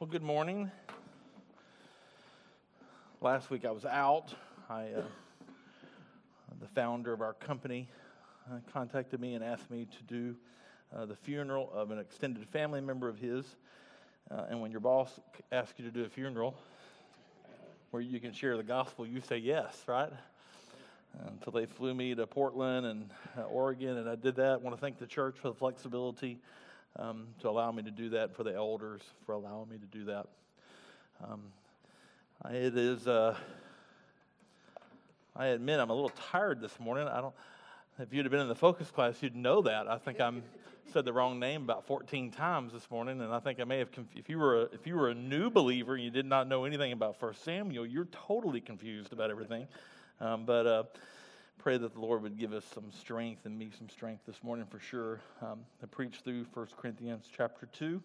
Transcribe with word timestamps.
Well, 0.00 0.08
good 0.08 0.22
morning. 0.22 0.70
Last 3.20 3.50
week 3.50 3.66
I 3.66 3.70
was 3.70 3.84
out. 3.84 4.34
I, 4.70 4.84
uh, 4.84 5.02
the 6.58 6.68
founder 6.68 7.12
of 7.12 7.20
our 7.20 7.34
company 7.34 7.86
uh, 8.50 8.60
contacted 8.72 9.20
me 9.20 9.34
and 9.34 9.44
asked 9.44 9.70
me 9.70 9.86
to 9.98 10.02
do 10.04 10.36
uh, 10.96 11.04
the 11.04 11.14
funeral 11.14 11.70
of 11.74 11.90
an 11.90 11.98
extended 11.98 12.48
family 12.48 12.80
member 12.80 13.10
of 13.10 13.18
his. 13.18 13.44
Uh, 14.30 14.46
and 14.48 14.62
when 14.62 14.70
your 14.70 14.80
boss 14.80 15.20
asks 15.52 15.78
you 15.78 15.84
to 15.84 15.90
do 15.90 16.02
a 16.04 16.08
funeral 16.08 16.56
where 17.90 18.00
you 18.00 18.20
can 18.20 18.32
share 18.32 18.56
the 18.56 18.62
gospel, 18.62 19.06
you 19.06 19.20
say 19.20 19.36
yes, 19.36 19.84
right? 19.86 20.12
Until 21.26 21.52
they 21.52 21.66
flew 21.66 21.92
me 21.92 22.14
to 22.14 22.26
Portland 22.26 22.86
and 22.86 23.10
uh, 23.36 23.42
Oregon, 23.42 23.98
and 23.98 24.08
I 24.08 24.14
did 24.14 24.36
that. 24.36 24.52
I 24.52 24.56
want 24.56 24.74
to 24.74 24.80
thank 24.80 24.98
the 24.98 25.06
church 25.06 25.36
for 25.36 25.48
the 25.48 25.54
flexibility 25.56 26.38
um, 26.96 27.28
to 27.40 27.48
allow 27.48 27.70
me 27.72 27.82
to 27.82 27.90
do 27.90 28.10
that, 28.10 28.34
for 28.34 28.44
the 28.44 28.54
elders 28.54 29.00
for 29.24 29.32
allowing 29.32 29.68
me 29.68 29.78
to 29.78 29.86
do 29.86 30.04
that. 30.06 30.26
Um, 31.22 31.42
it 32.50 32.76
is, 32.76 33.06
uh, 33.06 33.36
I 35.36 35.46
admit, 35.48 35.78
I'm 35.78 35.90
a 35.90 35.94
little 35.94 36.12
tired 36.30 36.60
this 36.60 36.78
morning. 36.80 37.06
I 37.06 37.20
don't, 37.20 37.34
if 37.98 38.12
you'd 38.12 38.24
have 38.24 38.32
been 38.32 38.40
in 38.40 38.48
the 38.48 38.54
focus 38.54 38.90
class, 38.90 39.22
you'd 39.22 39.36
know 39.36 39.62
that. 39.62 39.88
I 39.88 39.98
think 39.98 40.20
I'm 40.20 40.42
said 40.92 41.04
the 41.04 41.12
wrong 41.12 41.38
name 41.38 41.62
about 41.62 41.86
14 41.86 42.30
times 42.30 42.72
this 42.72 42.90
morning, 42.90 43.20
and 43.20 43.32
I 43.32 43.40
think 43.40 43.60
I 43.60 43.64
may 43.64 43.78
have. 43.78 43.92
Conf- 43.92 44.16
if 44.16 44.28
you 44.28 44.38
were 44.38 44.62
a, 44.62 44.64
if 44.72 44.86
you 44.86 44.96
were 44.96 45.10
a 45.10 45.14
new 45.14 45.50
believer 45.50 45.94
and 45.94 46.02
you 46.02 46.10
did 46.10 46.26
not 46.26 46.48
know 46.48 46.64
anything 46.64 46.92
about 46.92 47.20
First 47.20 47.44
Samuel, 47.44 47.86
you're 47.86 48.08
totally 48.26 48.60
confused 48.60 49.12
about 49.12 49.30
everything. 49.30 49.68
Um, 50.20 50.44
but 50.44 50.66
uh, 50.66 50.82
pray 51.62 51.76
that 51.76 51.92
the 51.92 52.00
Lord 52.00 52.22
would 52.22 52.38
give 52.38 52.54
us 52.54 52.64
some 52.72 52.90
strength 52.90 53.44
and 53.44 53.58
me 53.58 53.70
some 53.76 53.90
strength 53.90 54.22
this 54.26 54.42
morning 54.42 54.64
for 54.70 54.80
sure. 54.80 55.20
Um, 55.42 55.60
preach 55.90 56.20
through 56.24 56.46
1 56.54 56.68
Corinthians 56.78 57.26
chapter 57.36 57.66
2. 57.66 58.02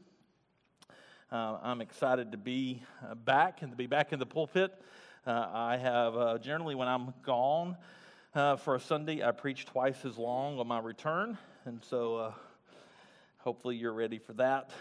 Uh, 1.31 1.57
I'm 1.63 1.79
excited 1.79 2.33
to 2.33 2.37
be 2.37 2.83
uh, 3.09 3.15
back 3.15 3.61
and 3.61 3.71
to 3.71 3.77
be 3.77 3.87
back 3.87 4.11
in 4.11 4.19
the 4.19 4.25
pulpit. 4.25 4.73
Uh, 5.25 5.47
I 5.53 5.77
have 5.77 6.17
uh, 6.17 6.37
generally, 6.37 6.75
when 6.75 6.89
I'm 6.89 7.13
gone 7.23 7.77
uh, 8.33 8.57
for 8.57 8.75
a 8.75 8.79
Sunday, 8.79 9.23
I 9.23 9.31
preach 9.31 9.65
twice 9.65 10.03
as 10.03 10.17
long 10.17 10.59
on 10.59 10.67
my 10.67 10.79
return. 10.79 11.37
And 11.63 11.81
so 11.81 12.17
uh, 12.17 12.33
hopefully 13.37 13.77
you're 13.77 13.93
ready 13.93 14.19
for 14.19 14.33
that. 14.33 14.71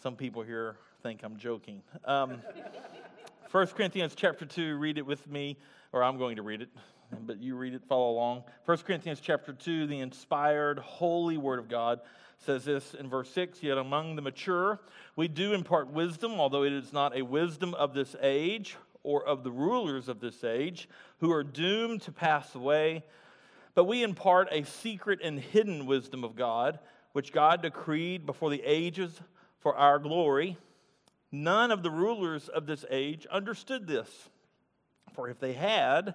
Some 0.00 0.14
people 0.14 0.42
here 0.42 0.76
think 1.02 1.24
I'm 1.24 1.36
joking. 1.36 1.82
Um, 2.04 2.40
1 3.50 3.66
Corinthians 3.68 4.14
chapter 4.14 4.44
2, 4.44 4.76
read 4.76 4.96
it 4.96 5.06
with 5.06 5.26
me, 5.28 5.56
or 5.90 6.04
I'm 6.04 6.18
going 6.18 6.36
to 6.36 6.42
read 6.42 6.62
it 6.62 6.68
but 7.26 7.40
you 7.40 7.56
read 7.56 7.74
it, 7.74 7.82
follow 7.88 8.10
along. 8.10 8.44
1 8.64 8.78
Corinthians 8.78 9.20
chapter 9.20 9.52
2, 9.52 9.86
the 9.86 10.00
inspired, 10.00 10.78
holy 10.78 11.36
word 11.36 11.58
of 11.58 11.68
God 11.68 12.00
says 12.38 12.64
this 12.64 12.94
in 12.94 13.08
verse 13.08 13.30
6 13.30 13.62
Yet 13.62 13.78
among 13.78 14.16
the 14.16 14.22
mature, 14.22 14.80
we 15.16 15.28
do 15.28 15.52
impart 15.52 15.92
wisdom, 15.92 16.32
although 16.32 16.64
it 16.64 16.72
is 16.72 16.92
not 16.92 17.16
a 17.16 17.22
wisdom 17.22 17.74
of 17.74 17.94
this 17.94 18.14
age 18.20 18.76
or 19.02 19.24
of 19.26 19.42
the 19.42 19.50
rulers 19.50 20.08
of 20.08 20.20
this 20.20 20.44
age, 20.44 20.88
who 21.20 21.32
are 21.32 21.44
doomed 21.44 22.02
to 22.02 22.12
pass 22.12 22.54
away. 22.54 23.04
But 23.74 23.84
we 23.84 24.02
impart 24.02 24.48
a 24.50 24.64
secret 24.64 25.20
and 25.22 25.38
hidden 25.38 25.86
wisdom 25.86 26.24
of 26.24 26.36
God, 26.36 26.78
which 27.12 27.32
God 27.32 27.62
decreed 27.62 28.26
before 28.26 28.50
the 28.50 28.62
ages 28.64 29.20
for 29.60 29.74
our 29.76 29.98
glory. 29.98 30.58
None 31.30 31.70
of 31.70 31.82
the 31.82 31.90
rulers 31.90 32.48
of 32.48 32.66
this 32.66 32.84
age 32.90 33.26
understood 33.30 33.86
this. 33.86 34.08
For 35.14 35.28
if 35.28 35.38
they 35.38 35.52
had, 35.52 36.14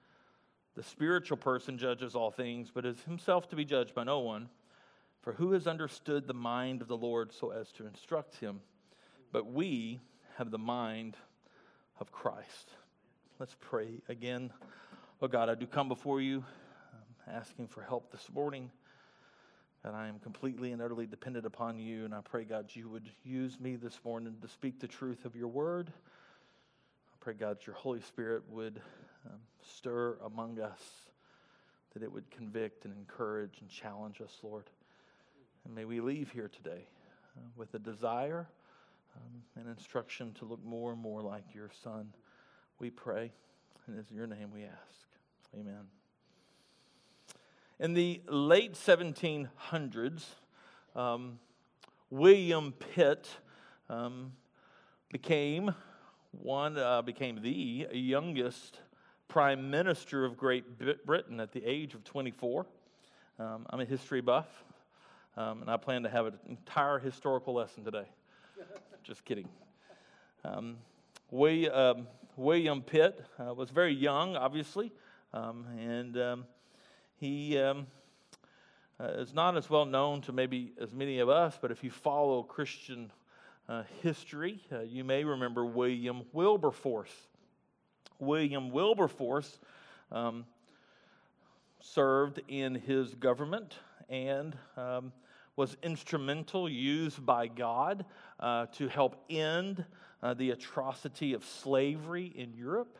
The 0.75 0.83
spiritual 0.83 1.37
person 1.37 1.77
judges 1.77 2.15
all 2.15 2.31
things, 2.31 2.71
but 2.73 2.85
is 2.85 3.01
himself 3.03 3.49
to 3.49 3.55
be 3.55 3.65
judged 3.65 3.93
by 3.93 4.03
no 4.03 4.19
one. 4.19 4.49
For 5.21 5.33
who 5.33 5.51
has 5.51 5.67
understood 5.67 6.27
the 6.27 6.33
mind 6.33 6.81
of 6.81 6.87
the 6.87 6.97
Lord 6.97 7.33
so 7.33 7.51
as 7.51 7.71
to 7.73 7.85
instruct 7.85 8.37
him? 8.37 8.61
But 9.31 9.51
we 9.51 9.99
have 10.37 10.49
the 10.49 10.57
mind 10.57 11.17
of 11.99 12.11
Christ. 12.11 12.71
Let's 13.39 13.55
pray 13.59 14.01
again. 14.09 14.51
Oh 15.21 15.27
God, 15.27 15.49
I 15.49 15.55
do 15.55 15.67
come 15.67 15.87
before 15.87 16.21
you 16.21 16.37
um, 16.37 17.35
asking 17.35 17.67
for 17.67 17.81
help 17.83 18.11
this 18.11 18.27
morning. 18.33 18.71
And 19.83 19.95
I 19.95 20.07
am 20.07 20.19
completely 20.19 20.71
and 20.71 20.81
utterly 20.81 21.05
dependent 21.05 21.45
upon 21.45 21.79
you. 21.79 22.05
And 22.05 22.13
I 22.13 22.21
pray, 22.21 22.43
God, 22.43 22.69
you 22.73 22.87
would 22.89 23.09
use 23.23 23.59
me 23.59 23.75
this 23.75 23.99
morning 24.05 24.35
to 24.41 24.47
speak 24.47 24.79
the 24.79 24.87
truth 24.87 25.25
of 25.25 25.35
your 25.35 25.47
word. 25.47 25.91
I 25.91 27.15
pray, 27.19 27.33
God, 27.33 27.57
your 27.65 27.75
Holy 27.75 28.01
Spirit 28.01 28.43
would 28.49 28.81
um, 29.25 29.39
stir 29.61 30.17
among 30.25 30.59
us, 30.59 30.81
that 31.93 32.03
it 32.03 32.11
would 32.11 32.29
convict 32.31 32.85
and 32.85 32.93
encourage 32.95 33.59
and 33.61 33.69
challenge 33.69 34.21
us, 34.21 34.37
Lord. 34.43 34.65
And 35.65 35.75
may 35.75 35.85
we 35.85 35.99
leave 35.99 36.31
here 36.31 36.49
today 36.49 36.85
uh, 37.37 37.41
with 37.55 37.73
a 37.73 37.79
desire 37.79 38.47
um, 39.15 39.43
and 39.55 39.67
instruction 39.67 40.33
to 40.39 40.45
look 40.45 40.63
more 40.63 40.91
and 40.91 41.01
more 41.01 41.21
like 41.21 41.43
your 41.53 41.69
Son. 41.83 42.13
We 42.79 42.89
pray, 42.89 43.31
and 43.87 43.99
it's 43.99 44.09
in 44.09 44.15
your 44.15 44.27
name 44.27 44.49
we 44.53 44.63
ask. 44.63 45.07
Amen. 45.53 45.87
In 47.79 47.93
the 47.93 48.21
late 48.27 48.73
1700s, 48.73 50.25
um, 50.95 51.39
William 52.09 52.73
Pitt 52.73 53.27
um, 53.89 54.33
became 55.11 55.73
one 56.31 56.77
uh, 56.77 57.01
became 57.01 57.41
the 57.41 57.87
youngest 57.91 58.79
prime 59.31 59.71
minister 59.71 60.25
of 60.25 60.35
Great 60.35 60.65
Britain 61.05 61.39
at 61.39 61.53
the 61.53 61.63
age 61.63 61.93
of 61.93 62.03
24. 62.03 62.65
Um, 63.39 63.65
I'm 63.69 63.79
a 63.79 63.85
history 63.85 64.19
buff, 64.19 64.45
um, 65.37 65.61
and 65.61 65.71
I 65.71 65.77
plan 65.77 66.03
to 66.03 66.09
have 66.09 66.25
an 66.25 66.33
entire 66.49 66.99
historical 66.99 67.53
lesson 67.53 67.85
today. 67.85 68.03
Just 69.05 69.23
kidding. 69.23 69.47
Um, 70.43 70.75
we, 71.29 71.69
um, 71.69 72.07
William 72.35 72.81
Pitt 72.81 73.23
uh, 73.39 73.53
was 73.53 73.69
very 73.69 73.93
young, 73.93 74.35
obviously, 74.35 74.91
um, 75.33 75.65
and 75.79 76.17
um, 76.17 76.45
he 77.15 77.57
uh, 77.57 77.75
is 78.99 79.33
not 79.33 79.55
as 79.55 79.69
well 79.69 79.85
known 79.85 80.19
to 80.23 80.33
maybe 80.33 80.73
as 80.77 80.91
many 80.91 81.19
of 81.19 81.29
us, 81.29 81.57
but 81.61 81.71
if 81.71 81.85
you 81.85 81.89
follow 81.89 82.43
Christian 82.43 83.09
uh, 83.69 83.83
history, 84.03 84.59
uh, 84.73 84.81
you 84.81 85.05
may 85.05 85.23
remember 85.23 85.63
William 85.63 86.23
Wilberforce. 86.33 87.29
William 88.21 88.69
Wilberforce 88.69 89.59
um, 90.11 90.45
served 91.81 92.39
in 92.47 92.75
his 92.75 93.15
government 93.15 93.75
and 94.09 94.55
um, 94.77 95.11
was 95.55 95.75
instrumental, 95.83 96.69
used 96.69 97.25
by 97.25 97.47
God 97.47 98.05
uh, 98.39 98.67
to 98.73 98.87
help 98.87 99.25
end 99.29 99.83
uh, 100.21 100.33
the 100.35 100.51
atrocity 100.51 101.33
of 101.33 101.43
slavery 101.43 102.31
in 102.35 102.53
Europe. 102.53 102.97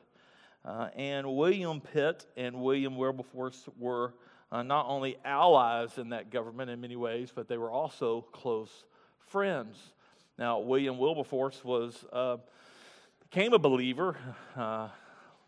Uh, 0.65 0.89
and 0.95 1.35
William 1.35 1.81
Pitt 1.81 2.25
and 2.35 2.55
William 2.55 2.95
Wilberforce 2.97 3.69
were 3.79 4.13
uh, 4.51 4.63
not 4.63 4.85
only 4.87 5.17
allies 5.23 5.97
in 5.97 6.09
that 6.09 6.29
government 6.29 6.69
in 6.69 6.81
many 6.81 6.95
ways, 6.95 7.31
but 7.33 7.47
they 7.47 7.57
were 7.57 7.71
also 7.71 8.21
close 8.31 8.85
friends. 9.19 9.77
Now, 10.37 10.59
William 10.59 10.97
Wilberforce 10.97 11.63
was 11.63 12.03
uh, 12.11 12.37
became 13.29 13.53
a 13.53 13.59
believer 13.59 14.17
uh, 14.57 14.89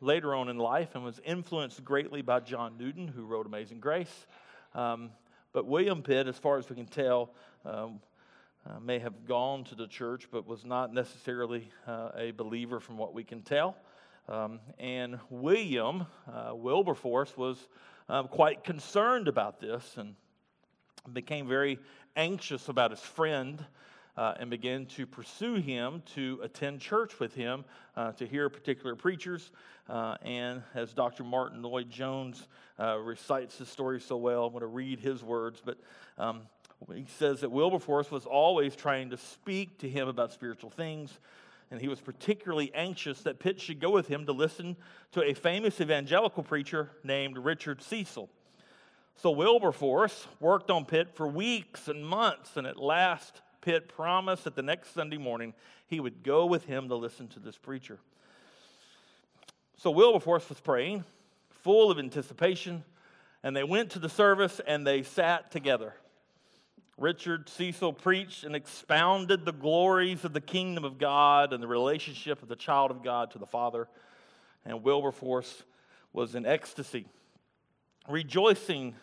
later 0.04 0.36
on 0.36 0.50
in 0.50 0.58
life 0.58 0.96
and 0.96 1.04
was 1.04 1.20
influenced 1.26 1.84
greatly 1.84 2.22
by 2.22 2.40
John 2.42 2.78
Newton, 2.78 3.08
who 3.08 3.26
wrote 3.26 3.46
Amazing 3.46 3.80
Grace. 3.80 4.28
Um, 4.76 5.12
but 5.54 5.66
William 5.66 6.04
Pitt, 6.04 6.28
as 6.28 6.38
far 6.38 6.58
as 6.58 6.70
we 6.70 6.76
can 6.76 6.88
tell, 6.88 7.32
um, 7.66 8.02
uh, 8.66 8.80
may 8.80 9.00
have 9.00 9.26
gone 9.26 9.64
to 9.66 9.76
the 9.76 9.88
church, 9.88 10.28
but 10.32 10.46
was 10.46 10.66
not 10.66 10.94
necessarily 10.94 11.70
uh, 11.88 12.10
a 12.18 12.32
believer 12.32 12.80
from 12.80 12.98
what 12.98 13.14
we 13.14 13.24
can 13.24 13.42
tell. 13.42 13.78
Um, 14.28 14.60
and 14.78 15.20
William 15.30 16.06
uh, 16.32 16.54
Wilberforce 16.54 17.36
was 17.38 17.68
uh, 18.10 18.24
quite 18.24 18.64
concerned 18.64 19.28
about 19.28 19.60
this 19.60 19.96
and 19.98 20.16
became 21.12 21.48
very 21.48 21.80
anxious 22.16 22.70
about 22.70 22.92
his 22.92 23.02
friend 23.02 23.66
uh, 24.18 24.36
and 24.40 24.50
began 24.50 24.86
to 24.86 25.06
pursue 25.06 25.56
him 25.56 26.04
to 26.16 26.40
attend 26.44 26.80
church 26.80 27.20
with 27.20 27.34
him 27.34 27.66
uh, 27.96 28.12
to 28.14 28.26
hear 28.26 28.50
particular 28.50 28.96
preachers. 28.96 29.52
Uh, 29.90 30.16
and 30.22 30.62
as 30.76 30.94
Dr. 30.94 31.24
Martyn 31.24 31.62
Lloyd-Jones 31.62 32.48
uh, 32.80 32.98
recites 32.98 33.58
the 33.58 33.66
story 33.66 34.00
so 34.00 34.18
well, 34.18 34.46
I'm 34.46 34.52
going 34.52 34.62
to 34.62 34.68
read 34.68 35.00
his 35.00 35.24
words. 35.24 35.62
But 35.64 35.78
um, 36.18 36.42
he 36.94 37.06
says 37.18 37.42
that 37.42 37.50
Wilberforce 37.50 38.12
was 38.12 38.26
always 38.26 38.76
trying 38.76 39.10
to 39.10 39.18
speak 39.18 39.80
to 39.80 39.90
him 39.90 40.08
about 40.08 40.32
spiritual 40.32 40.70
things. 40.70 41.20
And 41.72 41.82
he 41.82 41.88
was 41.88 42.00
particularly 42.00 42.72
anxious 42.76 43.22
that 43.22 43.40
Pitt 43.40 43.60
should 43.60 43.80
go 43.80 43.90
with 43.90 44.08
him 44.08 44.28
to 44.28 44.32
listen 44.32 44.78
to 45.14 45.24
a 45.24 45.34
famous 45.34 45.82
evangelical 45.82 46.44
preacher 46.44 46.92
named 47.04 47.38
Richard 47.38 47.82
Cecil. 47.82 48.30
So 49.16 49.32
Wilberforce 49.32 50.28
worked 50.40 50.70
on 50.70 50.86
Pitt 50.86 51.16
for 51.16 51.28
weeks 51.28 51.88
and 51.88 52.06
months, 52.06 52.58
and 52.58 52.68
at 52.68 52.78
last 52.78 53.42
Pitt 53.64 53.88
promised 53.88 54.44
that 54.44 54.56
the 54.56 54.62
next 54.62 54.94
Sunday 54.94 55.18
morning 55.18 55.54
he 55.88 56.00
would 56.00 56.22
go 56.22 56.46
with 56.46 56.66
him 56.66 56.90
to 56.90 56.96
listen 56.96 57.30
to 57.30 57.40
this 57.40 57.58
preacher. 57.58 57.98
So 59.78 59.90
Wilberforce 59.90 60.48
was 60.50 60.60
praying, 60.60 61.06
full 61.50 61.90
of 61.90 61.98
anticipation, 61.98 62.84
and 63.42 63.56
they 63.56 63.64
went 63.64 63.92
to 63.92 64.00
the 64.00 64.10
service 64.10 64.60
and 64.68 64.86
they 64.86 65.04
sat 65.04 65.50
together. 65.50 65.94
Richard 66.98 67.50
Cecil 67.50 67.94
preached 67.94 68.44
and 68.44 68.56
expounded 68.56 69.46
the 69.46 69.54
glories 69.54 70.26
of 70.26 70.34
the 70.34 70.42
kingdom 70.42 70.84
of 70.84 70.98
God 70.98 71.54
and 71.54 71.64
the 71.64 71.68
relationship 71.68 72.42
of 72.44 72.50
the 72.50 72.56
child 72.56 72.92
of 72.92 73.02
God 73.02 73.32
to 73.32 73.40
the 73.40 73.48
Father. 73.48 73.88
And 74.66 74.84
Wilberforce 74.84 75.64
was 76.12 76.36
in 76.36 76.46
ecstasy, 76.46 77.06
rejoicing 78.08 78.96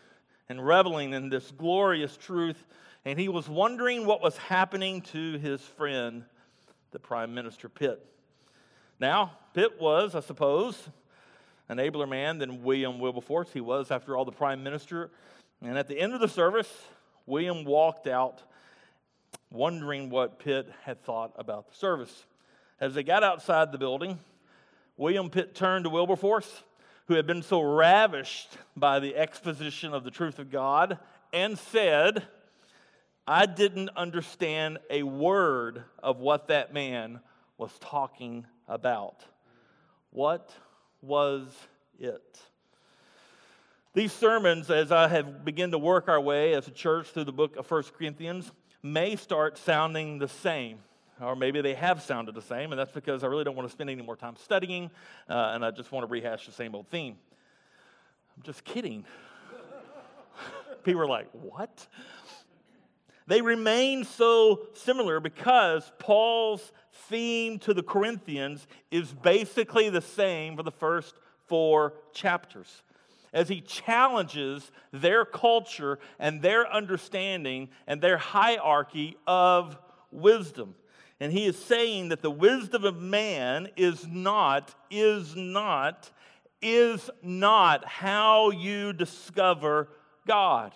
and 0.49 0.65
reveling 0.65 1.13
in 1.15 1.31
this 1.31 1.51
glorious 1.51 2.17
truth 2.17 2.65
and 3.05 3.19
he 3.19 3.29
was 3.29 3.49
wondering 3.49 4.07
what 4.07 4.23
was 4.23 4.37
happening 4.37 5.01
to 5.03 5.39
his 5.39 5.61
friend, 5.61 6.25
the 6.91 6.99
Prime 6.99 7.35
Minister 7.35 7.69
Pitt. 7.69 8.05
Now, 8.99 9.33
Pitt 9.55 9.81
was, 9.81 10.15
I 10.15 10.21
suppose, 10.21 10.77
an 11.69 11.79
abler 11.79 12.07
man 12.07 12.39
than 12.39 12.63
William 12.63 12.99
Wilberforce. 12.99 13.53
He 13.53 13.61
was, 13.61 13.91
after 13.91 14.17
all, 14.17 14.25
the 14.25 14.33
Prime 14.33 14.63
Minister. 14.63 15.11
And 15.63 15.79
at 15.79 15.89
the 15.89 15.99
end 15.99 16.13
of 16.13 16.21
the 16.21 16.29
service, 16.29 16.71
William 17.27 17.65
walked 17.65 18.07
out 18.07 18.43
wondering 19.51 20.11
what 20.11 20.39
Pitt 20.39 20.71
had 20.85 21.03
thought 21.03 21.33
about 21.37 21.71
the 21.71 21.77
service. 21.77 22.27
As 22.81 22.95
they 22.95 23.03
got 23.03 23.23
outside 23.23 23.73
the 23.73 23.79
building, 23.79 24.19
William 24.97 25.31
Pitt 25.31 25.55
turned 25.55 25.85
to 25.85 25.91
Wilberforce, 25.91 26.63
who 27.07 27.15
had 27.15 27.27
been 27.27 27.43
so 27.43 27.63
ravished 27.63 28.57
by 28.77 29.01
the 29.01 29.17
exposition 29.17 29.95
of 29.95 30.05
the 30.05 30.11
truth 30.11 30.39
of 30.39 30.51
God, 30.51 30.99
and 31.33 31.59
said, 31.59 32.27
I 33.31 33.47
didn't 33.47 33.91
understand 33.97 34.79
a 34.91 35.05
word 35.05 35.85
of 36.03 36.19
what 36.19 36.49
that 36.49 36.75
man 36.75 37.21
was 37.59 37.71
talking 37.79 38.45
about. 38.67 39.23
What 40.11 40.53
was 41.01 41.47
it? 42.01 42.41
These 43.95 44.11
sermons, 44.11 44.69
as 44.69 44.91
I 44.91 45.07
have 45.07 45.45
begun 45.45 45.71
to 45.71 45.79
work 45.79 46.09
our 46.09 46.21
way 46.21 46.55
as 46.55 46.67
a 46.67 46.73
church 46.73 47.07
through 47.11 47.23
the 47.23 47.33
book 47.33 47.55
of 47.55 47.71
1 47.71 47.85
Corinthians, 47.97 48.51
may 48.83 49.15
start 49.15 49.59
sounding 49.59 50.19
the 50.19 50.27
same. 50.27 50.81
Or 51.21 51.37
maybe 51.37 51.61
they 51.61 51.75
have 51.75 52.03
sounded 52.03 52.35
the 52.35 52.43
same, 52.43 52.73
and 52.73 52.81
that's 52.81 52.91
because 52.91 53.23
I 53.23 53.29
really 53.29 53.45
don't 53.45 53.55
want 53.55 53.69
to 53.69 53.73
spend 53.73 53.91
any 53.91 54.03
more 54.03 54.17
time 54.17 54.35
studying, 54.43 54.91
uh, 55.29 55.53
and 55.55 55.65
I 55.65 55.71
just 55.71 55.93
want 55.93 56.05
to 56.05 56.11
rehash 56.11 56.47
the 56.47 56.53
same 56.53 56.75
old 56.75 56.89
theme. 56.89 57.17
I'm 58.37 58.43
just 58.43 58.65
kidding. 58.65 59.05
People 60.83 61.03
are 61.03 61.07
like, 61.07 61.29
what? 61.31 61.87
They 63.31 63.43
remain 63.43 64.03
so 64.03 64.67
similar 64.73 65.21
because 65.21 65.93
Paul's 66.01 66.73
theme 67.09 67.61
to 67.61 67.73
the 67.73 67.83
Corinthians 67.85 68.67
is 68.91 69.13
basically 69.13 69.89
the 69.89 70.01
same 70.01 70.57
for 70.57 70.65
the 70.65 70.73
first 70.73 71.15
four 71.47 71.95
chapters. 72.13 72.83
As 73.33 73.49
he 73.49 73.61
challenges 73.61 74.73
their 74.93 75.25
culture 75.25 76.01
and 76.19 76.43
their 76.43 76.69
understanding 76.73 77.69
and 77.87 78.03
their 78.03 78.19
hierarchy 78.19 79.17
of 79.29 79.79
wisdom. 80.11 80.75
And 81.21 81.33
he 81.33 81.47
is 81.47 81.57
saying 81.57 82.09
that 82.09 82.23
the 82.23 82.33
wisdom 82.33 82.85
of 82.85 83.01
man 83.01 83.69
is 83.77 84.09
not, 84.09 84.75
is 84.91 85.37
not, 85.37 86.11
is 86.61 87.09
not 87.23 87.85
how 87.85 88.51
you 88.51 88.93
discover 88.93 89.89
God. 90.27 90.75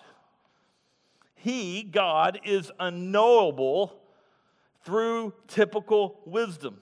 He, 1.45 1.83
God, 1.83 2.39
is 2.43 2.71
unknowable 2.79 4.01
through 4.83 5.31
typical 5.47 6.19
wisdom. 6.25 6.81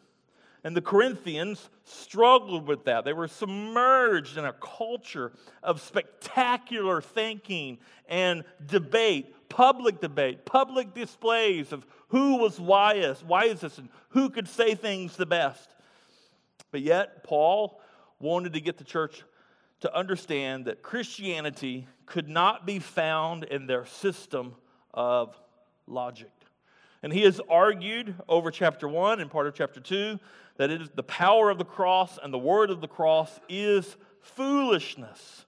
And 0.64 0.74
the 0.74 0.82
Corinthians 0.82 1.70
struggled 1.84 2.66
with 2.66 2.86
that. 2.86 3.04
They 3.04 3.12
were 3.12 3.28
submerged 3.28 4.38
in 4.38 4.46
a 4.46 4.54
culture 4.54 5.34
of 5.62 5.82
spectacular 5.82 7.02
thinking 7.02 7.80
and 8.08 8.46
debate, 8.66 9.50
public 9.50 10.00
debate, 10.00 10.46
public 10.46 10.94
displays 10.94 11.74
of 11.74 11.86
who 12.08 12.38
was 12.38 12.58
wisest, 12.58 13.26
wisest 13.26 13.80
and 13.80 13.90
who 14.12 14.30
could 14.30 14.48
say 14.48 14.76
things 14.76 15.18
the 15.18 15.26
best. 15.26 15.76
But 16.72 16.84
yet, 16.84 17.26
Paul 17.26 17.82
wanted 18.18 18.54
to 18.54 18.62
get 18.62 18.78
the 18.78 18.86
church 18.86 19.24
to 19.84 19.94
understand 19.94 20.64
that 20.64 20.82
Christianity 20.82 21.86
could 22.06 22.30
not 22.30 22.66
be 22.66 22.80
found 22.80 23.44
in 23.44 23.68
their 23.68 23.86
system 23.86 24.56
of 24.94 25.38
logic. 25.88 26.32
And 27.04 27.12
he 27.12 27.24
has 27.24 27.42
argued 27.50 28.16
over 28.30 28.50
chapter 28.50 28.88
1 28.88 29.20
and 29.20 29.30
part 29.30 29.46
of 29.46 29.56
chapter 29.56 29.82
2 29.82 30.18
that 30.56 30.72
it 30.72 30.82
is 30.82 30.90
the 30.96 31.04
power 31.04 31.50
of 31.50 31.58
the 31.58 31.66
cross 31.66 32.18
and 32.24 32.34
the 32.34 32.38
word 32.38 32.70
of 32.70 32.80
the 32.80 32.88
cross 32.88 33.42
is 33.50 33.98
foolishness. 34.22 35.46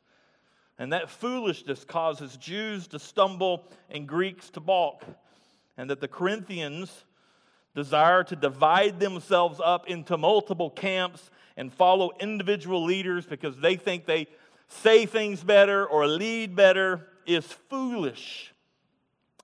And 0.77 0.91
that 0.91 1.09
foolishness 1.09 1.85
causes 1.85 2.35
Jews 2.35 2.87
to 2.89 2.99
stumble 2.99 3.69
and 3.89 4.05
Greeks 4.05 4.49
to 4.49 4.59
balk. 4.59 5.05
And 5.77 5.89
that 5.89 6.01
the 6.01 6.09
Corinthians 6.09 7.05
desire 7.73 8.25
to 8.25 8.35
divide 8.35 8.99
themselves 8.99 9.61
up 9.63 9.87
into 9.87 10.17
multiple 10.17 10.71
camps 10.71 11.31
and 11.57 11.72
follow 11.72 12.12
individual 12.19 12.83
leaders 12.83 13.26
because 13.26 13.57
they 13.57 13.76
think 13.76 14.06
they 14.06 14.28
say 14.68 15.06
things 15.06 15.44
better 15.44 15.85
or 15.85 16.07
lead 16.07 16.56
better 16.56 17.07
is 17.26 17.45
foolish. 17.69 18.54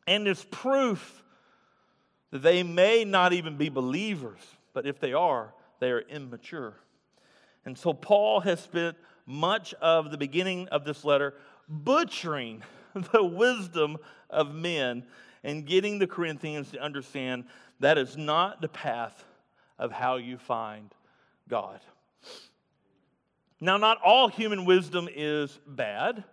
And 0.07 0.27
is 0.27 0.43
proof 0.45 1.23
that 2.31 2.41
they 2.41 2.63
may 2.63 3.05
not 3.05 3.33
even 3.33 3.57
be 3.57 3.69
believers, 3.69 4.39
but 4.73 4.85
if 4.85 4.99
they 4.99 5.13
are, 5.13 5.53
they 5.79 5.91
are 5.91 6.01
immature. 6.01 6.73
And 7.65 7.77
so 7.77 7.93
Paul 7.93 8.39
has 8.41 8.59
spent 8.59 8.97
much 9.25 9.73
of 9.75 10.11
the 10.11 10.17
beginning 10.17 10.67
of 10.69 10.83
this 10.83 11.05
letter 11.05 11.35
butchering 11.69 12.63
the 13.13 13.23
wisdom 13.23 13.97
of 14.29 14.53
men 14.53 15.05
and 15.43 15.65
getting 15.65 15.99
the 15.99 16.07
Corinthians 16.07 16.71
to 16.71 16.79
understand 16.79 17.45
that 17.79 17.97
is 17.97 18.17
not 18.17 18.61
the 18.61 18.67
path 18.67 19.23
of 19.79 19.91
how 19.91 20.17
you 20.17 20.37
find 20.37 20.93
God. 21.49 21.79
Now, 23.59 23.77
not 23.77 23.99
all 24.03 24.27
human 24.27 24.65
wisdom 24.65 25.07
is 25.13 25.59
bad. 25.67 26.23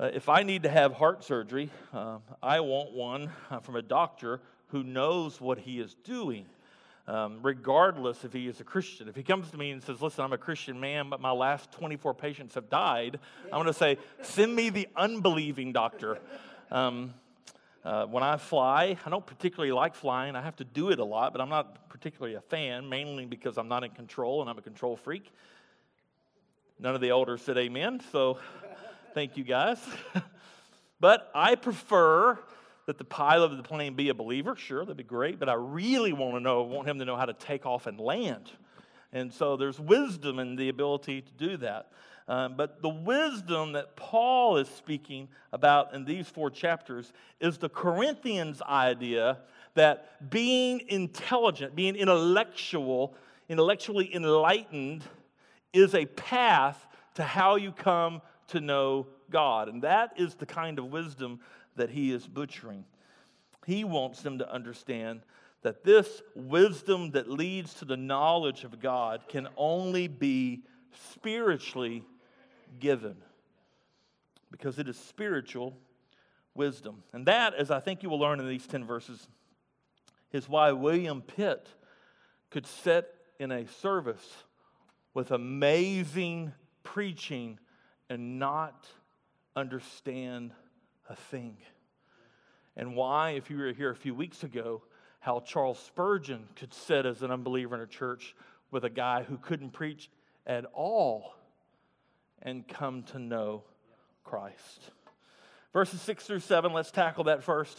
Uh, 0.00 0.10
if 0.12 0.28
I 0.28 0.42
need 0.42 0.64
to 0.64 0.68
have 0.68 0.92
heart 0.92 1.22
surgery, 1.22 1.70
uh, 1.92 2.18
I 2.42 2.58
want 2.58 2.92
one 2.92 3.30
uh, 3.50 3.60
from 3.60 3.76
a 3.76 3.82
doctor 3.82 4.40
who 4.68 4.82
knows 4.82 5.40
what 5.40 5.60
he 5.60 5.78
is 5.78 5.94
doing, 6.02 6.46
um, 7.06 7.38
regardless 7.42 8.24
if 8.24 8.32
he 8.32 8.48
is 8.48 8.58
a 8.58 8.64
Christian. 8.64 9.06
If 9.08 9.14
he 9.14 9.22
comes 9.22 9.48
to 9.52 9.56
me 9.56 9.70
and 9.70 9.80
says, 9.80 10.02
Listen, 10.02 10.24
I'm 10.24 10.32
a 10.32 10.38
Christian 10.38 10.80
man, 10.80 11.08
but 11.08 11.20
my 11.20 11.30
last 11.30 11.70
24 11.70 12.14
patients 12.14 12.56
have 12.56 12.68
died, 12.68 13.20
I'm 13.44 13.62
going 13.62 13.66
to 13.66 13.72
say, 13.72 13.98
Send 14.22 14.56
me 14.56 14.70
the 14.70 14.88
unbelieving 14.96 15.72
doctor. 15.72 16.18
Um, 16.72 17.14
uh, 17.84 18.06
when 18.06 18.24
I 18.24 18.38
fly, 18.38 18.96
I 19.06 19.10
don't 19.10 19.24
particularly 19.24 19.70
like 19.70 19.94
flying. 19.94 20.34
I 20.34 20.42
have 20.42 20.56
to 20.56 20.64
do 20.64 20.90
it 20.90 20.98
a 20.98 21.04
lot, 21.04 21.32
but 21.32 21.40
I'm 21.40 21.50
not 21.50 21.83
particularly 22.04 22.34
a 22.34 22.40
fan, 22.42 22.86
mainly 22.86 23.24
because 23.24 23.56
I'm 23.56 23.66
not 23.66 23.82
in 23.82 23.90
control 23.90 24.42
and 24.42 24.50
I'm 24.50 24.58
a 24.58 24.60
control 24.60 24.94
freak. 24.94 25.32
None 26.78 26.94
of 26.94 27.00
the 27.00 27.08
elders 27.08 27.40
said 27.40 27.56
amen, 27.56 28.02
so 28.12 28.36
thank 29.14 29.38
you 29.38 29.42
guys. 29.42 29.78
but 31.00 31.30
I 31.34 31.54
prefer 31.54 32.38
that 32.84 32.98
the 32.98 33.04
pilot 33.04 33.52
of 33.52 33.56
the 33.56 33.62
plane 33.62 33.94
be 33.94 34.10
a 34.10 34.14
believer. 34.14 34.54
Sure, 34.54 34.84
that'd 34.84 34.98
be 34.98 35.02
great, 35.02 35.38
but 35.38 35.48
I 35.48 35.54
really 35.54 36.12
want 36.12 36.34
to 36.34 36.40
know, 36.40 36.64
want 36.64 36.86
him 36.86 36.98
to 36.98 37.06
know 37.06 37.16
how 37.16 37.24
to 37.24 37.32
take 37.32 37.64
off 37.64 37.86
and 37.86 37.98
land. 37.98 38.50
And 39.10 39.32
so 39.32 39.56
there's 39.56 39.80
wisdom 39.80 40.38
in 40.38 40.56
the 40.56 40.68
ability 40.68 41.22
to 41.22 41.32
do 41.38 41.56
that. 41.56 41.90
Um, 42.26 42.56
but 42.56 42.80
the 42.80 42.88
wisdom 42.88 43.72
that 43.72 43.96
Paul 43.96 44.56
is 44.56 44.68
speaking 44.68 45.28
about 45.52 45.92
in 45.92 46.04
these 46.04 46.26
four 46.26 46.50
chapters 46.50 47.12
is 47.38 47.58
the 47.58 47.68
Corinthians' 47.68 48.62
idea 48.62 49.40
that 49.74 50.30
being 50.30 50.82
intelligent, 50.88 51.74
being 51.74 51.96
intellectual, 51.96 53.14
intellectually 53.48 54.14
enlightened, 54.14 55.04
is 55.72 55.94
a 55.94 56.06
path 56.06 56.86
to 57.14 57.22
how 57.22 57.56
you 57.56 57.72
come 57.72 58.22
to 58.48 58.60
know 58.60 59.06
God. 59.30 59.68
And 59.68 59.82
that 59.82 60.12
is 60.16 60.34
the 60.34 60.46
kind 60.46 60.78
of 60.78 60.86
wisdom 60.86 61.40
that 61.76 61.90
he 61.90 62.12
is 62.12 62.26
butchering. 62.26 62.84
He 63.66 63.84
wants 63.84 64.22
them 64.22 64.38
to 64.38 64.50
understand 64.50 65.20
that 65.62 65.82
this 65.82 66.22
wisdom 66.34 67.10
that 67.12 67.28
leads 67.28 67.74
to 67.74 67.84
the 67.84 67.96
knowledge 67.96 68.64
of 68.64 68.80
God 68.80 69.22
can 69.28 69.48
only 69.56 70.08
be 70.08 70.62
spiritually 71.12 72.04
given 72.80 73.16
because 74.50 74.78
it 74.78 74.88
is 74.88 74.96
spiritual 74.96 75.76
wisdom. 76.54 77.02
And 77.12 77.26
that, 77.26 77.54
as 77.54 77.70
I 77.70 77.80
think 77.80 78.02
you 78.02 78.10
will 78.10 78.20
learn 78.20 78.40
in 78.40 78.48
these 78.48 78.66
10 78.66 78.84
verses, 78.84 79.28
is 80.32 80.48
why 80.48 80.72
William 80.72 81.22
Pitt 81.22 81.68
could 82.50 82.66
sit 82.66 83.12
in 83.38 83.50
a 83.50 83.66
service 83.66 84.44
with 85.12 85.30
amazing 85.30 86.52
preaching 86.82 87.58
and 88.08 88.38
not 88.38 88.86
understand 89.56 90.52
a 91.08 91.16
thing. 91.16 91.56
And 92.76 92.96
why, 92.96 93.30
if 93.30 93.50
you 93.50 93.58
were 93.58 93.72
here 93.72 93.90
a 93.90 93.96
few 93.96 94.14
weeks 94.14 94.42
ago, 94.42 94.82
how 95.20 95.40
Charles 95.40 95.78
Spurgeon 95.78 96.48
could 96.56 96.74
sit 96.74 97.06
as 97.06 97.22
an 97.22 97.30
unbeliever 97.30 97.74
in 97.74 97.80
a 97.80 97.86
church 97.86 98.34
with 98.70 98.84
a 98.84 98.90
guy 98.90 99.22
who 99.22 99.38
couldn't 99.38 99.70
preach 99.70 100.10
at 100.46 100.64
all 100.74 101.34
and 102.44 102.66
come 102.66 103.02
to 103.04 103.18
know 103.18 103.64
Christ. 104.22 104.90
Verses 105.72 106.00
6 106.02 106.26
through 106.26 106.40
7, 106.40 106.72
let's 106.72 106.90
tackle 106.90 107.24
that 107.24 107.42
first. 107.42 107.76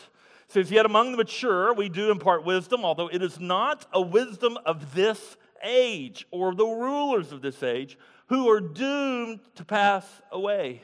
It 0.48 0.52
says, 0.52 0.72
Yet 0.72 0.86
among 0.86 1.12
the 1.12 1.18
mature 1.18 1.74
we 1.74 1.90
do 1.90 2.12
impart 2.12 2.44
wisdom, 2.44 2.84
although 2.84 3.08
it 3.08 3.22
is 3.22 3.40
not 3.40 3.86
a 3.94 4.02
wisdom 4.02 4.58
of 4.66 4.94
this 4.94 5.38
age 5.64 6.28
or 6.32 6.54
the 6.54 6.66
rulers 6.66 7.32
of 7.32 7.42
this 7.42 7.64
age 7.64 7.98
who 8.28 8.50
are 8.50 8.60
doomed 8.60 9.40
to 9.56 9.64
pass 9.64 10.06
away. 10.32 10.82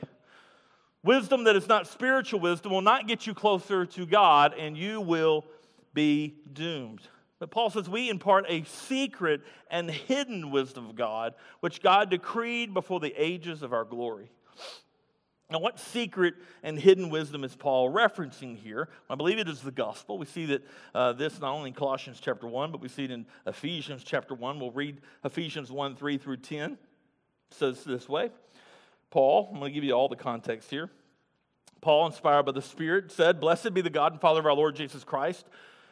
Wisdom 1.04 1.44
that 1.44 1.56
is 1.56 1.68
not 1.68 1.88
spiritual 1.88 2.40
wisdom 2.40 2.72
will 2.72 2.80
not 2.80 3.08
get 3.08 3.26
you 3.26 3.34
closer 3.34 3.84
to 3.84 4.06
God, 4.06 4.54
and 4.54 4.76
you 4.76 5.00
will 5.00 5.44
be 5.94 6.36
doomed. 6.52 7.00
But 7.42 7.50
Paul 7.50 7.70
says 7.70 7.88
we 7.88 8.08
impart 8.08 8.44
a 8.48 8.62
secret 8.62 9.40
and 9.68 9.90
hidden 9.90 10.52
wisdom 10.52 10.88
of 10.88 10.94
God, 10.94 11.34
which 11.58 11.82
God 11.82 12.08
decreed 12.08 12.72
before 12.72 13.00
the 13.00 13.12
ages 13.20 13.64
of 13.64 13.72
our 13.72 13.84
glory. 13.84 14.30
Now, 15.50 15.58
what 15.58 15.80
secret 15.80 16.34
and 16.62 16.78
hidden 16.78 17.10
wisdom 17.10 17.42
is 17.42 17.56
Paul 17.56 17.92
referencing 17.92 18.56
here? 18.56 18.88
I 19.10 19.16
believe 19.16 19.40
it 19.40 19.48
is 19.48 19.60
the 19.60 19.72
gospel. 19.72 20.18
We 20.18 20.26
see 20.26 20.46
that 20.46 20.62
uh, 20.94 21.14
this 21.14 21.40
not 21.40 21.52
only 21.52 21.70
in 21.70 21.74
Colossians 21.74 22.20
chapter 22.20 22.46
1, 22.46 22.70
but 22.70 22.80
we 22.80 22.86
see 22.86 23.06
it 23.06 23.10
in 23.10 23.26
Ephesians 23.44 24.04
chapter 24.04 24.36
1. 24.36 24.60
We'll 24.60 24.70
read 24.70 25.00
Ephesians 25.24 25.72
1 25.72 25.96
3 25.96 26.18
through 26.18 26.36
10. 26.36 26.70
It 26.70 26.78
says 27.50 27.82
this 27.82 28.08
way 28.08 28.30
Paul, 29.10 29.48
I'm 29.52 29.58
going 29.58 29.72
to 29.72 29.74
give 29.74 29.82
you 29.82 29.94
all 29.94 30.08
the 30.08 30.14
context 30.14 30.70
here. 30.70 30.90
Paul, 31.80 32.06
inspired 32.06 32.44
by 32.44 32.52
the 32.52 32.62
Spirit, 32.62 33.10
said, 33.10 33.40
Blessed 33.40 33.74
be 33.74 33.80
the 33.80 33.90
God 33.90 34.12
and 34.12 34.20
Father 34.20 34.38
of 34.38 34.46
our 34.46 34.54
Lord 34.54 34.76
Jesus 34.76 35.02
Christ, 35.02 35.44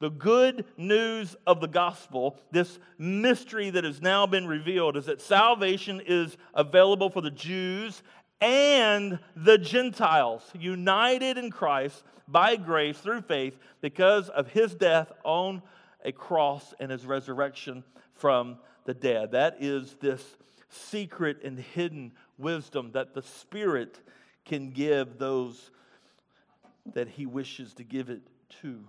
The 0.00 0.10
good 0.10 0.64
news 0.78 1.36
of 1.46 1.60
the 1.60 1.68
gospel, 1.68 2.40
this 2.50 2.78
mystery 2.98 3.68
that 3.70 3.84
has 3.84 4.00
now 4.00 4.26
been 4.26 4.46
revealed, 4.46 4.96
is 4.96 5.06
that 5.06 5.20
salvation 5.20 6.00
is 6.04 6.36
available 6.54 7.10
for 7.10 7.20
the 7.20 7.30
Jews 7.30 8.02
and 8.40 9.18
the 9.36 9.58
Gentiles, 9.58 10.42
united 10.58 11.36
in 11.36 11.50
Christ 11.50 12.02
by 12.26 12.56
grace 12.56 12.98
through 12.98 13.22
faith 13.22 13.58
because 13.82 14.30
of 14.30 14.48
his 14.48 14.74
death 14.74 15.12
on 15.22 15.60
a 16.02 16.12
cross 16.12 16.72
and 16.80 16.90
his 16.90 17.04
resurrection 17.04 17.84
from 18.14 18.56
the 18.86 18.94
dead. 18.94 19.32
That 19.32 19.58
is 19.60 19.96
this 20.00 20.24
secret 20.70 21.42
and 21.44 21.58
hidden 21.58 22.12
wisdom 22.38 22.92
that 22.92 23.12
the 23.12 23.22
Spirit 23.22 24.00
can 24.46 24.70
give 24.70 25.18
those 25.18 25.70
that 26.94 27.08
he 27.08 27.26
wishes 27.26 27.74
to 27.74 27.84
give 27.84 28.08
it 28.08 28.22
to. 28.62 28.82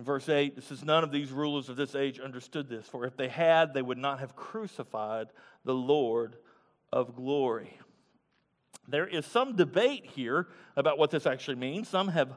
In 0.00 0.04
verse 0.04 0.30
8, 0.30 0.54
it 0.56 0.64
says, 0.64 0.82
None 0.82 1.04
of 1.04 1.12
these 1.12 1.30
rulers 1.30 1.68
of 1.68 1.76
this 1.76 1.94
age 1.94 2.18
understood 2.20 2.70
this, 2.70 2.86
for 2.86 3.04
if 3.04 3.18
they 3.18 3.28
had, 3.28 3.74
they 3.74 3.82
would 3.82 3.98
not 3.98 4.18
have 4.20 4.34
crucified 4.34 5.28
the 5.66 5.74
Lord 5.74 6.36
of 6.90 7.14
glory. 7.14 7.78
There 8.88 9.06
is 9.06 9.26
some 9.26 9.56
debate 9.56 10.06
here 10.06 10.48
about 10.74 10.96
what 10.96 11.10
this 11.10 11.26
actually 11.26 11.56
means. 11.56 11.86
Some 11.86 12.08
have 12.08 12.32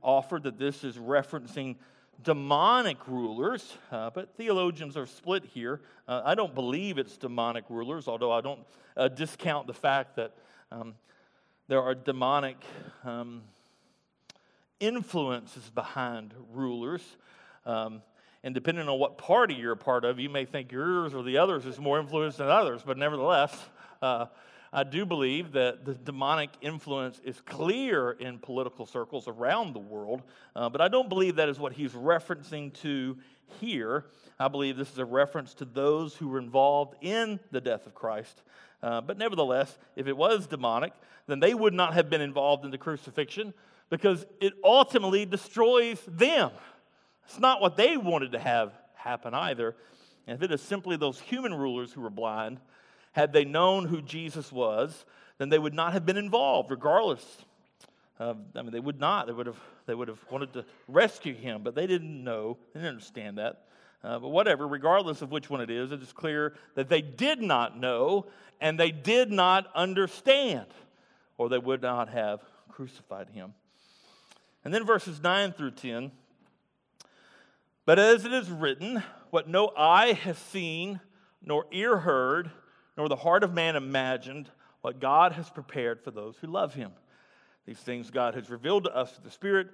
offered 0.00 0.44
that 0.44 0.60
this 0.60 0.84
is 0.84 0.96
referencing 0.96 1.74
demonic 2.22 2.98
rulers, 3.08 3.76
uh, 3.90 4.10
but 4.10 4.36
theologians 4.36 4.96
are 4.96 5.06
split 5.06 5.44
here. 5.44 5.80
Uh, 6.06 6.22
I 6.24 6.36
don't 6.36 6.54
believe 6.54 6.98
it's 6.98 7.16
demonic 7.16 7.64
rulers, 7.68 8.06
although 8.06 8.30
I 8.30 8.42
don't 8.42 8.60
uh, 8.96 9.08
discount 9.08 9.66
the 9.66 9.74
fact 9.74 10.14
that 10.14 10.36
um, 10.70 10.94
there 11.66 11.82
are 11.82 11.96
demonic 11.96 12.58
um, 13.02 13.42
influences 14.80 15.70
behind 15.70 16.34
rulers. 16.52 17.02
Um, 17.66 18.02
and 18.44 18.54
depending 18.54 18.88
on 18.88 18.98
what 18.98 19.18
party 19.18 19.54
you're 19.54 19.72
a 19.72 19.76
part 19.76 20.04
of, 20.04 20.18
you 20.18 20.30
may 20.30 20.44
think 20.44 20.70
yours 20.70 21.12
or 21.12 21.22
the 21.22 21.38
others 21.38 21.66
is 21.66 21.78
more 21.78 21.98
influenced 21.98 22.38
than 22.38 22.48
others. 22.48 22.82
But 22.86 22.96
nevertheless, 22.96 23.56
uh, 24.00 24.26
I 24.72 24.84
do 24.84 25.06
believe 25.06 25.52
that 25.52 25.84
the 25.84 25.94
demonic 25.94 26.50
influence 26.60 27.20
is 27.24 27.40
clear 27.40 28.12
in 28.12 28.38
political 28.38 28.86
circles 28.86 29.26
around 29.26 29.74
the 29.74 29.80
world. 29.80 30.22
Uh, 30.54 30.68
but 30.68 30.80
I 30.80 30.88
don't 30.88 31.08
believe 31.08 31.36
that 31.36 31.48
is 31.48 31.58
what 31.58 31.72
he's 31.72 31.92
referencing 31.92 32.72
to 32.82 33.16
here. 33.60 34.04
I 34.38 34.48
believe 34.48 34.76
this 34.76 34.92
is 34.92 34.98
a 34.98 35.04
reference 35.04 35.54
to 35.54 35.64
those 35.64 36.14
who 36.14 36.28
were 36.28 36.38
involved 36.38 36.94
in 37.00 37.40
the 37.50 37.60
death 37.60 37.86
of 37.86 37.94
Christ. 37.94 38.42
Uh, 38.82 39.00
but 39.00 39.18
nevertheless, 39.18 39.76
if 39.96 40.06
it 40.06 40.16
was 40.16 40.46
demonic, 40.46 40.92
then 41.26 41.40
they 41.40 41.54
would 41.54 41.74
not 41.74 41.94
have 41.94 42.08
been 42.08 42.20
involved 42.20 42.64
in 42.64 42.70
the 42.70 42.78
crucifixion 42.78 43.52
because 43.90 44.26
it 44.40 44.54
ultimately 44.62 45.24
destroys 45.26 46.00
them. 46.06 46.50
It's 47.24 47.38
not 47.38 47.60
what 47.60 47.76
they 47.76 47.96
wanted 47.96 48.32
to 48.32 48.38
have 48.38 48.72
happen 48.94 49.34
either. 49.34 49.76
And 50.26 50.36
if 50.36 50.42
it 50.42 50.52
is 50.52 50.62
simply 50.62 50.96
those 50.96 51.20
human 51.20 51.54
rulers 51.54 51.92
who 51.92 52.00
were 52.00 52.10
blind, 52.10 52.60
had 53.12 53.32
they 53.32 53.44
known 53.44 53.86
who 53.86 54.02
Jesus 54.02 54.52
was, 54.52 55.04
then 55.38 55.48
they 55.48 55.58
would 55.58 55.74
not 55.74 55.92
have 55.92 56.04
been 56.04 56.16
involved, 56.16 56.70
regardless. 56.70 57.24
Of, 58.18 58.38
I 58.54 58.62
mean, 58.62 58.72
they 58.72 58.80
would 58.80 58.98
not. 58.98 59.26
They 59.26 59.32
would 59.32 59.46
have. 59.46 59.60
They 59.86 59.94
would 59.94 60.08
have 60.08 60.22
wanted 60.30 60.52
to 60.52 60.66
rescue 60.86 61.34
him, 61.34 61.62
but 61.62 61.74
they 61.74 61.86
didn't 61.86 62.22
know. 62.22 62.58
They 62.74 62.80
didn't 62.80 62.90
understand 62.90 63.38
that. 63.38 63.64
Uh, 64.04 64.18
but 64.18 64.28
whatever, 64.28 64.68
regardless 64.68 65.22
of 65.22 65.30
which 65.30 65.48
one 65.48 65.62
it 65.62 65.70
is, 65.70 65.92
it 65.92 66.02
is 66.02 66.12
clear 66.12 66.54
that 66.74 66.88
they 66.88 67.00
did 67.00 67.40
not 67.40 67.78
know 67.78 68.26
and 68.60 68.78
they 68.78 68.90
did 68.90 69.30
not 69.32 69.66
understand, 69.74 70.66
or 71.38 71.48
they 71.48 71.58
would 71.58 71.80
not 71.80 72.10
have 72.10 72.40
crucified 72.68 73.30
him. 73.30 73.54
And 74.64 74.74
then 74.74 74.84
verses 74.84 75.22
9 75.22 75.52
through 75.52 75.72
10. 75.72 76.12
But 77.86 77.98
as 77.98 78.24
it 78.24 78.32
is 78.32 78.50
written, 78.50 79.02
what 79.30 79.48
no 79.48 79.72
eye 79.76 80.12
has 80.12 80.36
seen, 80.36 81.00
nor 81.42 81.66
ear 81.72 81.98
heard, 81.98 82.50
nor 82.96 83.08
the 83.08 83.16
heart 83.16 83.44
of 83.44 83.54
man 83.54 83.76
imagined, 83.76 84.50
what 84.82 85.00
God 85.00 85.32
has 85.32 85.48
prepared 85.48 86.02
for 86.02 86.10
those 86.10 86.36
who 86.36 86.46
love 86.46 86.74
him. 86.74 86.92
These 87.66 87.78
things 87.78 88.10
God 88.10 88.34
has 88.34 88.50
revealed 88.50 88.84
to 88.84 88.94
us 88.94 89.12
through 89.12 89.24
the 89.24 89.30
Spirit, 89.30 89.68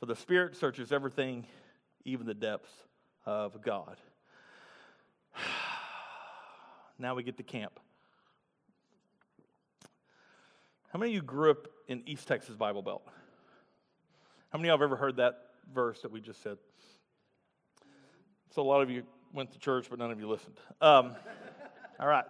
for 0.00 0.06
the 0.06 0.16
Spirit 0.16 0.56
searches 0.56 0.92
everything, 0.92 1.46
even 2.04 2.26
the 2.26 2.34
depths 2.34 2.72
of 3.26 3.62
God. 3.62 3.96
now 6.98 7.14
we 7.14 7.22
get 7.22 7.36
to 7.36 7.42
camp. 7.42 7.80
How 10.92 10.98
many 10.98 11.12
of 11.12 11.16
you 11.16 11.22
grew 11.22 11.50
up 11.50 11.68
in 11.86 12.02
East 12.06 12.26
Texas 12.26 12.54
Bible 12.54 12.82
Belt? 12.82 13.06
How 14.50 14.58
many 14.58 14.70
of 14.70 14.80
you 14.80 14.82
have 14.82 14.90
ever 14.92 14.96
heard 14.96 15.16
that 15.16 15.40
verse 15.74 16.00
that 16.00 16.10
we 16.10 16.22
just 16.22 16.42
said? 16.42 16.56
So 18.54 18.62
a 18.62 18.64
lot 18.64 18.80
of 18.80 18.88
you 18.88 19.02
went 19.34 19.52
to 19.52 19.58
church, 19.58 19.88
but 19.90 19.98
none 19.98 20.10
of 20.10 20.18
you 20.18 20.26
listened. 20.26 20.56
Um, 20.80 21.14
all 22.00 22.08
right. 22.08 22.24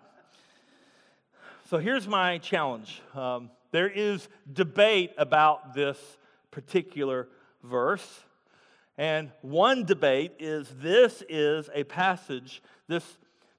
So 1.71 1.79
here's 1.79 2.09
my 2.09 2.39
challenge. 2.39 3.03
Um, 3.15 3.51
there 3.71 3.89
is 3.89 4.29
debate 4.53 5.13
about 5.17 5.75
this 5.75 5.97
particular 6.51 7.29
verse. 7.63 8.25
And 8.97 9.31
one 9.43 9.85
debate 9.85 10.33
is 10.41 10.69
this 10.81 11.23
is 11.29 11.71
a 11.73 11.85
passage, 11.85 12.63
this 12.89 13.05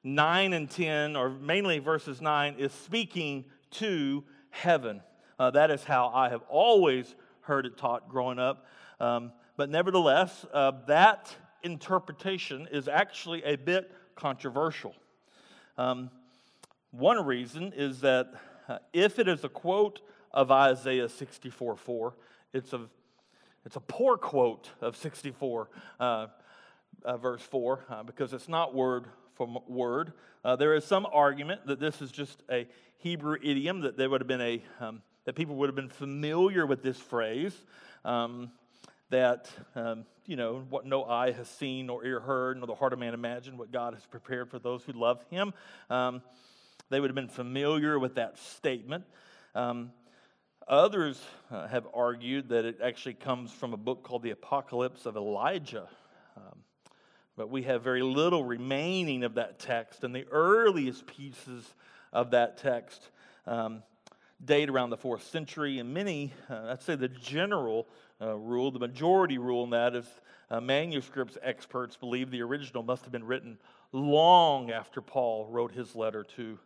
9 0.03 0.51
and 0.51 0.69
10, 0.69 1.15
or 1.15 1.29
mainly 1.29 1.79
verses 1.79 2.19
9, 2.19 2.55
is 2.57 2.73
speaking 2.73 3.45
to 3.71 4.25
heaven. 4.49 5.01
Uh, 5.37 5.51
that 5.51 5.71
is 5.71 5.85
how 5.85 6.11
I 6.13 6.27
have 6.27 6.41
always 6.49 7.15
heard 7.41 7.65
it 7.65 7.77
taught 7.77 8.10
growing 8.10 8.39
up. 8.39 8.65
Um, 9.00 9.31
but 9.58 9.69
nevertheless, 9.69 10.46
uh, 10.53 10.72
that 10.88 11.36
interpretation 11.63 12.67
is 12.72 12.88
actually 12.88 13.43
a 13.43 13.55
bit 13.55 13.91
controversial. 14.15 14.96
Um, 15.77 16.10
one 16.91 17.25
reason 17.25 17.74
is 17.75 18.01
that 18.01 18.34
uh, 18.67 18.79
if 18.93 19.19
it 19.19 19.27
is 19.27 19.43
a 19.43 19.50
quote 19.50 20.01
of 20.31 20.51
Isaiah 20.51 21.10
64 21.10 21.75
4, 21.75 22.13
it's 22.53 22.74
a, 22.74 22.81
it's 23.65 23.75
a 23.75 23.81
poor 23.81 24.17
quote 24.17 24.69
of 24.81 24.96
64, 24.96 25.69
uh, 26.00 26.27
uh, 27.03 27.17
verse 27.17 27.41
4, 27.41 27.86
uh, 27.89 28.03
because 28.03 28.34
it's 28.34 28.50
not 28.50 28.74
word 28.74 29.05
for 29.36 29.63
word. 29.67 30.13
Uh, 30.43 30.55
there 30.55 30.74
is 30.75 30.84
some 30.86 31.05
argument 31.12 31.65
that 31.67 31.79
this 31.79 32.01
is 32.01 32.12
just 32.12 32.43
a 32.51 32.67
Hebrew 32.98 33.38
idiom, 33.41 33.81
that 33.81 33.98
there 33.98 34.10
would 34.10 34.22
have 34.22 34.27
been 34.27 34.41
a, 34.41 34.62
um, 34.79 35.01
that 35.29 35.36
people 35.36 35.57
would 35.57 35.69
have 35.69 35.75
been 35.75 35.89
familiar 35.89 36.65
with 36.65 36.81
this 36.81 36.98
phrase. 36.98 37.53
Um, 38.03 38.50
that, 39.12 39.48
um, 39.75 40.05
you 40.25 40.36
know, 40.36 40.65
what 40.71 40.88
no 40.88 41.03
eye 41.03 41.33
has 41.33 41.48
seen 41.48 41.86
nor 41.86 42.03
ear 42.03 42.19
heard, 42.19 42.57
nor 42.57 42.65
the 42.65 42.74
heart 42.74 42.93
of 42.93 43.00
man 43.00 43.13
imagined, 43.13 43.59
what 43.59 43.71
God 43.71 43.93
has 43.93 44.03
prepared 44.07 44.50
for 44.50 44.57
those 44.57 44.81
who 44.83 44.91
love 44.91 45.24
him. 45.29 45.53
Um, 45.88 46.24
they 46.89 47.00
would 47.00 47.12
have 47.12 47.15
been 47.15 47.27
familiar 47.27 48.00
with 48.00 48.15
that 48.15 48.39
statement. 48.39 49.03
Um, 49.53 49.91
others 50.67 51.21
uh, 51.51 51.67
have 51.67 51.86
argued 51.93 52.50
that 52.50 52.65
it 52.65 52.79
actually 52.83 53.13
comes 53.13 53.51
from 53.51 53.74
a 53.74 53.77
book 53.77 54.01
called 54.01 54.24
The 54.24 54.31
Apocalypse 54.31 55.05
of 55.05 55.15
Elijah. 55.15 55.88
Um, 56.38 56.63
but 57.38 57.51
we 57.51 57.62
have 57.63 57.83
very 57.83 58.01
little 58.01 58.43
remaining 58.43 59.24
of 59.24 59.36
that 59.36 59.59
text, 59.59 60.03
and 60.03 60.15
the 60.15 60.25
earliest 60.31 61.05
pieces 61.05 61.71
of 62.12 62.31
that 62.31 62.57
text 62.57 63.12
um, 63.45 63.83
date 64.43 64.69
around 64.69 64.89
the 64.89 64.98
fourth 64.98 65.24
century, 65.24 65.79
and 65.79 65.93
many, 65.93 66.34
uh, 66.50 66.69
I'd 66.72 66.81
say 66.81 66.96
the 66.96 67.08
general 67.08 67.88
uh, 68.22 68.36
rule, 68.36 68.72
the 68.72 68.79
majority 68.79 69.38
rule 69.38 69.63
in 69.63 69.69
that 69.72 69.96
is 69.96 70.05
uh, 70.50 70.62
manuscripts 70.62 71.38
experts 71.41 71.96
believe 71.96 72.31
the 72.31 72.41
original 72.41 72.84
must 72.84 73.03
have 73.03 73.12
been 73.12 73.25
written 73.25 73.58
long 73.91 74.72
after 74.72 75.01
Paul 75.01 75.48
wrote 75.48 75.72
his 75.72 75.96
letter 75.96 76.24
to 76.36 76.58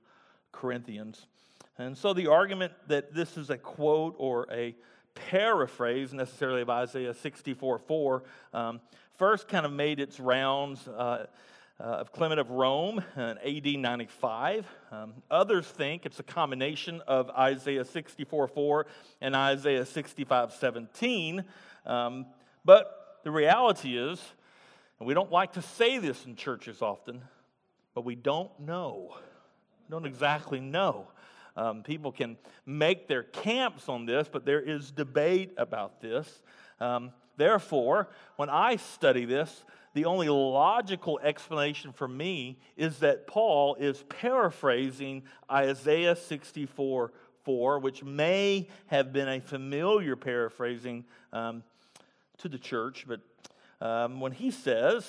Corinthians. 0.51 1.25
And 1.77 1.98
so 1.98 2.13
the 2.13 2.27
argument 2.27 2.74
that 2.88 3.13
this 3.13 3.38
is 3.38 3.50
a 3.50 3.58
quote 3.58 4.15
or 4.18 4.48
a 4.51 4.75
paraphrase 5.15 6.13
necessarily 6.13 6.62
of 6.62 6.70
Isaiah 6.70 7.13
64 7.13 7.80
4 7.80 8.24
um, 8.53 8.82
first 9.12 9.48
kind 9.48 9.65
of 9.65 9.72
made 9.72 10.00
its 10.00 10.20
rounds. 10.20 10.88
Uh, 11.80 11.86
of 11.86 12.12
Clement 12.12 12.39
of 12.39 12.51
Rome 12.51 13.03
in 13.18 13.22
AD 13.44 13.65
95. 13.65 14.68
Um, 14.92 15.13
others 15.32 15.65
think 15.65 16.06
it's 16.06 16.20
a 16.20 16.24
combination 16.24 17.01
of 17.08 17.32
Isaiah 17.32 17.84
64 17.84 18.48
4 18.48 18.86
and 19.22 19.36
Isaiah 19.36 19.84
65 19.84 20.53
17. 20.53 21.44
Um, 21.88 22.27
but 22.63 23.20
the 23.24 23.32
reality 23.32 23.98
is, 23.98 24.22
and 25.00 25.08
we 25.08 25.15
don't 25.15 25.32
like 25.32 25.53
to 25.53 25.63
say 25.63 25.98
this 25.98 26.25
in 26.27 26.36
churches 26.36 26.84
often, 26.84 27.24
but 27.96 28.05
we 28.05 28.14
don't 28.14 28.51
know. 28.59 29.16
We 29.16 29.92
don't 29.92 30.05
exactly 30.05 30.59
know. 30.59 31.07
Um, 31.57 31.81
people 31.81 32.12
can 32.12 32.38
make 32.68 33.07
their 33.07 33.24
camps 33.24 33.90
on 33.90 34.05
this, 34.05 34.27
but 34.31 34.46
there 34.46 34.62
is 34.62 34.92
debate 34.92 35.53
about 35.57 36.01
this. 36.01 36.44
Um, 36.79 37.12
therefore, 37.36 38.09
when 38.36 38.50
I 38.50 38.75
study 38.75 39.25
this, 39.25 39.66
the 39.94 40.06
only 40.06 40.27
logical 40.27 41.20
explanation 41.20 41.92
for 41.92 42.08
me 42.08 42.58
is 42.75 43.00
that 43.00 43.27
Paul 43.27 43.75
is 43.75 44.03
paraphrasing 44.10 45.24
Isaiah 45.51 46.16
64 46.16 47.12
4, 47.44 47.79
which 47.79 48.03
may 48.03 48.70
have 48.88 49.12
been 49.12 49.27
a 49.27 49.42
familiar 49.42 50.16
paraphrasing 50.16 51.03
um, 51.34 51.64
to 52.38 52.48
the 52.48 52.58
church. 52.58 53.06
But 53.08 53.20
um, 53.86 54.20
when 54.20 54.32
he 54.32 54.50
says, 54.50 55.06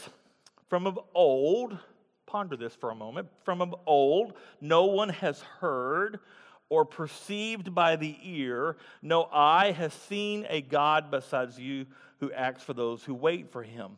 From 0.69 0.87
of 0.87 0.99
old, 1.15 1.79
ponder 2.27 2.57
this 2.57 2.75
for 2.75 2.91
a 2.91 2.95
moment, 2.95 3.29
from 3.45 3.63
of 3.63 3.75
old, 3.87 4.35
no 4.61 4.87
one 4.87 5.11
has 5.11 5.41
heard 5.61 6.19
or 6.69 6.85
perceived 6.85 7.75
by 7.75 7.95
the 7.95 8.17
ear, 8.23 8.77
no 9.01 9.29
eye 9.33 9.71
has 9.73 9.93
seen 9.93 10.47
a 10.49 10.61
God 10.61 11.11
besides 11.11 11.59
you 11.59 11.87
who 12.19 12.33
acts 12.33 12.65
for 12.65 12.73
those 12.73 13.05
who 13.05 13.15
wait 13.15 13.53
for 13.53 13.63
him. 13.63 13.97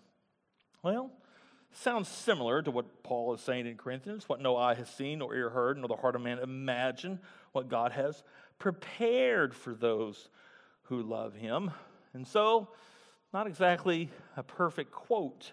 Well, 0.82 1.10
sounds 1.72 2.08
similar 2.08 2.62
to 2.62 2.70
what 2.70 3.02
Paul 3.02 3.34
is 3.34 3.40
saying 3.40 3.66
in 3.66 3.76
Corinthians 3.76 4.28
what 4.28 4.40
no 4.40 4.56
eye 4.56 4.74
has 4.74 4.88
seen, 4.88 5.18
nor 5.18 5.34
ear 5.34 5.50
heard, 5.50 5.78
nor 5.78 5.88
the 5.88 5.96
heart 5.96 6.16
of 6.16 6.22
man 6.22 6.38
imagined, 6.38 7.18
what 7.52 7.68
God 7.68 7.92
has 7.92 8.22
prepared 8.58 9.54
for 9.54 9.74
those 9.74 10.28
who 10.84 11.02
love 11.02 11.34
him. 11.34 11.70
And 12.14 12.26
so, 12.26 12.68
not 13.32 13.46
exactly 13.46 14.10
a 14.36 14.42
perfect 14.42 14.92
quote. 14.92 15.52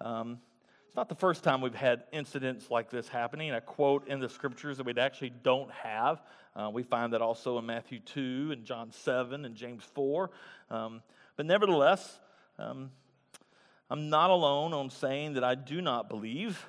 Um, 0.00 0.38
it's 0.86 0.96
not 0.96 1.08
the 1.08 1.16
first 1.16 1.42
time 1.42 1.60
we've 1.60 1.74
had 1.74 2.04
incidents 2.12 2.70
like 2.70 2.90
this 2.90 3.08
happening, 3.08 3.50
a 3.50 3.60
quote 3.60 4.06
in 4.06 4.20
the 4.20 4.28
scriptures 4.28 4.76
that 4.76 4.86
we 4.86 4.94
actually 4.96 5.32
don't 5.42 5.70
have. 5.72 6.22
Uh, 6.54 6.70
we 6.72 6.84
find 6.84 7.12
that 7.12 7.20
also 7.20 7.58
in 7.58 7.66
Matthew 7.66 7.98
2 7.98 8.50
and 8.52 8.64
John 8.64 8.92
7 8.92 9.44
and 9.44 9.56
James 9.56 9.82
4. 9.94 10.30
Um, 10.70 11.02
but 11.36 11.46
nevertheless, 11.46 12.20
um, 12.60 12.92
I'm 13.90 14.08
not 14.08 14.30
alone 14.30 14.72
on 14.72 14.90
saying 14.90 15.34
that 15.34 15.44
I 15.44 15.54
do 15.54 15.80
not 15.80 16.08
believe 16.08 16.66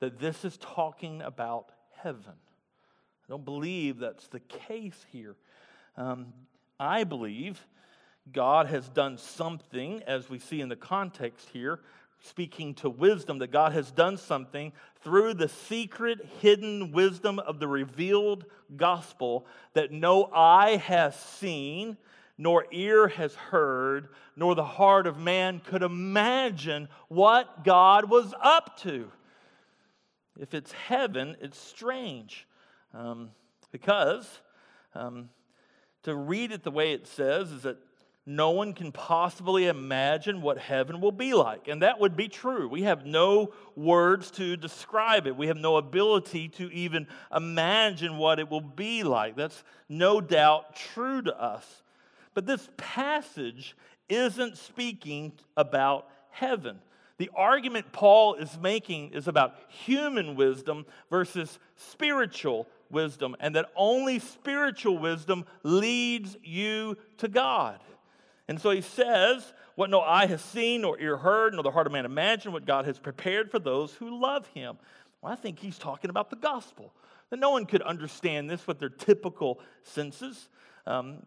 that 0.00 0.18
this 0.18 0.44
is 0.44 0.56
talking 0.58 1.22
about 1.22 1.72
heaven. 2.02 2.22
I 2.26 3.28
don't 3.28 3.44
believe 3.44 3.98
that's 3.98 4.28
the 4.28 4.40
case 4.40 5.06
here. 5.12 5.36
Um, 5.96 6.32
I 6.78 7.04
believe 7.04 7.64
God 8.30 8.66
has 8.66 8.88
done 8.88 9.18
something, 9.18 10.02
as 10.06 10.28
we 10.28 10.38
see 10.38 10.60
in 10.60 10.68
the 10.68 10.76
context 10.76 11.48
here, 11.52 11.80
speaking 12.20 12.74
to 12.74 12.90
wisdom, 12.90 13.38
that 13.38 13.50
God 13.50 13.72
has 13.72 13.90
done 13.90 14.16
something 14.16 14.72
through 15.02 15.34
the 15.34 15.48
secret, 15.48 16.20
hidden 16.40 16.92
wisdom 16.92 17.38
of 17.38 17.58
the 17.58 17.66
revealed 17.66 18.44
gospel 18.76 19.46
that 19.74 19.90
no 19.90 20.30
eye 20.32 20.76
has 20.76 21.18
seen 21.18 21.96
nor 22.42 22.66
ear 22.72 23.06
has 23.06 23.36
heard, 23.36 24.08
nor 24.34 24.56
the 24.56 24.64
heart 24.64 25.06
of 25.06 25.16
man 25.16 25.60
could 25.60 25.84
imagine 25.84 26.88
what 27.06 27.62
God 27.62 28.10
was 28.10 28.34
up 28.42 28.80
to. 28.80 29.12
If 30.36 30.52
it's 30.52 30.72
heaven, 30.72 31.36
it's 31.40 31.56
strange. 31.56 32.48
Um, 32.92 33.30
because 33.70 34.40
um, 34.92 35.28
to 36.02 36.16
read 36.16 36.50
it 36.50 36.64
the 36.64 36.72
way 36.72 36.92
it 36.92 37.06
says 37.06 37.52
is 37.52 37.62
that 37.62 37.76
no 38.26 38.50
one 38.50 38.72
can 38.72 38.90
possibly 38.90 39.68
imagine 39.68 40.42
what 40.42 40.58
heaven 40.58 41.00
will 41.00 41.12
be 41.12 41.34
like. 41.34 41.68
And 41.68 41.82
that 41.82 42.00
would 42.00 42.16
be 42.16 42.26
true. 42.26 42.66
We 42.68 42.82
have 42.82 43.06
no 43.06 43.52
words 43.76 44.32
to 44.32 44.56
describe 44.56 45.28
it, 45.28 45.36
we 45.36 45.46
have 45.46 45.56
no 45.56 45.76
ability 45.76 46.48
to 46.48 46.72
even 46.72 47.06
imagine 47.32 48.18
what 48.18 48.40
it 48.40 48.50
will 48.50 48.60
be 48.60 49.04
like. 49.04 49.36
That's 49.36 49.62
no 49.88 50.20
doubt 50.20 50.74
true 50.74 51.22
to 51.22 51.40
us. 51.40 51.82
But 52.34 52.46
this 52.46 52.68
passage 52.76 53.76
isn't 54.08 54.58
speaking 54.58 55.32
about 55.56 56.08
heaven. 56.30 56.78
The 57.18 57.30
argument 57.34 57.92
Paul 57.92 58.34
is 58.34 58.58
making 58.58 59.12
is 59.12 59.28
about 59.28 59.54
human 59.68 60.34
wisdom 60.34 60.86
versus 61.10 61.58
spiritual 61.76 62.66
wisdom, 62.90 63.36
and 63.40 63.54
that 63.54 63.70
only 63.76 64.18
spiritual 64.18 64.98
wisdom 64.98 65.44
leads 65.62 66.36
you 66.42 66.96
to 67.18 67.28
God. 67.28 67.78
And 68.48 68.60
so 68.60 68.70
he 68.70 68.80
says, 68.80 69.52
What 69.76 69.90
no 69.90 70.00
eye 70.00 70.26
has 70.26 70.42
seen, 70.42 70.82
nor 70.82 70.98
ear 71.00 71.16
heard, 71.16 71.54
nor 71.54 71.62
the 71.62 71.70
heart 71.70 71.86
of 71.86 71.92
man 71.92 72.04
imagined, 72.04 72.52
what 72.52 72.66
God 72.66 72.84
has 72.86 72.98
prepared 72.98 73.50
for 73.50 73.58
those 73.58 73.94
who 73.94 74.20
love 74.20 74.46
him. 74.48 74.76
Well, 75.20 75.32
I 75.32 75.36
think 75.36 75.58
he's 75.58 75.78
talking 75.78 76.10
about 76.10 76.30
the 76.30 76.36
gospel. 76.36 76.92
That 77.30 77.38
no 77.38 77.50
one 77.50 77.64
could 77.64 77.82
understand 77.82 78.50
this 78.50 78.66
with 78.66 78.78
their 78.78 78.90
typical 78.90 79.60
senses. 79.84 80.48
Um, 80.86 81.22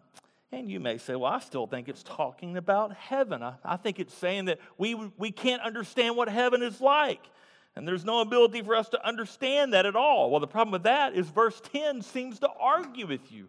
and 0.55 0.69
you 0.69 0.79
may 0.79 0.97
say, 0.97 1.15
well, 1.15 1.31
I 1.31 1.39
still 1.39 1.67
think 1.67 1.87
it's 1.89 2.03
talking 2.03 2.57
about 2.57 2.93
heaven. 2.93 3.43
I, 3.43 3.55
I, 3.63 3.77
think 3.77 3.99
it's 3.99 4.13
saying 4.13 4.45
that 4.45 4.59
we, 4.77 4.95
we 4.95 5.31
can't 5.31 5.61
understand 5.61 6.15
what 6.15 6.29
heaven 6.29 6.63
is 6.63 6.79
like. 6.81 7.21
And 7.75 7.87
there's 7.87 8.05
no 8.05 8.21
ability 8.21 8.61
for 8.61 8.75
us 8.75 8.89
to 8.89 9.05
understand 9.05 9.73
that 9.73 9.85
at 9.85 9.95
all. 9.95 10.31
Well, 10.31 10.39
the 10.39 10.47
problem 10.47 10.71
with 10.71 10.83
that 10.83 11.13
is 11.13 11.27
verse 11.27 11.61
10 11.73 12.01
seems 12.01 12.39
to 12.39 12.49
argue 12.59 13.07
with 13.07 13.31
you. 13.31 13.47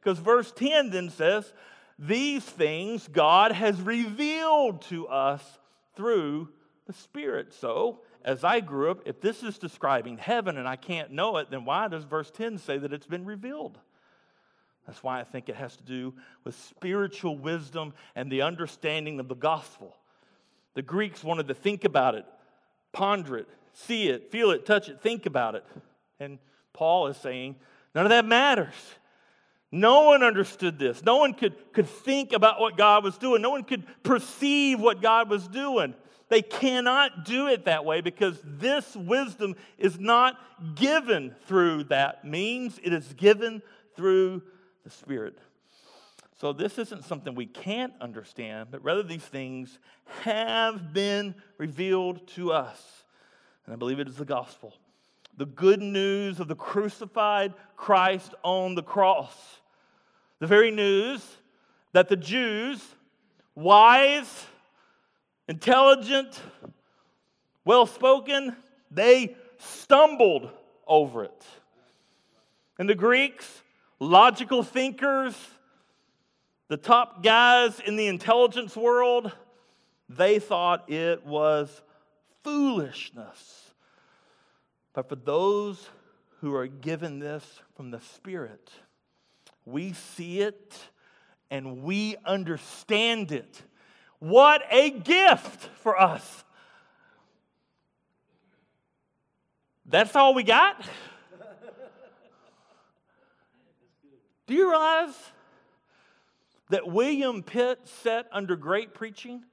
Because 0.00 0.18
verse 0.18 0.50
10 0.52 0.90
then 0.90 1.10
says, 1.10 1.52
These 1.98 2.44
things 2.44 3.06
God 3.06 3.52
has 3.52 3.80
revealed 3.80 4.82
to 4.82 5.06
us 5.06 5.42
through 5.94 6.48
the 6.86 6.92
Spirit. 6.92 7.54
So, 7.54 8.00
as 8.24 8.44
I 8.44 8.60
grew 8.60 8.90
up, 8.90 9.02
if 9.06 9.20
this 9.20 9.42
is 9.42 9.56
describing 9.56 10.18
heaven 10.18 10.58
and 10.58 10.66
I 10.68 10.76
can't 10.76 11.12
know 11.12 11.36
it, 11.38 11.50
then 11.50 11.64
why 11.64 11.88
does 11.88 12.04
verse 12.04 12.30
10 12.30 12.58
say 12.58 12.76
that 12.76 12.92
it's 12.92 13.06
been 13.06 13.24
revealed? 13.24 13.78
That's 14.86 15.02
why 15.02 15.20
I 15.20 15.24
think 15.24 15.48
it 15.48 15.56
has 15.56 15.76
to 15.76 15.84
do 15.84 16.14
with 16.44 16.54
spiritual 16.54 17.36
wisdom 17.36 17.92
and 18.14 18.30
the 18.30 18.42
understanding 18.42 19.20
of 19.20 19.28
the 19.28 19.34
gospel. 19.34 19.96
The 20.74 20.82
Greeks 20.82 21.22
wanted 21.22 21.48
to 21.48 21.54
think 21.54 21.84
about 21.84 22.14
it, 22.14 22.24
ponder 22.92 23.36
it, 23.36 23.48
see 23.72 24.08
it, 24.08 24.30
feel 24.30 24.50
it, 24.50 24.66
touch 24.66 24.88
it, 24.88 25.00
think 25.00 25.26
about 25.26 25.54
it. 25.54 25.64
And 26.18 26.38
Paul 26.72 27.08
is 27.08 27.16
saying, 27.16 27.56
none 27.94 28.04
of 28.06 28.10
that 28.10 28.24
matters. 28.24 28.74
No 29.72 30.02
one 30.04 30.22
understood 30.22 30.78
this. 30.78 31.04
No 31.04 31.16
one 31.16 31.34
could, 31.34 31.54
could 31.72 31.86
think 31.86 32.32
about 32.32 32.60
what 32.60 32.76
God 32.76 33.04
was 33.04 33.16
doing. 33.18 33.40
No 33.40 33.50
one 33.50 33.62
could 33.62 33.84
perceive 34.02 34.80
what 34.80 35.00
God 35.00 35.30
was 35.30 35.46
doing. 35.46 35.94
They 36.28 36.42
cannot 36.42 37.24
do 37.24 37.48
it 37.48 37.64
that 37.64 37.84
way 37.84 38.00
because 38.00 38.40
this 38.44 38.96
wisdom 38.96 39.56
is 39.78 39.98
not 39.98 40.36
given 40.76 41.34
through 41.46 41.84
that 41.84 42.24
means, 42.24 42.78
it 42.82 42.92
is 42.92 43.12
given 43.14 43.62
through 43.96 44.42
the 44.90 44.96
Spirit. 44.96 45.38
So, 46.40 46.52
this 46.52 46.78
isn't 46.78 47.04
something 47.04 47.34
we 47.34 47.46
can't 47.46 47.92
understand, 48.00 48.68
but 48.70 48.82
rather 48.82 49.02
these 49.02 49.22
things 49.22 49.78
have 50.22 50.92
been 50.92 51.34
revealed 51.58 52.26
to 52.28 52.52
us. 52.52 53.04
And 53.66 53.74
I 53.74 53.76
believe 53.76 54.00
it 54.00 54.08
is 54.08 54.16
the 54.16 54.24
gospel 54.24 54.74
the 55.36 55.46
good 55.46 55.80
news 55.80 56.38
of 56.38 56.48
the 56.48 56.54
crucified 56.54 57.54
Christ 57.74 58.34
on 58.42 58.74
the 58.74 58.82
cross. 58.82 59.34
The 60.38 60.46
very 60.46 60.70
news 60.70 61.24
that 61.92 62.08
the 62.08 62.16
Jews, 62.16 62.84
wise, 63.54 64.46
intelligent, 65.48 66.38
well 67.64 67.86
spoken, 67.86 68.54
they 68.90 69.34
stumbled 69.56 70.50
over 70.86 71.24
it. 71.24 71.44
And 72.78 72.88
the 72.88 72.94
Greeks, 72.94 73.62
logical 74.00 74.62
thinkers, 74.62 75.36
the 76.68 76.76
top 76.76 77.22
guys 77.22 77.78
in 77.80 77.96
the 77.96 78.06
intelligence 78.06 78.74
world, 78.74 79.30
they 80.08 80.38
thought 80.38 80.90
it 80.90 81.24
was 81.24 81.82
foolishness. 82.42 83.72
But 84.92 85.08
for 85.08 85.16
those 85.16 85.88
who 86.40 86.54
are 86.54 86.66
given 86.66 87.18
this 87.18 87.44
from 87.76 87.90
the 87.90 88.00
Spirit, 88.00 88.70
we 89.64 89.92
see 89.92 90.40
it 90.40 90.76
and 91.50 91.82
we 91.82 92.16
understand 92.24 93.30
it. 93.30 93.62
What 94.18 94.62
a 94.70 94.90
gift 94.90 95.68
for 95.82 96.00
us! 96.00 96.44
That's 99.86 100.14
all 100.14 100.34
we 100.34 100.44
got? 100.44 100.84
Do 104.50 104.56
you 104.56 104.68
realize 104.68 105.14
that 106.70 106.88
William 106.88 107.44
Pitt 107.44 107.78
sat 107.84 108.26
under 108.32 108.56
great 108.56 108.94
preaching 108.94 109.44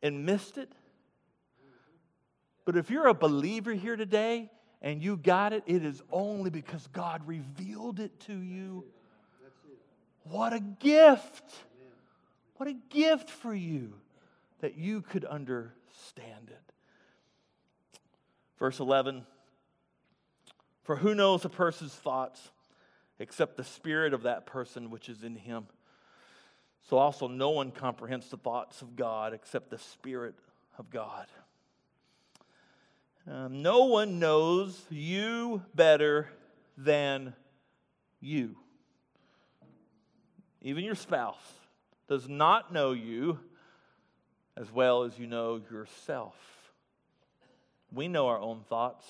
and 0.00 0.24
missed 0.24 0.58
it? 0.58 0.70
But 2.64 2.76
if 2.76 2.88
you're 2.88 3.08
a 3.08 3.14
believer 3.14 3.72
here 3.72 3.96
today 3.96 4.48
and 4.80 5.02
you 5.02 5.16
got 5.16 5.52
it, 5.52 5.64
it 5.66 5.84
is 5.84 6.04
only 6.12 6.50
because 6.50 6.86
God 6.92 7.26
revealed 7.26 7.98
it 7.98 8.20
to 8.26 8.32
you. 8.32 8.84
What 10.22 10.52
a 10.52 10.60
gift! 10.60 11.42
What 12.58 12.68
a 12.68 12.76
gift 12.90 13.30
for 13.30 13.52
you 13.52 13.94
that 14.60 14.76
you 14.76 15.02
could 15.02 15.24
understand 15.24 16.50
it. 16.50 16.72
Verse 18.56 18.78
11 18.78 19.26
For 20.84 20.94
who 20.94 21.16
knows 21.16 21.44
a 21.44 21.48
person's 21.48 21.92
thoughts 21.92 22.52
except 23.18 23.56
the 23.56 23.64
spirit 23.64 24.14
of 24.14 24.22
that 24.22 24.46
person 24.46 24.90
which 24.90 25.08
is 25.08 25.22
in 25.22 25.36
him? 25.36 25.66
So 26.88 26.96
also, 26.96 27.28
no 27.28 27.50
one 27.50 27.70
comprehends 27.70 28.30
the 28.30 28.38
thoughts 28.38 28.80
of 28.80 28.96
God 28.96 29.34
except 29.34 29.68
the 29.70 29.78
Spirit 29.78 30.34
of 30.78 30.88
God. 30.90 31.26
Um, 33.30 33.60
no 33.60 33.84
one 33.84 34.18
knows 34.18 34.80
you 34.88 35.62
better 35.74 36.28
than 36.78 37.34
you. 38.20 38.56
Even 40.62 40.82
your 40.82 40.94
spouse 40.94 41.36
does 42.08 42.26
not 42.26 42.72
know 42.72 42.92
you 42.92 43.38
as 44.56 44.72
well 44.72 45.02
as 45.02 45.18
you 45.18 45.26
know 45.26 45.60
yourself. 45.70 46.34
We 47.92 48.08
know 48.08 48.28
our 48.28 48.40
own 48.40 48.64
thoughts. 48.68 49.04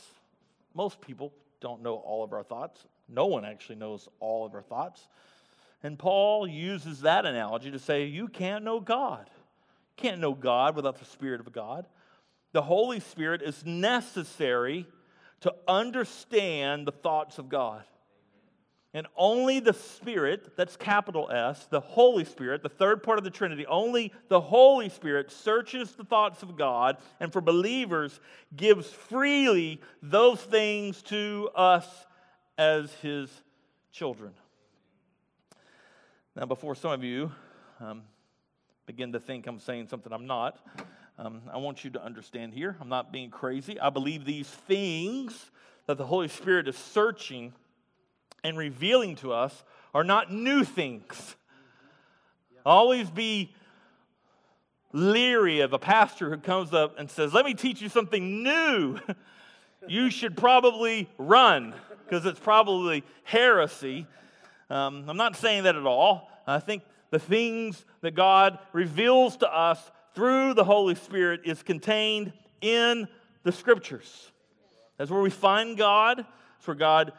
Most 0.74 1.00
people 1.00 1.32
don't 1.60 1.82
know 1.82 1.94
all 1.94 2.24
of 2.24 2.32
our 2.32 2.42
thoughts. 2.42 2.84
No 3.08 3.26
one 3.26 3.44
actually 3.44 3.76
knows 3.76 4.08
all 4.20 4.44
of 4.44 4.54
our 4.54 4.62
thoughts. 4.62 5.08
And 5.82 5.98
Paul 5.98 6.46
uses 6.46 7.02
that 7.02 7.24
analogy 7.24 7.70
to 7.70 7.78
say, 7.78 8.04
you 8.04 8.28
can't 8.28 8.64
know 8.64 8.80
God. 8.80 9.30
You 9.96 10.02
can't 10.02 10.20
know 10.20 10.34
God 10.34 10.76
without 10.76 10.98
the 10.98 11.04
Spirit 11.04 11.40
of 11.40 11.52
God. 11.52 11.86
The 12.52 12.62
Holy 12.62 13.00
Spirit 13.00 13.42
is 13.42 13.64
necessary 13.64 14.86
to 15.40 15.54
understand 15.66 16.86
the 16.86 16.92
thoughts 16.92 17.38
of 17.38 17.48
God. 17.48 17.84
And 18.94 19.06
only 19.16 19.60
the 19.60 19.74
Spirit, 19.74 20.56
that's 20.56 20.76
capital 20.76 21.30
S, 21.30 21.66
the 21.66 21.80
Holy 21.80 22.24
Spirit, 22.24 22.62
the 22.62 22.70
third 22.70 23.02
part 23.02 23.18
of 23.18 23.24
the 23.24 23.30
Trinity, 23.30 23.66
only 23.66 24.12
the 24.28 24.40
Holy 24.40 24.88
Spirit 24.88 25.30
searches 25.30 25.92
the 25.92 26.04
thoughts 26.04 26.42
of 26.42 26.56
God 26.56 26.96
and 27.20 27.32
for 27.32 27.42
believers 27.42 28.18
gives 28.56 28.90
freely 28.90 29.80
those 30.02 30.40
things 30.40 31.02
to 31.02 31.50
us 31.54 32.06
as 32.58 32.92
His 32.94 33.30
children. 33.92 34.32
Now, 36.36 36.44
before 36.44 36.74
some 36.74 36.90
of 36.90 37.02
you 37.02 37.32
um, 37.80 38.02
begin 38.84 39.12
to 39.12 39.20
think 39.20 39.46
I'm 39.46 39.60
saying 39.60 39.88
something 39.88 40.12
I'm 40.12 40.26
not, 40.26 40.58
um, 41.18 41.42
I 41.52 41.58
want 41.58 41.84
you 41.84 41.90
to 41.90 42.04
understand 42.04 42.52
here, 42.52 42.76
I'm 42.80 42.88
not 42.88 43.12
being 43.12 43.30
crazy. 43.30 43.80
I 43.80 43.90
believe 43.90 44.24
these 44.24 44.48
things 44.48 45.50
that 45.86 45.96
the 45.96 46.06
Holy 46.06 46.28
Spirit 46.28 46.68
is 46.68 46.76
searching 46.76 47.52
and 48.44 48.58
revealing 48.58 49.16
to 49.16 49.32
us 49.32 49.64
are 49.94 50.04
not 50.04 50.32
new 50.32 50.64
things. 50.64 51.36
Always 52.64 53.08
be 53.08 53.54
leery 54.92 55.60
of 55.60 55.72
a 55.72 55.78
pastor 55.78 56.30
who 56.30 56.38
comes 56.38 56.72
up 56.72 56.98
and 56.98 57.10
says, 57.10 57.32
Let 57.32 57.44
me 57.44 57.54
teach 57.54 57.80
you 57.80 57.88
something 57.88 58.42
new. 58.42 58.98
you 59.88 60.10
should 60.10 60.36
probably 60.36 61.08
run 61.18 61.74
because 62.08 62.24
it's 62.26 62.40
probably 62.40 63.04
heresy. 63.24 64.06
Um, 64.70 65.04
I'm 65.08 65.16
not 65.16 65.36
saying 65.36 65.64
that 65.64 65.76
at 65.76 65.86
all. 65.86 66.30
I 66.46 66.60
think 66.60 66.82
the 67.10 67.18
things 67.18 67.84
that 68.00 68.14
God 68.14 68.58
reveals 68.72 69.36
to 69.38 69.54
us 69.54 69.78
through 70.14 70.54
the 70.54 70.64
Holy 70.64 70.94
Spirit 70.94 71.42
is 71.44 71.62
contained 71.62 72.32
in 72.60 73.08
the 73.44 73.52
scriptures. 73.52 74.32
That's 74.96 75.10
where 75.10 75.22
we 75.22 75.30
find 75.30 75.76
God. 75.76 76.24
It's 76.58 76.66
where 76.66 76.74
God 76.74 77.12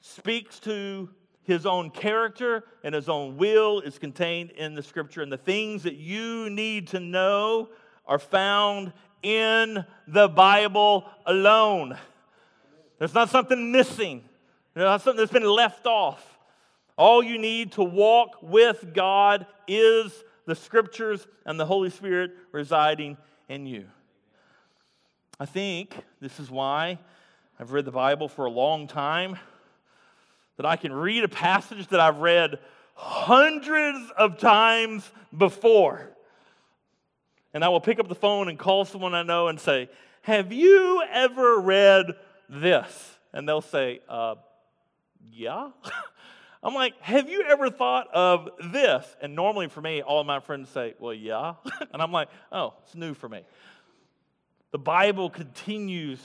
speaks 0.00 0.58
to 0.60 1.10
his 1.44 1.66
own 1.66 1.90
character 1.90 2.64
and 2.84 2.94
his 2.94 3.08
own 3.08 3.36
will 3.36 3.80
is 3.80 3.98
contained 3.98 4.50
in 4.52 4.74
the 4.74 4.82
scripture. 4.82 5.22
And 5.22 5.30
the 5.30 5.36
things 5.36 5.82
that 5.82 5.96
you 5.96 6.50
need 6.50 6.88
to 6.88 7.00
know 7.00 7.68
are 8.06 8.18
found 8.18 8.92
in 9.22 9.84
the 10.08 10.28
Bible 10.28 11.04
alone. 11.26 11.96
There's 13.02 13.14
not 13.14 13.30
something 13.30 13.72
missing, 13.72 14.22
there's 14.74 14.84
not 14.84 15.02
something 15.02 15.18
that's 15.18 15.32
been 15.32 15.42
left 15.42 15.86
off. 15.86 16.24
All 16.96 17.20
you 17.20 17.36
need 17.36 17.72
to 17.72 17.82
walk 17.82 18.36
with 18.42 18.94
God 18.94 19.44
is 19.66 20.12
the 20.46 20.54
scriptures 20.54 21.26
and 21.44 21.58
the 21.58 21.66
Holy 21.66 21.90
Spirit 21.90 22.30
residing 22.52 23.16
in 23.48 23.66
you. 23.66 23.86
I 25.40 25.46
think 25.46 25.96
this 26.20 26.38
is 26.38 26.48
why 26.48 27.00
I've 27.58 27.72
read 27.72 27.86
the 27.86 27.90
Bible 27.90 28.28
for 28.28 28.44
a 28.44 28.50
long 28.52 28.86
time, 28.86 29.36
that 30.56 30.64
I 30.64 30.76
can 30.76 30.92
read 30.92 31.24
a 31.24 31.28
passage 31.28 31.88
that 31.88 31.98
I've 31.98 32.18
read 32.18 32.60
hundreds 32.94 34.12
of 34.16 34.38
times 34.38 35.10
before. 35.36 36.08
And 37.52 37.64
I 37.64 37.68
will 37.68 37.80
pick 37.80 37.98
up 37.98 38.06
the 38.06 38.14
phone 38.14 38.48
and 38.48 38.56
call 38.56 38.84
someone 38.84 39.12
I 39.12 39.24
know 39.24 39.48
and 39.48 39.58
say, 39.58 39.90
Have 40.20 40.52
you 40.52 41.02
ever 41.10 41.58
read 41.58 42.14
this? 42.48 43.18
And 43.32 43.48
they'll 43.48 43.60
say, 43.60 44.00
uh, 44.08 44.36
Yeah. 45.30 45.70
I'm 46.64 46.74
like, 46.74 47.00
have 47.00 47.28
you 47.28 47.42
ever 47.42 47.70
thought 47.70 48.06
of 48.14 48.48
this? 48.72 49.04
And 49.20 49.34
normally 49.34 49.66
for 49.66 49.80
me, 49.80 50.00
all 50.00 50.22
my 50.22 50.38
friends 50.38 50.68
say, 50.68 50.94
well, 51.00 51.12
yeah. 51.12 51.54
and 51.92 52.00
I'm 52.00 52.12
like, 52.12 52.28
oh, 52.52 52.74
it's 52.84 52.94
new 52.94 53.14
for 53.14 53.28
me. 53.28 53.40
The 54.70 54.78
Bible 54.78 55.28
continues 55.28 56.20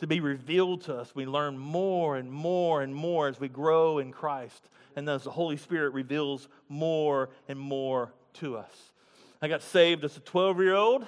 to 0.00 0.06
be 0.06 0.20
revealed 0.20 0.82
to 0.82 0.94
us. 0.94 1.14
We 1.14 1.24
learn 1.24 1.56
more 1.56 2.16
and 2.16 2.30
more 2.30 2.82
and 2.82 2.94
more 2.94 3.28
as 3.28 3.40
we 3.40 3.48
grow 3.48 3.98
in 3.98 4.12
Christ. 4.12 4.68
and 4.94 5.08
as 5.08 5.24
the 5.24 5.30
Holy 5.30 5.56
Spirit 5.56 5.94
reveals 5.94 6.48
more 6.68 7.30
and 7.48 7.58
more 7.58 8.12
to 8.34 8.58
us. 8.58 8.92
I 9.40 9.48
got 9.48 9.62
saved 9.62 10.04
as 10.04 10.16
a 10.18 10.20
12 10.20 10.60
year 10.60 10.74
old. 10.74 11.06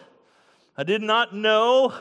I 0.76 0.84
did 0.84 1.02
not 1.02 1.34
know 1.34 1.92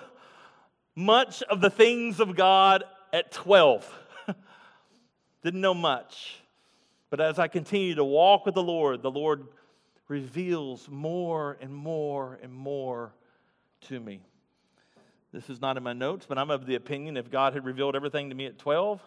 much 0.99 1.41
of 1.43 1.61
the 1.61 1.69
things 1.69 2.19
of 2.19 2.35
God 2.35 2.83
at 3.13 3.31
12. 3.31 3.89
Didn't 5.43 5.61
know 5.61 5.73
much. 5.73 6.41
But 7.09 7.21
as 7.21 7.39
I 7.39 7.47
continue 7.47 7.95
to 7.95 8.03
walk 8.03 8.45
with 8.45 8.53
the 8.53 8.61
Lord, 8.61 9.01
the 9.01 9.09
Lord 9.09 9.47
reveals 10.09 10.89
more 10.89 11.57
and 11.61 11.73
more 11.73 12.37
and 12.43 12.53
more 12.53 13.13
to 13.87 13.99
me. 13.99 14.19
This 15.31 15.49
is 15.49 15.61
not 15.61 15.77
in 15.77 15.83
my 15.83 15.93
notes, 15.93 16.25
but 16.27 16.37
I'm 16.37 16.51
of 16.51 16.65
the 16.65 16.75
opinion 16.75 17.15
if 17.15 17.31
God 17.31 17.53
had 17.53 17.63
revealed 17.63 17.95
everything 17.95 18.29
to 18.29 18.35
me 18.35 18.45
at 18.47 18.57
12, 18.57 18.99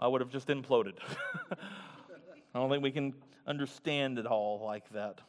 I 0.00 0.08
would 0.08 0.20
have 0.20 0.30
just 0.30 0.48
imploded. 0.48 0.94
I 1.52 2.58
don't 2.58 2.70
think 2.70 2.82
we 2.82 2.90
can 2.90 3.14
understand 3.46 4.18
it 4.18 4.26
all 4.26 4.60
like 4.64 4.88
that. 4.90 5.20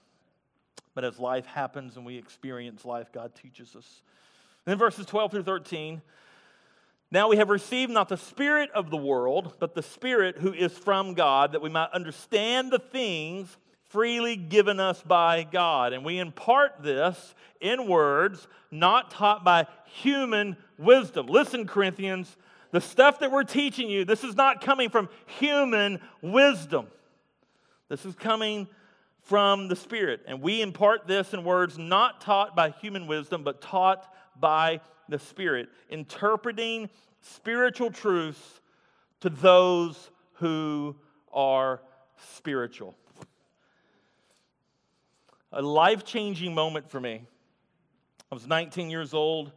But 0.96 1.04
as 1.04 1.20
life 1.20 1.46
happens 1.46 1.96
and 1.96 2.06
we 2.06 2.18
experience 2.18 2.86
life, 2.86 3.12
God 3.12 3.36
teaches 3.36 3.76
us. 3.76 4.02
Then 4.70 4.78
verses 4.78 5.08
12 5.08 5.32
through 5.32 5.44
13 5.44 6.02
now 7.12 7.28
we 7.28 7.38
have 7.38 7.50
received 7.50 7.92
not 7.92 8.08
the 8.08 8.18
Spirit 8.18 8.70
of 8.76 8.92
the 8.92 8.98
world, 8.98 9.56
but 9.60 9.74
the 9.74 9.82
Spirit 9.82 10.38
who 10.38 10.54
is 10.54 10.78
from 10.78 11.16
God, 11.16 11.54
that 11.54 11.62
we 11.62 11.70
might 11.70 11.90
understand 11.92 12.72
the 12.72 12.78
things 12.78 13.58
freely 13.86 14.36
given 14.36 14.80
us 14.80 15.02
by 15.02 15.42
God. 15.42 15.94
And 15.94 16.06
we 16.06 16.20
impart 16.20 16.84
this 16.84 17.34
in 17.60 17.88
words 17.88 18.48
not 18.70 19.10
taught 19.10 19.44
by 19.44 19.66
human 19.86 20.56
wisdom. 20.78 21.26
Listen, 21.26 21.66
Corinthians, 21.66 22.38
the 22.70 22.80
stuff 22.80 23.22
that 23.22 23.32
we're 23.32 23.44
teaching 23.44 23.90
you, 23.90 24.06
this 24.06 24.24
is 24.24 24.36
not 24.36 24.62
coming 24.62 24.92
from 24.92 25.10
human 25.40 26.00
wisdom. 26.22 26.86
This 27.88 28.06
is 28.06 28.14
coming 28.14 28.68
from 29.24 29.68
the 29.68 29.76
Spirit. 29.76 30.22
And 30.28 30.44
we 30.44 30.62
impart 30.62 31.08
this 31.08 31.34
in 31.34 31.44
words 31.44 31.80
not 31.80 32.22
taught 32.22 32.56
by 32.56 32.70
human 32.70 33.08
wisdom, 33.08 33.44
but 33.44 33.62
taught 33.62 34.08
by 34.40 34.82
the 35.08 35.20
Spirit, 35.20 35.70
interpreting 35.90 36.90
spiritual 37.22 37.92
truths 37.92 38.62
to 39.22 39.30
those 39.30 40.12
who 40.34 40.96
are 41.34 41.82
spiritual. 42.34 42.96
A 45.52 45.62
life 45.62 46.06
changing 46.06 46.54
moment 46.54 46.90
for 46.90 47.00
me. 47.00 47.24
I 48.32 48.36
was 48.36 48.46
19 48.46 48.90
years 48.90 49.14
old, 49.14 49.52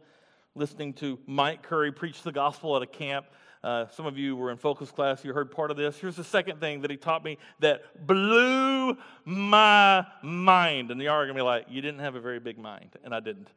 listening 0.55 0.93
to 0.93 1.19
Mike 1.27 1.61
Curry 1.61 1.91
preach 1.91 2.23
the 2.23 2.31
gospel 2.31 2.75
at 2.75 2.81
a 2.81 2.87
camp. 2.87 3.27
Uh, 3.63 3.87
some 3.87 4.05
of 4.05 4.17
you 4.17 4.35
were 4.35 4.51
in 4.51 4.57
focus 4.57 4.91
class, 4.91 5.23
you 5.23 5.33
heard 5.33 5.49
part 5.49 5.71
of 5.71 5.77
this. 5.77 5.97
Here's 5.97 6.17
the 6.17 6.23
second 6.23 6.59
thing 6.59 6.81
that 6.81 6.91
he 6.91 6.97
taught 6.97 7.23
me 7.23 7.37
that 7.59 8.05
blew 8.05 8.97
my 9.23 10.05
mind. 10.21 10.91
And 10.91 11.01
you 11.01 11.09
are 11.09 11.23
going 11.23 11.35
to 11.35 11.39
be 11.39 11.45
like, 11.45 11.67
You 11.69 11.81
didn't 11.81 12.01
have 12.01 12.15
a 12.15 12.19
very 12.19 12.39
big 12.39 12.57
mind. 12.57 12.89
And 13.05 13.15
I 13.15 13.21
didn't. 13.21 13.47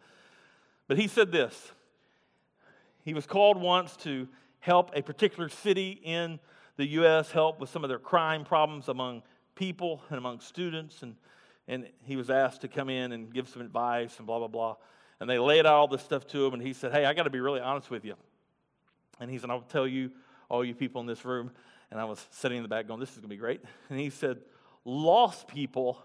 But 0.89 0.99
he 0.99 1.09
said 1.09 1.33
this 1.33 1.73
He 3.05 3.15
was 3.15 3.27
called 3.27 3.61
once 3.61 3.97
to 3.99 4.29
help 4.61 4.91
a 4.95 5.03
particular 5.03 5.49
city 5.49 6.01
in 6.03 6.39
the 6.77 6.87
U.S., 6.87 7.31
help 7.31 7.61
with 7.61 7.71
some 7.71 7.85
of 7.85 7.89
their 7.89 7.99
crime 7.99 8.45
problems 8.45 8.89
among 8.89 9.23
people 9.55 10.03
and 10.11 10.19
among 10.19 10.41
students. 10.41 11.03
And, 11.03 11.17
and 11.69 11.89
he 12.03 12.17
was 12.17 12.31
asked 12.31 12.61
to 12.63 12.69
come 12.69 12.91
in 12.91 13.13
and 13.13 13.33
give 13.33 13.49
some 13.49 13.63
advice 13.63 14.19
and 14.19 14.27
blah, 14.27 14.39
blah, 14.39 14.49
blah. 14.49 14.77
And 15.21 15.31
they 15.31 15.39
laid 15.39 15.61
out 15.61 15.75
all 15.75 15.89
this 15.89 16.03
stuff 16.03 16.27
to 16.29 16.45
him, 16.45 16.55
and 16.55 16.63
he 16.63 16.73
said, 16.73 16.93
Hey, 16.93 17.05
I 17.05 17.15
got 17.15 17.25
to 17.25 17.31
be 17.31 17.41
really 17.41 17.61
honest 17.61 17.91
with 17.91 18.05
you. 18.05 18.15
And 19.19 19.31
he 19.31 19.39
said, 19.39 19.51
I'll 19.51 19.63
tell 19.63 19.87
you, 19.87 20.11
all 20.49 20.65
you 20.65 20.75
people 20.75 21.01
in 21.01 21.07
this 21.07 21.25
room. 21.25 21.51
And 21.91 22.01
I 22.01 22.05
was 22.05 22.25
sitting 22.31 22.59
in 22.59 22.63
the 22.63 22.69
back 22.69 22.87
going, 22.87 23.01
This 23.01 23.11
is 23.11 23.17
going 23.17 23.23
to 23.23 23.29
be 23.29 23.37
great. 23.37 23.63
And 23.89 23.99
he 23.99 24.11
said, 24.11 24.39
Lost 24.85 25.49
people 25.49 26.03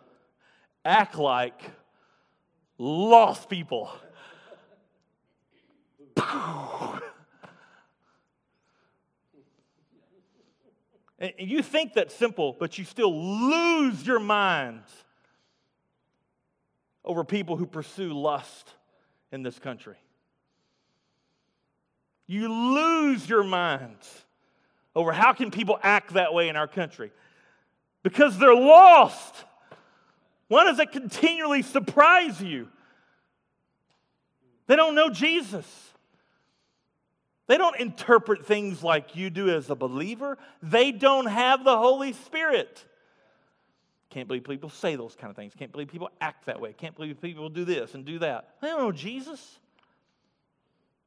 act 0.84 1.18
like 1.18 1.62
lost 2.78 3.50
people. 3.50 3.92
And 11.20 11.34
you 11.38 11.62
think 11.62 11.94
that's 11.94 12.14
simple, 12.16 12.56
but 12.60 12.78
you 12.78 12.86
still 12.86 13.14
lose 13.14 14.06
your 14.06 14.20
mind 14.20 14.84
over 17.06 17.24
people 17.24 17.58
who 17.58 17.66
pursue 17.66 18.14
lust 18.14 18.74
in 19.32 19.44
this 19.44 19.60
country. 19.60 19.98
You 22.28 22.48
lose 22.48 23.28
your 23.28 23.44
minds 23.44 24.26
over 24.96 25.12
how 25.12 25.34
can 25.34 25.52
people 25.52 25.78
act 25.84 26.14
that 26.14 26.34
way 26.34 26.50
in 26.50 26.56
our 26.56 26.68
country 26.68 27.12
because 28.04 28.38
they're 28.38 28.56
lost. 28.56 29.36
Why 30.48 30.66
does 30.66 30.80
it 30.80 30.92
continually 30.92 31.62
surprise 31.62 32.42
you? 32.42 32.68
They 34.68 34.76
don't 34.76 34.96
know 34.96 35.10
Jesus. 35.10 35.91
They 37.52 37.58
don't 37.58 37.78
interpret 37.82 38.46
things 38.46 38.82
like 38.82 39.18
you 39.18 39.30
do 39.30 39.50
as 39.50 39.70
a 39.70 39.76
believer. 39.76 40.38
They 40.64 40.94
don't 40.94 41.26
have 41.26 41.66
the 41.66 41.78
Holy 41.78 42.14
Spirit. 42.14 42.82
Can't 44.10 44.26
believe 44.26 44.46
people 44.46 44.70
say 44.70 44.96
those 44.96 45.16
kind 45.16 45.30
of 45.30 45.36
things. 45.36 45.52
Can't 45.60 45.70
believe 45.70 45.90
people 45.90 46.10
act 46.22 46.46
that 46.46 46.62
way. 46.62 46.72
Can't 46.72 46.96
believe 46.96 47.22
people 47.22 47.50
do 47.50 47.66
this 47.66 47.94
and 47.94 48.06
do 48.06 48.20
that. 48.20 48.56
They 48.62 48.70
don't 48.70 48.80
know 48.80 48.94
Jesus. 48.94 49.60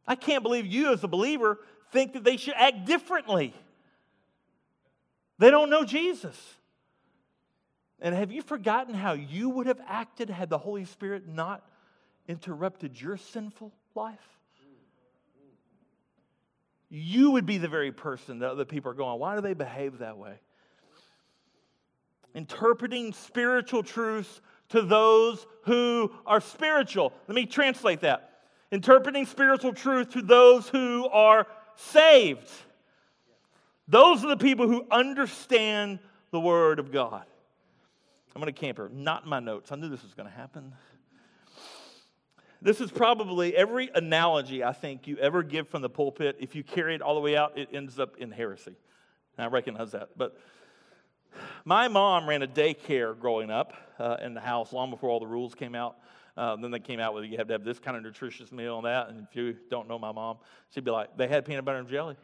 I 0.07 0.17
can't 0.17 0.43
believe 0.43 0.67
you, 0.67 0.93
as 0.93 1.03
a 1.03 1.09
believer, 1.09 1.61
think 1.93 2.13
that 2.13 2.25
they 2.25 2.37
should 2.37 2.57
act 2.59 2.85
differently. 2.85 3.55
They 5.39 5.51
don't 5.51 5.71
know 5.71 5.87
Jesus. 5.87 6.39
And 8.03 8.15
have 8.15 8.31
you 8.31 8.43
forgotten 8.43 8.93
how 8.93 9.15
you 9.15 9.49
would 9.49 9.67
have 9.67 9.81
acted 9.89 10.29
had 10.29 10.51
the 10.51 10.59
Holy 10.59 10.85
Spirit 10.85 11.27
not 11.27 11.67
interrupted 12.29 13.01
your 13.01 13.17
sinful 13.17 13.73
life? 13.95 14.35
You 16.97 17.33
would 17.33 17.45
be 17.45 17.59
the 17.59 17.67
very 17.67 17.91
person 17.91 18.39
that 18.39 18.51
other 18.51 18.65
people 18.65 18.89
are 18.93 18.95
going, 18.95 19.19
why 19.19 19.35
do 19.35 19.41
they 19.41 19.55
behave 19.55 19.99
that 19.99 20.17
way? 20.17 20.35
Interpreting 22.37 23.13
spiritual 23.13 23.83
truths 23.83 24.41
to 24.69 24.81
those 24.81 25.45
who 25.65 26.13
are 26.25 26.41
spiritual. 26.41 27.13
Let 27.27 27.35
me 27.35 27.47
translate 27.47 28.03
that 28.03 28.31
interpreting 28.71 29.27
spiritual 29.27 29.73
truth 29.73 30.11
to 30.11 30.23
those 30.23 30.69
who 30.69 31.09
are 31.09 31.47
saved. 31.75 32.51
Those 33.89 34.25
are 34.25 34.29
the 34.29 34.37
people 34.37 34.69
who 34.69 34.87
understand 34.91 35.99
the 36.31 36.41
Word 36.41 36.79
of 36.79 36.93
God. 36.93 37.25
I'm 38.35 38.43
going 38.43 38.53
to 38.53 38.61
camper, 38.61 38.89
not 38.93 39.27
my 39.27 39.41
notes. 39.41 39.71
I 39.71 39.77
knew 39.77 39.89
this 39.89 40.03
was 40.03 40.15
going 40.15 40.29
to 40.29 40.35
happen. 40.35 40.73
This 42.65 42.81
is 42.81 42.91
probably 42.91 43.55
every 43.55 43.91
analogy 43.95 44.65
I 44.65 44.73
think 44.73 45.07
you 45.07 45.19
ever 45.19 45.43
give 45.43 45.69
from 45.69 45.83
the 45.83 45.91
pulpit. 45.91 46.37
If 46.41 46.55
you 46.55 46.65
carry 46.65 46.95
it 46.95 47.03
all 47.03 47.15
the 47.15 47.21
way 47.21 47.37
out, 47.37 47.59
it 47.59 47.69
ends 47.75 47.99
up 47.99 48.17
in 48.17 48.31
heresy. 48.31 48.75
And 49.37 49.45
I 49.45 49.49
recognize 49.49 49.93
that. 49.93 50.17
But 50.17 50.41
my 51.67 51.89
mom 51.89 52.27
ran 52.27 52.41
a 52.41 52.47
daycare 52.47 53.19
growing 53.21 53.51
up 53.51 53.75
uh, 53.99 54.17
in 54.23 54.33
the 54.33 54.41
house 54.41 54.73
long 54.73 54.89
before 54.89 55.11
all 55.11 55.21
the 55.21 55.27
rules 55.27 55.55
came 55.55 55.75
out. 55.75 55.99
Uh, 56.39 56.57
then 56.57 56.71
they 56.71 56.79
came 56.79 57.01
out 57.01 57.13
with 57.13 57.27
you 57.27 57.37
have 57.37 57.49
to 57.49 57.53
have 57.53 57.65
this 57.65 57.79
kind 57.79 57.99
of 57.99 58.03
nutritious 58.03 58.51
meal 58.51 58.79
and 58.79 58.87
that. 58.87 59.11
And 59.11 59.27
if 59.29 59.37
you 59.37 59.55
don't 59.69 59.87
know 59.87 59.99
my 59.99 60.13
mom, 60.13 60.39
she'd 60.71 60.85
be 60.85 60.91
like, 60.91 61.15
they 61.19 61.29
had 61.29 61.45
peanut 61.45 61.67
butter 61.67 61.81
and 61.81 61.89
jelly. 61.89 62.17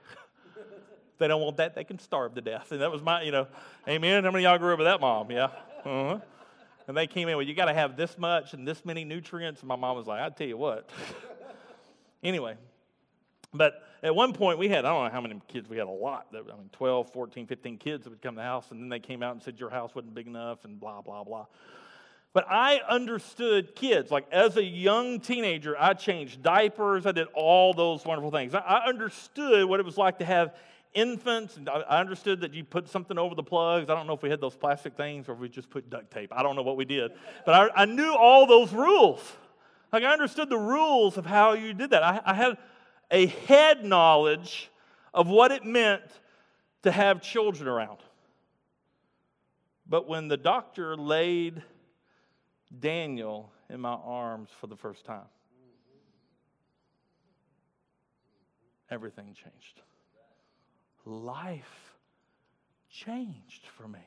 they 1.19 1.29
don't 1.29 1.43
want 1.43 1.59
that, 1.59 1.75
they 1.75 1.85
can 1.85 1.99
starve 1.99 2.35
to 2.37 2.41
death. 2.41 2.73
And 2.73 2.81
that 2.81 2.91
was 2.91 3.03
my, 3.03 3.21
you 3.21 3.31
know, 3.31 3.47
amen. 3.87 4.25
How 4.25 4.31
many 4.31 4.45
y'all 4.45 4.57
grew 4.57 4.73
up 4.73 4.79
with 4.79 4.87
that 4.87 5.03
mom? 5.03 5.31
Yeah. 5.31 5.51
Uh-huh. 5.85 6.19
And 6.91 6.97
they 6.97 7.07
came 7.07 7.29
in, 7.29 7.37
well, 7.37 7.47
you 7.47 7.55
got 7.55 7.67
to 7.67 7.73
have 7.73 7.97
this 7.97 8.19
much 8.19 8.53
and 8.53 8.67
this 8.67 8.85
many 8.85 9.05
nutrients. 9.05 9.61
And 9.61 9.69
my 9.69 9.77
mom 9.77 9.97
was 9.97 10.09
like, 10.09 10.21
I 10.21 10.29
tell 10.29 10.49
you 10.49 10.57
what. 10.57 10.91
anyway, 12.25 12.57
but 13.55 13.75
at 14.03 14.13
one 14.13 14.33
point 14.33 14.59
we 14.59 14.69
had, 14.69 14.85
I 14.85 14.89
don't 14.89 15.05
know 15.05 15.11
how 15.13 15.21
many 15.21 15.41
kids, 15.47 15.69
we 15.69 15.77
had 15.77 15.87
a 15.87 15.91
lot. 15.91 16.27
I 16.35 16.39
mean, 16.43 16.69
12, 16.73 17.13
14, 17.13 17.47
15 17.47 17.79
kids 17.79 18.03
that 18.03 18.11
would 18.11 18.21
come 18.21 18.35
to 18.35 18.41
the 18.41 18.43
house. 18.43 18.73
And 18.73 18.83
then 18.83 18.89
they 18.89 18.99
came 18.99 19.23
out 19.23 19.35
and 19.35 19.41
said, 19.41 19.61
your 19.61 19.71
house 19.71 19.95
wasn't 19.95 20.17
big 20.17 20.27
enough 20.27 20.65
and 20.65 20.81
blah, 20.81 21.01
blah, 21.01 21.23
blah. 21.23 21.47
But 22.33 22.47
I 22.51 22.81
understood 22.89 23.77
kids. 23.77 24.11
Like 24.11 24.27
as 24.33 24.57
a 24.57 24.65
young 24.65 25.21
teenager, 25.21 25.77
I 25.79 25.95
changed 25.95 26.43
diapers. 26.43 27.07
I 27.07 27.13
did 27.13 27.29
all 27.35 27.73
those 27.73 28.05
wonderful 28.05 28.33
things. 28.33 28.53
I 28.53 28.83
understood 28.85 29.69
what 29.69 29.79
it 29.79 29.87
was 29.87 29.97
like 29.97 30.19
to 30.19 30.25
have 30.25 30.57
infants. 30.95 31.59
I 31.69 32.01
understood 32.01 32.41
that 32.41 32.55
you 32.55 32.65
put 32.65 32.89
something 32.89 33.19
over 33.19 33.35
the 33.35 33.43
plugs. 33.43 33.91
I 33.91 33.95
don't 33.95 34.07
know 34.07 34.13
if 34.13 34.23
we 34.23 34.31
had 34.31 34.41
those 34.41 34.57
plastic 34.57 34.97
things 34.97 35.29
or 35.29 35.33
if 35.33 35.39
we 35.39 35.49
just 35.49 35.71
put 35.71 35.89
duct 35.91 36.11
tape. 36.11 36.33
I 36.35 36.43
don't 36.43 36.57
know 36.57 36.63
what 36.63 36.77
we 36.77 36.85
did. 36.85 37.13
But 37.47 37.55
I, 37.55 37.83
I 37.83 37.85
knew 37.85 38.15
all 38.15 38.47
those 38.47 38.73
rules. 38.73 39.21
Like 39.93 40.03
I 40.03 40.13
understood 40.13 40.49
the 40.49 40.59
rules 40.59 41.17
of 41.17 41.27
how 41.27 41.53
you 41.53 41.75
did 41.75 41.91
that. 41.91 42.03
I, 42.03 42.21
I 42.25 42.35
had 42.35 42.59
a 43.11 43.27
head 43.27 43.85
knowledge 43.85 44.71
of 45.13 45.29
what 45.29 45.53
it 45.53 45.65
meant 45.65 46.03
to 46.83 46.91
have 46.91 47.21
children 47.23 47.69
around. 47.69 47.99
But 49.89 50.09
when 50.09 50.29
the 50.29 50.37
doctor 50.37 50.97
laid 50.97 51.63
Daniel 52.79 53.53
in 53.69 53.81
my 53.81 53.95
arms 53.95 54.51
for 54.61 54.67
the 54.67 54.77
first 54.77 55.05
time. 55.05 55.27
Everything 58.91 59.27
changed. 59.27 59.81
Life 61.05 61.95
changed 62.91 63.67
for 63.77 63.89
me. 63.89 64.01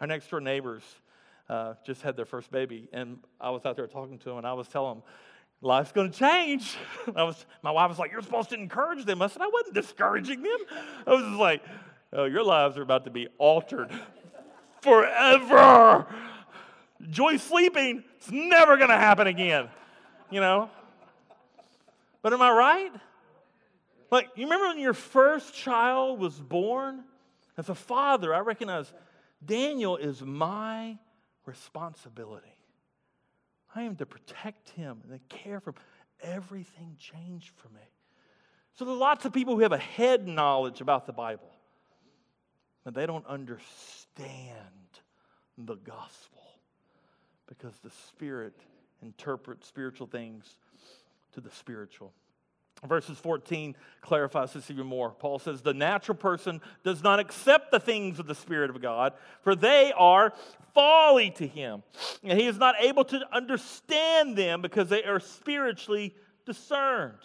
Our 0.00 0.06
next 0.06 0.28
door 0.28 0.40
neighbors 0.40 0.82
uh, 1.48 1.74
just 1.84 2.02
had 2.02 2.16
their 2.16 2.24
first 2.24 2.50
baby, 2.50 2.88
and 2.92 3.18
I 3.40 3.50
was 3.50 3.64
out 3.64 3.76
there 3.76 3.86
talking 3.86 4.18
to 4.18 4.24
them, 4.24 4.38
and 4.38 4.46
I 4.46 4.52
was 4.54 4.68
telling 4.68 4.96
them, 4.96 5.02
life's 5.60 5.92
going 5.92 6.10
to 6.10 6.18
change. 6.18 6.76
I 7.16 7.22
was, 7.24 7.46
my 7.62 7.70
wife 7.70 7.88
was 7.88 7.98
like, 7.98 8.12
You're 8.12 8.22
supposed 8.22 8.50
to 8.50 8.56
encourage 8.56 9.04
them. 9.04 9.22
I 9.22 9.28
said, 9.28 9.42
I 9.42 9.48
wasn't 9.48 9.74
discouraging 9.74 10.42
them. 10.42 10.58
I 11.06 11.10
was 11.10 11.24
just 11.24 11.38
like, 11.38 11.62
Oh, 12.12 12.24
your 12.24 12.44
lives 12.44 12.78
are 12.78 12.82
about 12.82 13.04
to 13.04 13.10
be 13.10 13.28
altered 13.38 13.90
forever. 14.82 16.06
Joy 17.10 17.36
sleeping, 17.36 18.04
it's 18.16 18.30
never 18.30 18.76
going 18.76 18.90
to 18.90 18.96
happen 18.96 19.26
again, 19.26 19.68
you 20.30 20.40
know? 20.40 20.70
But 22.22 22.32
am 22.32 22.40
I 22.40 22.50
right? 22.50 22.92
Like, 24.14 24.30
you 24.36 24.44
remember 24.44 24.68
when 24.68 24.78
your 24.78 24.94
first 24.94 25.54
child 25.54 26.20
was 26.20 26.38
born? 26.38 27.02
As 27.56 27.68
a 27.68 27.74
father, 27.74 28.32
I 28.32 28.38
recognize 28.38 28.94
Daniel 29.44 29.96
is 29.96 30.22
my 30.22 30.96
responsibility. 31.46 32.54
I 33.74 33.82
am 33.82 33.96
to 33.96 34.06
protect 34.06 34.70
him 34.70 35.00
and 35.02 35.20
to 35.20 35.36
care 35.36 35.58
for 35.58 35.70
him. 35.70 35.76
Everything 36.22 36.96
changed 36.96 37.50
for 37.56 37.68
me. 37.70 37.80
So 38.74 38.84
there's 38.84 38.96
lots 38.96 39.24
of 39.24 39.32
people 39.32 39.56
who 39.56 39.62
have 39.62 39.72
a 39.72 39.78
head 39.78 40.28
knowledge 40.28 40.80
about 40.80 41.06
the 41.06 41.12
Bible, 41.12 41.50
but 42.84 42.94
they 42.94 43.06
don't 43.06 43.26
understand 43.26 44.60
the 45.58 45.74
gospel 45.74 46.52
because 47.48 47.74
the 47.82 47.90
Spirit 47.90 48.54
interprets 49.02 49.66
spiritual 49.66 50.06
things 50.06 50.60
to 51.32 51.40
the 51.40 51.50
spiritual. 51.50 52.12
Verses 52.86 53.18
14 53.18 53.76
clarifies 54.02 54.52
this 54.52 54.70
even 54.70 54.86
more. 54.86 55.10
Paul 55.10 55.38
says, 55.38 55.62
The 55.62 55.72
natural 55.72 56.16
person 56.16 56.60
does 56.82 57.02
not 57.02 57.18
accept 57.18 57.70
the 57.70 57.80
things 57.80 58.18
of 58.18 58.26
the 58.26 58.34
Spirit 58.34 58.68
of 58.68 58.82
God, 58.82 59.14
for 59.42 59.54
they 59.54 59.92
are 59.96 60.34
folly 60.74 61.30
to 61.32 61.46
him. 61.46 61.82
And 62.22 62.38
he 62.38 62.46
is 62.46 62.58
not 62.58 62.74
able 62.80 63.04
to 63.06 63.20
understand 63.32 64.36
them 64.36 64.60
because 64.60 64.88
they 64.88 65.04
are 65.04 65.20
spiritually 65.20 66.14
discerned. 66.44 67.18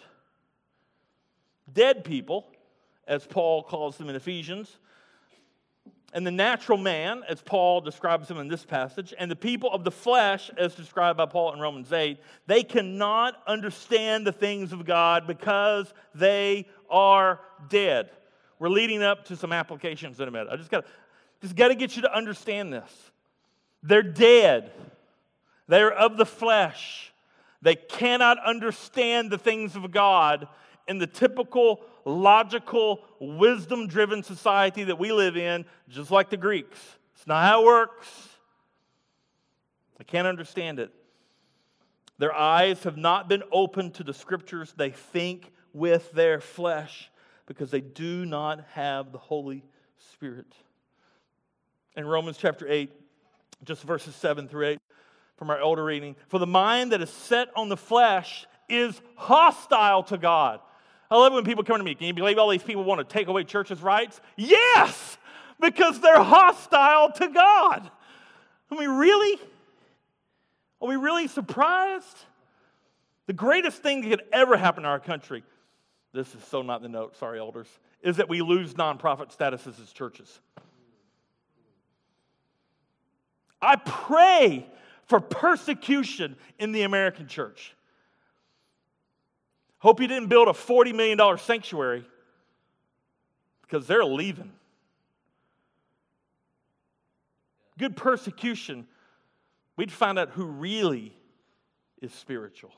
Dead 1.70 2.04
people, 2.04 2.46
as 3.06 3.26
Paul 3.26 3.62
calls 3.62 3.98
them 3.98 4.08
in 4.08 4.16
Ephesians, 4.16 4.78
and 6.12 6.26
the 6.26 6.30
natural 6.30 6.78
man, 6.78 7.22
as 7.28 7.40
Paul 7.40 7.80
describes 7.80 8.30
him 8.30 8.38
in 8.38 8.48
this 8.48 8.64
passage, 8.64 9.14
and 9.18 9.30
the 9.30 9.36
people 9.36 9.70
of 9.70 9.84
the 9.84 9.90
flesh, 9.90 10.50
as 10.58 10.74
described 10.74 11.16
by 11.16 11.26
Paul 11.26 11.52
in 11.52 11.60
Romans 11.60 11.92
8, 11.92 12.18
they 12.46 12.62
cannot 12.62 13.40
understand 13.46 14.26
the 14.26 14.32
things 14.32 14.72
of 14.72 14.84
God 14.84 15.26
because 15.26 15.92
they 16.14 16.66
are 16.90 17.40
dead. 17.68 18.10
We're 18.58 18.68
leading 18.68 19.02
up 19.02 19.26
to 19.26 19.36
some 19.36 19.52
applications 19.52 20.20
in 20.20 20.28
a 20.28 20.30
minute. 20.30 20.48
I 20.50 20.56
just 20.56 20.70
gotta 20.70 20.84
just 21.40 21.56
got 21.56 21.68
to 21.68 21.74
get 21.74 21.96
you 21.96 22.02
to 22.02 22.14
understand 22.14 22.72
this. 22.72 23.10
They're 23.82 24.02
dead. 24.02 24.72
They 25.68 25.80
are 25.80 25.90
of 25.90 26.16
the 26.16 26.26
flesh. 26.26 27.12
They 27.62 27.76
cannot 27.76 28.38
understand 28.44 29.30
the 29.30 29.38
things 29.38 29.76
of 29.76 29.90
God 29.90 30.48
in 30.86 30.98
the 30.98 31.06
typical 31.06 31.80
logical, 32.04 33.02
wisdom 33.18 33.86
driven 33.86 34.22
society 34.22 34.84
that 34.84 34.98
we 34.98 35.12
live 35.12 35.36
in, 35.36 35.64
just 35.88 36.10
like 36.10 36.30
the 36.30 36.36
Greeks. 36.36 36.78
It's 37.14 37.26
not 37.26 37.44
how 37.44 37.62
it 37.62 37.66
works. 37.66 38.28
I 39.98 40.04
can't 40.04 40.26
understand 40.26 40.78
it. 40.78 40.90
Their 42.18 42.34
eyes 42.34 42.82
have 42.84 42.96
not 42.96 43.28
been 43.28 43.42
opened 43.50 43.94
to 43.94 44.04
the 44.04 44.14
scriptures. 44.14 44.74
They 44.76 44.90
think 44.90 45.52
with 45.72 46.12
their 46.12 46.40
flesh 46.40 47.10
because 47.46 47.70
they 47.70 47.80
do 47.80 48.24
not 48.26 48.64
have 48.74 49.12
the 49.12 49.18
Holy 49.18 49.64
Spirit. 50.12 50.52
In 51.96 52.06
Romans 52.06 52.36
chapter 52.36 52.66
8, 52.68 52.90
just 53.64 53.82
verses 53.82 54.14
7 54.14 54.48
through 54.48 54.68
8 54.68 54.78
from 55.36 55.50
our 55.50 55.58
elder 55.58 55.84
reading, 55.84 56.16
for 56.28 56.38
the 56.38 56.46
mind 56.46 56.92
that 56.92 57.00
is 57.00 57.10
set 57.10 57.48
on 57.56 57.68
the 57.68 57.76
flesh 57.76 58.46
is 58.68 59.00
hostile 59.16 60.02
to 60.04 60.18
God. 60.18 60.60
I 61.10 61.16
love 61.16 61.32
when 61.32 61.44
people 61.44 61.64
come 61.64 61.78
to 61.78 61.84
me. 61.84 61.94
Can 61.94 62.06
you 62.06 62.14
believe 62.14 62.38
all 62.38 62.48
these 62.48 62.62
people 62.62 62.84
want 62.84 63.00
to 63.00 63.04
take 63.04 63.26
away 63.26 63.44
churches' 63.44 63.82
rights? 63.82 64.20
Yes, 64.36 65.18
because 65.58 66.00
they're 66.00 66.22
hostile 66.22 67.10
to 67.12 67.28
God. 67.28 67.90
I 68.70 68.78
mean, 68.78 68.90
really? 68.90 69.40
Are 70.80 70.88
we 70.88 70.96
really 70.96 71.26
surprised? 71.26 72.16
The 73.26 73.32
greatest 73.32 73.82
thing 73.82 74.02
that 74.02 74.08
could 74.10 74.22
ever 74.32 74.56
happen 74.56 74.84
in 74.84 74.88
our 74.88 75.00
country, 75.00 75.42
this 76.12 76.32
is 76.34 76.44
so 76.44 76.62
not 76.62 76.82
the 76.82 76.88
note, 76.88 77.16
sorry, 77.16 77.38
elders, 77.38 77.68
is 78.02 78.16
that 78.16 78.28
we 78.28 78.40
lose 78.40 78.74
nonprofit 78.74 79.36
statuses 79.36 79.80
as 79.80 79.92
churches. 79.92 80.40
I 83.60 83.76
pray 83.76 84.66
for 85.06 85.20
persecution 85.20 86.36
in 86.58 86.72
the 86.72 86.82
American 86.82 87.26
church. 87.26 87.74
Hope 89.80 90.00
you 90.00 90.06
didn't 90.06 90.28
build 90.28 90.46
a 90.46 90.52
$40 90.52 90.94
million 90.94 91.38
sanctuary 91.38 92.04
because 93.62 93.86
they're 93.86 94.04
leaving. 94.04 94.52
Good 97.78 97.96
persecution, 97.96 98.86
we'd 99.76 99.90
find 99.90 100.18
out 100.18 100.30
who 100.30 100.44
really 100.44 101.16
is 102.02 102.12
spiritual. 102.12 102.72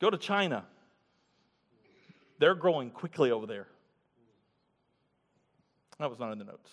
Go 0.00 0.10
to 0.10 0.18
China. 0.18 0.64
They're 2.38 2.54
growing 2.54 2.90
quickly 2.90 3.32
over 3.32 3.46
there. 3.46 3.66
That 5.98 6.10
was 6.10 6.20
not 6.20 6.30
in 6.30 6.38
the 6.38 6.44
notes. 6.44 6.70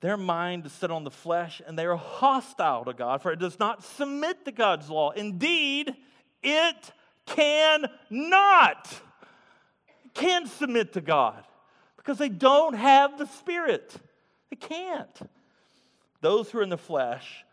Their 0.00 0.16
mind 0.16 0.66
is 0.66 0.72
set 0.72 0.90
on 0.90 1.04
the 1.04 1.10
flesh, 1.10 1.60
and 1.66 1.78
they 1.78 1.84
are 1.84 1.96
hostile 1.96 2.84
to 2.86 2.92
God, 2.92 3.20
for 3.22 3.32
it 3.32 3.38
does 3.38 3.58
not 3.58 3.84
submit 3.84 4.44
to 4.46 4.52
God's 4.52 4.88
law. 4.88 5.10
Indeed, 5.10 5.94
it 6.42 6.92
cannot 7.26 8.88
can 10.14 10.46
submit 10.46 10.92
to 10.94 11.00
God 11.00 11.44
because 11.96 12.18
they 12.18 12.28
don't 12.28 12.74
have 12.74 13.18
the 13.18 13.26
Spirit. 13.26 13.94
They 14.50 14.56
can't. 14.56 15.30
Those 16.20 16.50
who 16.50 16.58
are 16.58 16.62
in 16.62 16.68
the 16.68 16.78
flesh 16.78 17.44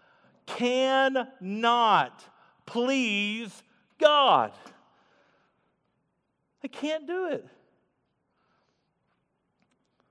cannot 0.45 2.23
please 2.65 3.63
God. 3.99 4.51
They 6.62 6.67
can't 6.67 7.05
do 7.05 7.27
it. 7.27 7.47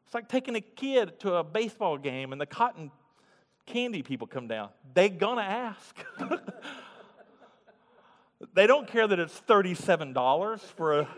It's 0.07 0.14
like 0.14 0.29
taking 0.29 0.55
a 0.55 0.61
kid 0.61 1.19
to 1.21 1.35
a 1.35 1.45
baseball 1.45 1.99
game 1.99 2.33
and 2.33 2.40
the 2.40 2.47
cotton 2.47 2.90
candy 3.66 4.03
people 4.03 4.27
come 4.27 4.47
down. 4.47 4.69
They're 4.95 5.09
to 5.38 5.42
ask. 5.42 5.97
they 8.55 8.66
don't 8.66 8.87
care 8.87 9.07
that 9.07 9.19
it's 9.19 9.38
$37 9.49 10.61
for 10.61 11.01
a, 11.01 11.09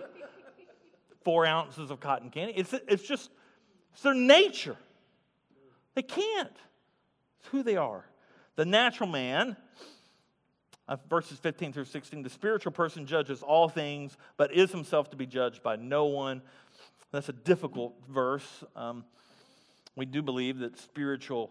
four 1.22 1.44
ounces 1.44 1.90
of 1.90 2.00
cotton 2.00 2.30
candy. 2.30 2.54
It's, 2.56 2.72
it's 2.72 3.02
just, 3.02 3.30
it's 3.92 4.02
their 4.02 4.14
nature. 4.14 4.76
They 5.94 6.02
can't. 6.02 6.56
It's 7.40 7.48
who 7.50 7.62
they 7.62 7.76
are. 7.76 8.06
The 8.56 8.64
natural 8.64 9.10
man, 9.10 9.56
uh, 10.88 10.96
verses 11.10 11.38
15 11.38 11.74
through 11.74 11.84
16, 11.84 12.22
the 12.22 12.30
spiritual 12.30 12.72
person 12.72 13.04
judges 13.04 13.42
all 13.42 13.68
things, 13.68 14.16
but 14.38 14.54
is 14.54 14.72
himself 14.72 15.10
to 15.10 15.16
be 15.16 15.26
judged 15.26 15.62
by 15.62 15.76
no 15.76 16.06
one. 16.06 16.40
That's 17.10 17.28
a 17.30 17.32
difficult 17.32 17.94
verse. 18.08 18.64
Um, 18.76 19.04
we 19.96 20.04
do 20.04 20.20
believe 20.22 20.58
that 20.58 20.78
spiritual 20.78 21.50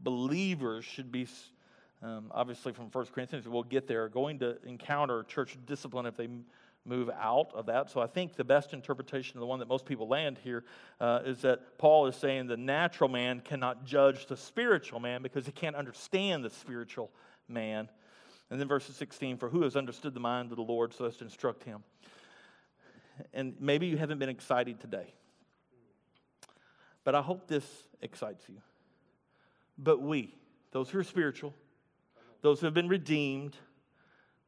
believers 0.00 0.84
should 0.84 1.10
be, 1.10 1.26
um, 2.02 2.30
obviously, 2.30 2.72
from 2.72 2.86
1 2.90 3.06
Corinthians, 3.06 3.48
we'll 3.48 3.62
get 3.62 3.88
there, 3.88 4.08
going 4.08 4.38
to 4.40 4.58
encounter 4.66 5.22
church 5.22 5.56
discipline 5.66 6.04
if 6.04 6.16
they 6.16 6.28
move 6.84 7.10
out 7.18 7.52
of 7.54 7.66
that. 7.66 7.90
So 7.90 8.00
I 8.00 8.06
think 8.06 8.36
the 8.36 8.44
best 8.44 8.74
interpretation 8.74 9.36
of 9.36 9.40
the 9.40 9.46
one 9.46 9.58
that 9.60 9.68
most 9.68 9.86
people 9.86 10.08
land 10.08 10.38
here 10.44 10.64
uh, 11.00 11.20
is 11.24 11.40
that 11.40 11.78
Paul 11.78 12.06
is 12.06 12.16
saying 12.16 12.46
the 12.46 12.56
natural 12.56 13.08
man 13.08 13.40
cannot 13.40 13.84
judge 13.84 14.26
the 14.26 14.36
spiritual 14.36 15.00
man 15.00 15.22
because 15.22 15.46
he 15.46 15.52
can't 15.52 15.76
understand 15.76 16.44
the 16.44 16.50
spiritual 16.50 17.10
man. 17.48 17.88
And 18.50 18.60
then 18.60 18.68
verse 18.68 18.84
16, 18.84 19.38
for 19.38 19.48
who 19.48 19.62
has 19.62 19.74
understood 19.74 20.14
the 20.14 20.20
mind 20.20 20.50
of 20.50 20.56
the 20.56 20.62
Lord 20.62 20.94
so 20.94 21.06
as 21.06 21.16
to 21.16 21.24
instruct 21.24 21.64
him? 21.64 21.82
And 23.32 23.54
maybe 23.60 23.86
you 23.86 23.96
haven't 23.96 24.18
been 24.18 24.28
excited 24.28 24.80
today. 24.80 25.12
But 27.04 27.14
I 27.14 27.22
hope 27.22 27.46
this 27.48 27.64
excites 28.02 28.44
you. 28.48 28.56
But 29.78 30.02
we, 30.02 30.34
those 30.72 30.90
who 30.90 30.98
are 30.98 31.04
spiritual, 31.04 31.54
those 32.42 32.60
who 32.60 32.66
have 32.66 32.74
been 32.74 32.88
redeemed, 32.88 33.56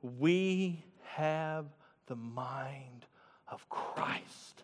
we 0.03 0.85
have 1.05 1.67
the 2.07 2.17
mind 2.17 3.07
of 3.49 3.69
Christ. 3.69 4.63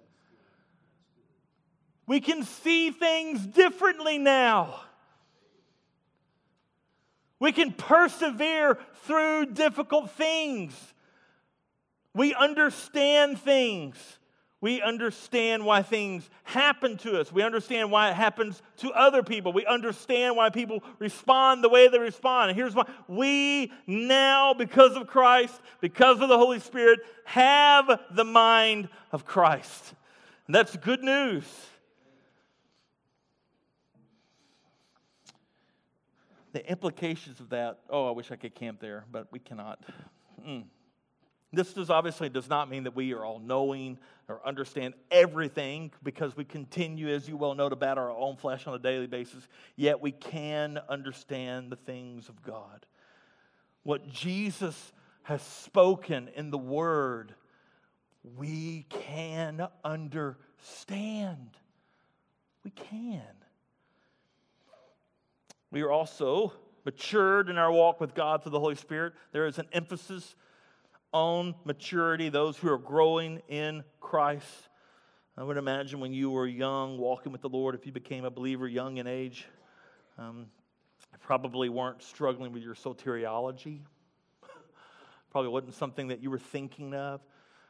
We 2.06 2.20
can 2.20 2.44
see 2.44 2.90
things 2.90 3.44
differently 3.46 4.18
now. 4.18 4.80
We 7.38 7.52
can 7.52 7.72
persevere 7.72 8.78
through 9.04 9.46
difficult 9.46 10.10
things. 10.12 10.74
We 12.16 12.32
understand 12.32 13.38
things. 13.38 13.98
We 14.62 14.80
understand 14.80 15.66
why 15.66 15.82
things 15.82 16.28
happen 16.44 16.96
to 16.98 17.20
us. 17.20 17.30
We 17.30 17.42
understand 17.42 17.90
why 17.90 18.08
it 18.08 18.14
happens 18.14 18.62
to 18.78 18.90
other 18.92 19.22
people. 19.22 19.52
We 19.52 19.66
understand 19.66 20.34
why 20.34 20.48
people 20.48 20.82
respond 20.98 21.62
the 21.62 21.68
way 21.68 21.88
they 21.88 21.98
respond. 21.98 22.48
And 22.48 22.56
here's 22.56 22.74
why 22.74 22.88
we 23.06 23.70
now, 23.86 24.54
because 24.54 24.96
of 24.96 25.06
Christ, 25.06 25.60
because 25.82 26.22
of 26.22 26.30
the 26.30 26.38
Holy 26.38 26.58
Spirit, 26.58 27.00
have 27.26 28.00
the 28.10 28.24
mind 28.24 28.88
of 29.12 29.26
Christ. 29.26 29.92
And 30.46 30.54
that's 30.54 30.74
good 30.74 31.02
news. 31.02 31.44
The 36.54 36.66
implications 36.68 37.40
of 37.40 37.50
that, 37.50 37.80
oh, 37.90 38.08
I 38.08 38.12
wish 38.12 38.32
I 38.32 38.36
could 38.36 38.54
camp 38.54 38.80
there, 38.80 39.04
but 39.12 39.30
we 39.30 39.38
cannot. 39.38 39.84
Mm. 40.42 40.64
This 41.52 41.72
does 41.72 41.90
obviously 41.90 42.28
does 42.28 42.48
not 42.48 42.68
mean 42.68 42.84
that 42.84 42.96
we 42.96 43.14
are 43.14 43.24
all 43.24 43.38
knowing 43.38 43.98
or 44.28 44.40
understand 44.44 44.94
everything 45.10 45.92
because 46.02 46.36
we 46.36 46.44
continue, 46.44 47.08
as 47.08 47.28
you 47.28 47.36
well 47.36 47.54
know, 47.54 47.68
to 47.68 47.76
bat 47.76 47.98
our 47.98 48.10
own 48.10 48.36
flesh 48.36 48.66
on 48.66 48.74
a 48.74 48.78
daily 48.78 49.06
basis, 49.06 49.46
yet 49.76 50.00
we 50.00 50.10
can 50.10 50.78
understand 50.88 51.70
the 51.70 51.76
things 51.76 52.28
of 52.28 52.42
God. 52.42 52.84
What 53.84 54.08
Jesus 54.08 54.92
has 55.22 55.42
spoken 55.42 56.28
in 56.34 56.50
the 56.50 56.58
Word, 56.58 57.34
we 58.36 58.86
can 58.88 59.68
understand. 59.84 61.50
We 62.64 62.70
can. 62.72 63.22
We 65.70 65.82
are 65.82 65.92
also 65.92 66.52
matured 66.84 67.48
in 67.48 67.58
our 67.58 67.70
walk 67.70 68.00
with 68.00 68.14
God 68.14 68.42
through 68.42 68.52
the 68.52 68.60
Holy 68.60 68.74
Spirit. 68.74 69.12
There 69.32 69.46
is 69.46 69.58
an 69.58 69.66
emphasis 69.72 70.34
on 71.12 71.54
maturity, 71.64 72.28
those 72.28 72.56
who 72.56 72.70
are 72.70 72.78
growing 72.78 73.42
in 73.48 73.84
Christ. 74.00 74.68
I 75.36 75.42
would 75.42 75.56
imagine 75.56 76.00
when 76.00 76.12
you 76.12 76.30
were 76.30 76.46
young, 76.46 76.98
walking 76.98 77.32
with 77.32 77.42
the 77.42 77.48
Lord, 77.48 77.74
if 77.74 77.86
you 77.86 77.92
became 77.92 78.24
a 78.24 78.30
believer 78.30 78.66
young 78.66 78.96
in 78.96 79.06
age, 79.06 79.46
um, 80.18 80.46
probably 81.20 81.68
weren't 81.68 82.02
struggling 82.02 82.52
with 82.52 82.62
your 82.62 82.74
soteriology. 82.74 83.80
probably 85.30 85.50
wasn't 85.50 85.74
something 85.74 86.08
that 86.08 86.22
you 86.22 86.30
were 86.30 86.38
thinking 86.38 86.94
of. 86.94 87.20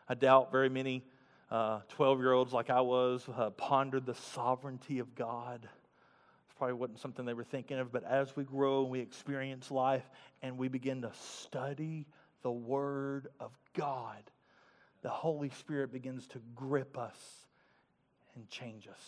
I 0.08 0.14
doubt 0.14 0.52
very 0.52 0.68
many 0.68 1.04
12 1.48 1.82
uh, 1.98 2.20
year 2.20 2.32
olds 2.32 2.52
like 2.52 2.70
I 2.70 2.80
was 2.80 3.24
uh, 3.34 3.50
pondered 3.50 4.06
the 4.06 4.14
sovereignty 4.14 4.98
of 4.98 5.14
God. 5.14 5.64
It 5.64 6.58
probably 6.58 6.74
wasn't 6.74 7.00
something 7.00 7.24
they 7.24 7.34
were 7.34 7.44
thinking 7.44 7.78
of, 7.78 7.92
but 7.92 8.04
as 8.04 8.36
we 8.36 8.44
grow 8.44 8.82
and 8.82 8.90
we 8.90 9.00
experience 9.00 9.70
life 9.70 10.08
and 10.42 10.58
we 10.58 10.68
begin 10.68 11.02
to 11.02 11.10
study 11.14 12.06
the 12.46 12.52
Word 12.52 13.26
of 13.40 13.50
God, 13.74 14.22
the 15.02 15.08
Holy 15.08 15.50
Spirit 15.50 15.92
begins 15.92 16.28
to 16.28 16.38
grip 16.54 16.96
us 16.96 17.18
and 18.36 18.48
change 18.48 18.86
us. 18.86 19.00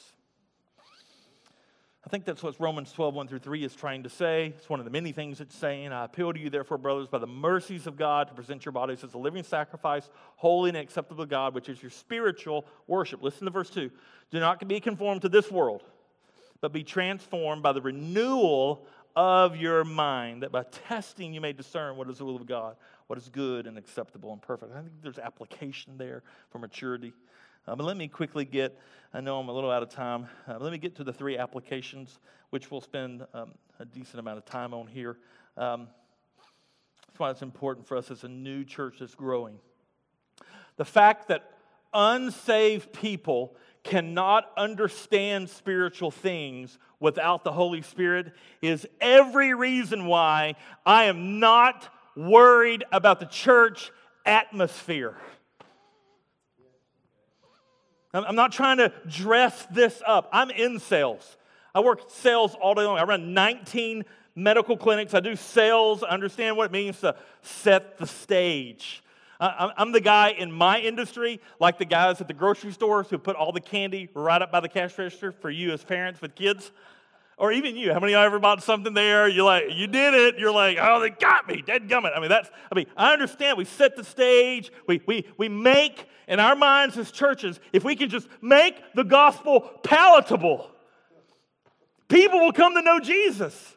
I 2.05 2.11
think 2.11 2.25
that's 2.25 2.43
what 2.43 2.59
Romans 2.59 2.91
12, 2.91 3.15
1 3.15 3.29
through 3.29 3.39
3 3.39 3.63
is 3.63 3.77
trying 3.77 4.03
to 4.03 4.09
say. 4.09 4.55
It's 4.57 4.69
one 4.69 4.81
of 4.81 4.85
the 4.85 4.91
many 4.91 5.13
things 5.13 5.41
it's 5.41 5.55
saying. 5.55 5.93
I 5.93 6.07
appeal 6.07 6.33
to 6.33 6.39
you, 6.41 6.51
therefore, 6.51 6.79
brothers, 6.79 7.07
by 7.07 7.19
the 7.19 7.29
mercies 7.29 7.87
of 7.87 7.97
God, 7.97 8.27
to 8.27 8.35
present 8.35 8.65
your 8.65 8.73
bodies 8.73 9.05
as 9.05 9.15
a 9.15 9.19
living 9.19 9.45
sacrifice, 9.45 10.11
holy 10.35 10.71
and 10.71 10.77
acceptable 10.77 11.23
to 11.23 11.31
God, 11.31 11.55
which 11.55 11.69
is 11.69 11.81
your 11.81 11.93
spiritual 11.93 12.67
worship. 12.89 13.23
Listen 13.23 13.45
to 13.45 13.53
verse 13.53 13.71
2. 13.71 13.89
Do 14.33 14.41
not 14.41 14.67
be 14.67 14.81
conformed 14.81 15.23
to 15.23 15.29
this 15.29 15.49
world, 15.49 15.85
but 16.61 16.73
be 16.73 16.83
transformed 16.83 17.63
by 17.63 17.71
the 17.71 17.83
renewal 17.83 18.85
of 19.19 19.57
your 19.57 19.83
mind, 19.85 20.45
that 20.45 20.53
by 20.53 20.63
testing 20.87 21.35
you 21.35 21.41
may 21.41 21.53
discern 21.53 21.97
what 21.97 22.09
is 22.09 22.19
the 22.19 22.25
will 22.25 22.37
of 22.37 22.47
God, 22.47 22.77
what 23.09 23.19
is 23.19 23.29
good 23.29 23.67
and 23.67 23.77
acceptable 23.77 24.33
and 24.33 24.41
perfect. 24.41 24.73
I 24.73 24.81
think 24.81 24.93
there's 25.03 25.19
application 25.19 25.95
there 25.99 26.23
for 26.51 26.59
maturity. 26.59 27.13
Uh, 27.67 27.75
but 27.75 27.85
let 27.85 27.97
me 27.97 28.07
quickly 28.07 28.45
get, 28.45 28.79
I 29.13 29.21
know 29.21 29.41
I'm 29.41 29.49
a 29.49 29.53
little 29.53 29.71
out 29.71 29.83
of 29.83 29.89
time, 29.89 30.29
uh, 30.47 30.59
let 30.59 30.73
me 30.73 30.79
get 30.79 30.95
to 30.97 31.05
the 31.05 31.13
three 31.13 31.37
applications, 31.37 32.21
which 32.51 32.71
we'll 32.71 32.81
spend 32.81 33.27
um, 33.35 33.53
a 33.81 33.85
decent 33.85 34.21
amount 34.21 34.39
of 34.39 34.45
time 34.45 34.73
on 34.73 34.87
here. 34.87 35.19
Um, 35.57 35.89
that's 37.07 37.19
why 37.19 37.31
it's 37.31 37.43
important 37.43 37.87
for 37.87 37.97
us 37.97 38.11
as 38.11 38.25
a 38.25 38.29
new 38.29 38.63
church 38.63 38.97
that's 39.01 39.15
growing. 39.15 39.59
The 40.77 40.85
fact 40.85 41.29
that 41.29 41.51
unsaved 41.93 42.93
people 42.93 43.57
cannot 43.85 44.51
understand 44.57 45.49
spiritual 45.49 46.11
things 46.11 46.79
without 47.01 47.43
the 47.43 47.53
Holy 47.53 47.81
Spirit 47.81 48.33
is 48.61 48.87
every 49.01 49.55
reason 49.55 50.05
why 50.05 50.57
I 50.85 51.05
am 51.05 51.41
not 51.41 51.89
worried 52.19 52.85
about 52.91 53.21
the 53.21 53.27
church 53.27 53.93
atmosphere. 54.27 55.17
I'm 58.13 58.35
not 58.35 58.53
trying 58.53 58.79
to 58.79 58.93
dress 59.07 59.67
this 59.71 60.03
up. 60.07 60.29
I'm 60.33 60.51
in 60.51 60.81
sales. 60.81 61.37
I 61.75 61.81
work 61.81 62.01
sales 62.09 62.57
all 62.61 62.75
day 62.75 62.83
long. 62.83 62.99
I 62.99 63.05
run 63.05 63.35
19 63.35 64.05
medical 64.35 64.77
clinics. 64.77 65.15
I 65.15 65.21
do 65.21 65.37
sales. 65.37 66.03
I 66.03 66.09
understand 66.09 66.57
what 66.57 66.65
it 66.67 66.73
means 66.73 67.01
to 67.01 67.15
set 67.43 67.99
the 67.99 68.07
stage. 68.07 69.05
I'm 69.39 69.93
the 69.93 70.01
guy 70.01 70.31
in 70.31 70.51
my 70.51 70.81
industry, 70.81 71.41
like 71.61 71.79
the 71.79 71.85
guys 71.85 72.21
at 72.21 72.27
the 72.27 72.35
grocery 72.35 72.73
stores 72.73 73.09
who 73.09 73.19
put 73.19 73.37
all 73.37 73.53
the 73.53 73.61
candy 73.61 74.09
right 74.15 74.43
up 74.43 74.51
by 74.51 74.59
the 74.59 74.69
cash 74.69 74.99
register 74.99 75.31
for 75.31 75.51
you 75.51 75.71
as 75.73 75.85
parents 75.85 76.21
with 76.21 76.35
kids. 76.35 76.73
Or 77.39 77.53
even 77.53 77.77
you. 77.77 77.93
How 77.93 78.01
many 78.01 78.15
of 78.15 78.19
y'all 78.19 78.27
ever 78.27 78.41
bought 78.41 78.65
something 78.65 78.95
there? 78.95 79.29
You're 79.29 79.45
like, 79.45 79.67
you 79.71 79.87
did 79.87 80.13
it. 80.13 80.39
You're 80.39 80.53
like, 80.53 80.77
oh, 80.81 80.99
they 80.99 81.11
got 81.11 81.47
me. 81.47 81.63
Dead 81.63 81.89
gummit. 81.89 82.17
I 82.17 82.21
mean, 82.21 82.29
that's, 82.29 82.51
I 82.71 82.75
mean, 82.75 82.87
I 82.97 83.13
understand. 83.13 83.57
We 83.57 83.65
set 83.65 83.97
the 83.97 84.03
stage. 84.03 84.73
We, 84.89 85.01
we, 85.07 85.25
we 85.37 85.49
make, 85.49 86.05
in 86.27 86.41
our 86.41 86.57
minds 86.57 86.99
as 86.99 87.13
churches, 87.13 87.61
if 87.73 87.85
we 87.85 87.95
can 87.95 88.09
just 88.09 88.27
make 88.43 88.75
the 88.95 89.05
gospel 89.05 89.61
palatable, 89.85 90.69
people 92.09 92.41
will 92.41 92.53
come 92.53 92.75
to 92.75 92.83
know 92.83 92.99
Jesus. 92.99 93.77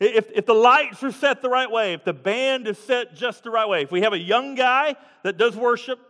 If, 0.00 0.32
if 0.34 0.46
the 0.46 0.54
lights 0.54 1.02
are 1.04 1.12
set 1.12 1.42
the 1.42 1.48
right 1.48 1.70
way, 1.70 1.92
if 1.92 2.04
the 2.04 2.14
band 2.14 2.66
is 2.66 2.78
set 2.78 3.14
just 3.14 3.44
the 3.44 3.50
right 3.50 3.68
way, 3.68 3.82
if 3.82 3.92
we 3.92 4.00
have 4.00 4.14
a 4.14 4.18
young 4.18 4.56
guy 4.56 4.96
that 5.22 5.36
does 5.36 5.54
worship, 5.54 6.00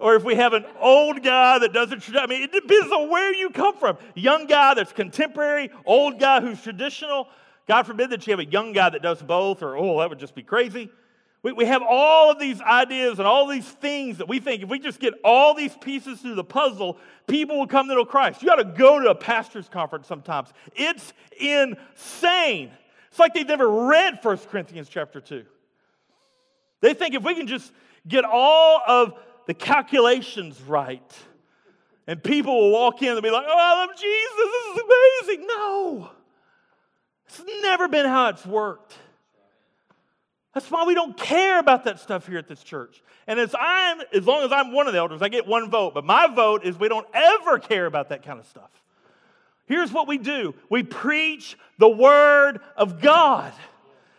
or 0.00 0.14
if 0.14 0.24
we 0.24 0.34
have 0.34 0.52
an 0.52 0.64
old 0.80 1.22
guy 1.22 1.58
that 1.58 1.72
doesn't, 1.72 2.04
I 2.16 2.26
mean, 2.26 2.42
it 2.42 2.52
depends 2.52 2.92
on 2.92 3.10
where 3.10 3.32
you 3.34 3.50
come 3.50 3.76
from. 3.76 3.98
Young 4.14 4.46
guy 4.46 4.74
that's 4.74 4.92
contemporary, 4.92 5.70
old 5.84 6.20
guy 6.20 6.40
who's 6.40 6.62
traditional. 6.62 7.28
God 7.66 7.86
forbid 7.86 8.10
that 8.10 8.26
you 8.26 8.32
have 8.32 8.40
a 8.40 8.50
young 8.50 8.72
guy 8.72 8.90
that 8.90 9.02
does 9.02 9.20
both, 9.22 9.62
or 9.62 9.76
oh, 9.76 9.98
that 10.00 10.08
would 10.08 10.18
just 10.18 10.34
be 10.34 10.42
crazy. 10.42 10.90
We, 11.42 11.52
we 11.52 11.64
have 11.66 11.82
all 11.86 12.30
of 12.32 12.38
these 12.38 12.60
ideas 12.60 13.18
and 13.18 13.28
all 13.28 13.46
these 13.46 13.66
things 13.66 14.18
that 14.18 14.28
we 14.28 14.40
think 14.40 14.62
if 14.62 14.68
we 14.68 14.78
just 14.78 14.98
get 14.98 15.14
all 15.24 15.54
these 15.54 15.76
pieces 15.76 16.20
through 16.20 16.34
the 16.34 16.44
puzzle, 16.44 16.98
people 17.26 17.58
will 17.58 17.66
come 17.66 17.88
to 17.88 17.94
know 17.94 18.04
Christ. 18.04 18.42
You 18.42 18.48
got 18.48 18.56
to 18.56 18.64
go 18.64 19.00
to 19.00 19.10
a 19.10 19.14
pastor's 19.14 19.68
conference 19.68 20.06
sometimes. 20.06 20.52
It's 20.74 21.12
insane. 21.38 22.72
It's 23.10 23.18
like 23.18 23.34
they've 23.34 23.46
never 23.46 23.68
read 23.86 24.18
1 24.20 24.38
Corinthians 24.50 24.88
chapter 24.88 25.20
2. 25.20 25.44
They 26.80 26.94
think 26.94 27.14
if 27.14 27.22
we 27.22 27.34
can 27.34 27.46
just 27.46 27.72
get 28.06 28.24
all 28.24 28.80
of 28.86 29.14
the 29.48 29.54
calculations 29.54 30.60
right. 30.60 31.12
And 32.06 32.22
people 32.22 32.54
will 32.54 32.70
walk 32.70 33.02
in 33.02 33.08
and 33.08 33.22
be 33.22 33.30
like, 33.30 33.46
oh, 33.48 33.56
I 33.58 33.86
love 33.86 33.96
Jesus. 33.96 34.36
This 34.36 34.76
is 34.76 35.30
amazing. 35.32 35.46
No, 35.46 36.10
it's 37.26 37.42
never 37.62 37.88
been 37.88 38.04
how 38.04 38.28
it's 38.28 38.44
worked. 38.44 38.94
That's 40.52 40.70
why 40.70 40.84
we 40.84 40.94
don't 40.94 41.16
care 41.16 41.58
about 41.58 41.84
that 41.84 41.98
stuff 41.98 42.26
here 42.26 42.36
at 42.36 42.46
this 42.46 42.62
church. 42.62 43.02
And 43.26 43.40
as 43.40 43.54
I'm, 43.58 44.02
as 44.12 44.26
long 44.26 44.44
as 44.44 44.52
I'm 44.52 44.72
one 44.72 44.86
of 44.86 44.92
the 44.92 44.98
elders, 44.98 45.22
I 45.22 45.28
get 45.28 45.46
one 45.46 45.70
vote. 45.70 45.94
But 45.94 46.04
my 46.04 46.26
vote 46.26 46.64
is 46.64 46.78
we 46.78 46.88
don't 46.88 47.06
ever 47.14 47.58
care 47.58 47.86
about 47.86 48.10
that 48.10 48.24
kind 48.24 48.38
of 48.38 48.46
stuff. 48.46 48.70
Here's 49.64 49.90
what 49.90 50.06
we 50.06 50.18
do 50.18 50.54
we 50.68 50.82
preach 50.82 51.56
the 51.78 51.88
word 51.88 52.60
of 52.76 53.00
God 53.00 53.52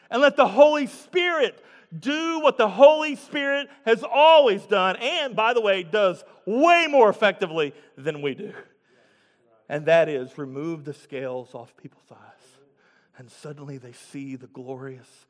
and 0.10 0.22
let 0.24 0.38
the 0.38 0.48
Holy 0.48 0.88
Spirit 0.88 1.64
do 1.98 2.40
what 2.42 2.58
the 2.58 2.70
Holy 2.70 3.16
Spirit 3.16 3.68
has 3.86 4.04
always 4.04 4.64
done, 4.64 4.96
and 4.98 5.36
by 5.36 5.54
the 5.54 5.62
way, 5.62 5.84
does 5.84 6.24
way 6.46 6.88
more 6.90 7.10
effectively 7.10 7.74
than 7.98 8.22
we 8.22 8.36
do. 8.36 8.54
And 9.68 9.86
that 9.86 10.10
is 10.10 10.38
remove 10.38 10.84
the 10.84 10.94
scales 10.94 11.54
off 11.54 11.76
people's 11.78 12.12
eyes. 12.12 12.58
And 13.18 13.30
suddenly 13.30 13.78
they 13.78 13.92
see 13.92 14.36
the 14.36 14.48
glorious 14.48 15.28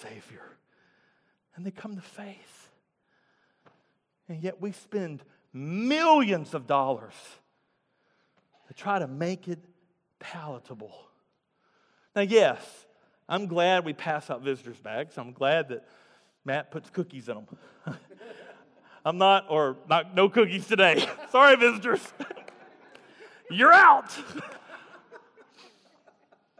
Savior. 0.00 0.56
And 1.56 1.66
they 1.66 1.70
come 1.70 1.96
to 1.96 2.02
faith. 2.02 2.70
And 4.28 4.42
yet 4.42 4.60
we 4.60 4.72
spend 4.72 5.22
millions 5.52 6.54
of 6.54 6.66
dollars 6.66 7.14
to 8.68 8.74
try 8.74 8.98
to 8.98 9.06
make 9.06 9.48
it 9.48 9.58
palatable. 10.18 10.94
Now, 12.16 12.22
yes, 12.22 12.86
I'm 13.28 13.46
glad 13.46 13.84
we 13.84 13.92
pass 13.92 14.30
out 14.30 14.42
visitors' 14.42 14.78
bags. 14.78 15.16
I'm 15.16 15.32
glad 15.32 15.68
that 15.70 15.86
Matt 16.44 16.70
puts 16.70 16.90
cookies 16.90 17.28
in 17.28 17.36
them. 17.36 17.46
I'm 19.04 19.18
not, 19.18 19.46
or 19.48 19.76
not, 19.88 20.14
no 20.14 20.28
cookies 20.28 20.66
today. 20.66 21.06
Sorry, 21.30 21.56
visitors. 21.56 22.00
You're 23.50 23.72
out. 23.72 24.16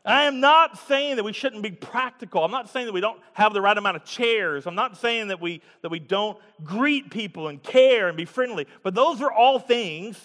I 0.06 0.24
am 0.24 0.40
not 0.40 0.78
saying 0.86 1.16
that 1.16 1.24
we 1.24 1.32
shouldn't 1.32 1.62
be 1.62 1.70
practical. 1.70 2.44
I'm 2.44 2.50
not 2.50 2.68
saying 2.68 2.86
that 2.86 2.92
we 2.92 3.00
don't 3.00 3.18
have 3.32 3.54
the 3.54 3.62
right 3.62 3.76
amount 3.76 3.96
of 3.96 4.04
chairs. 4.04 4.66
I'm 4.66 4.74
not 4.74 4.98
saying 4.98 5.28
that 5.28 5.40
we, 5.40 5.62
that 5.80 5.88
we 5.88 5.98
don't 5.98 6.38
greet 6.62 7.10
people 7.10 7.48
and 7.48 7.62
care 7.62 8.08
and 8.08 8.16
be 8.16 8.26
friendly. 8.26 8.66
But 8.82 8.94
those 8.94 9.22
are 9.22 9.32
all 9.32 9.58
things, 9.58 10.18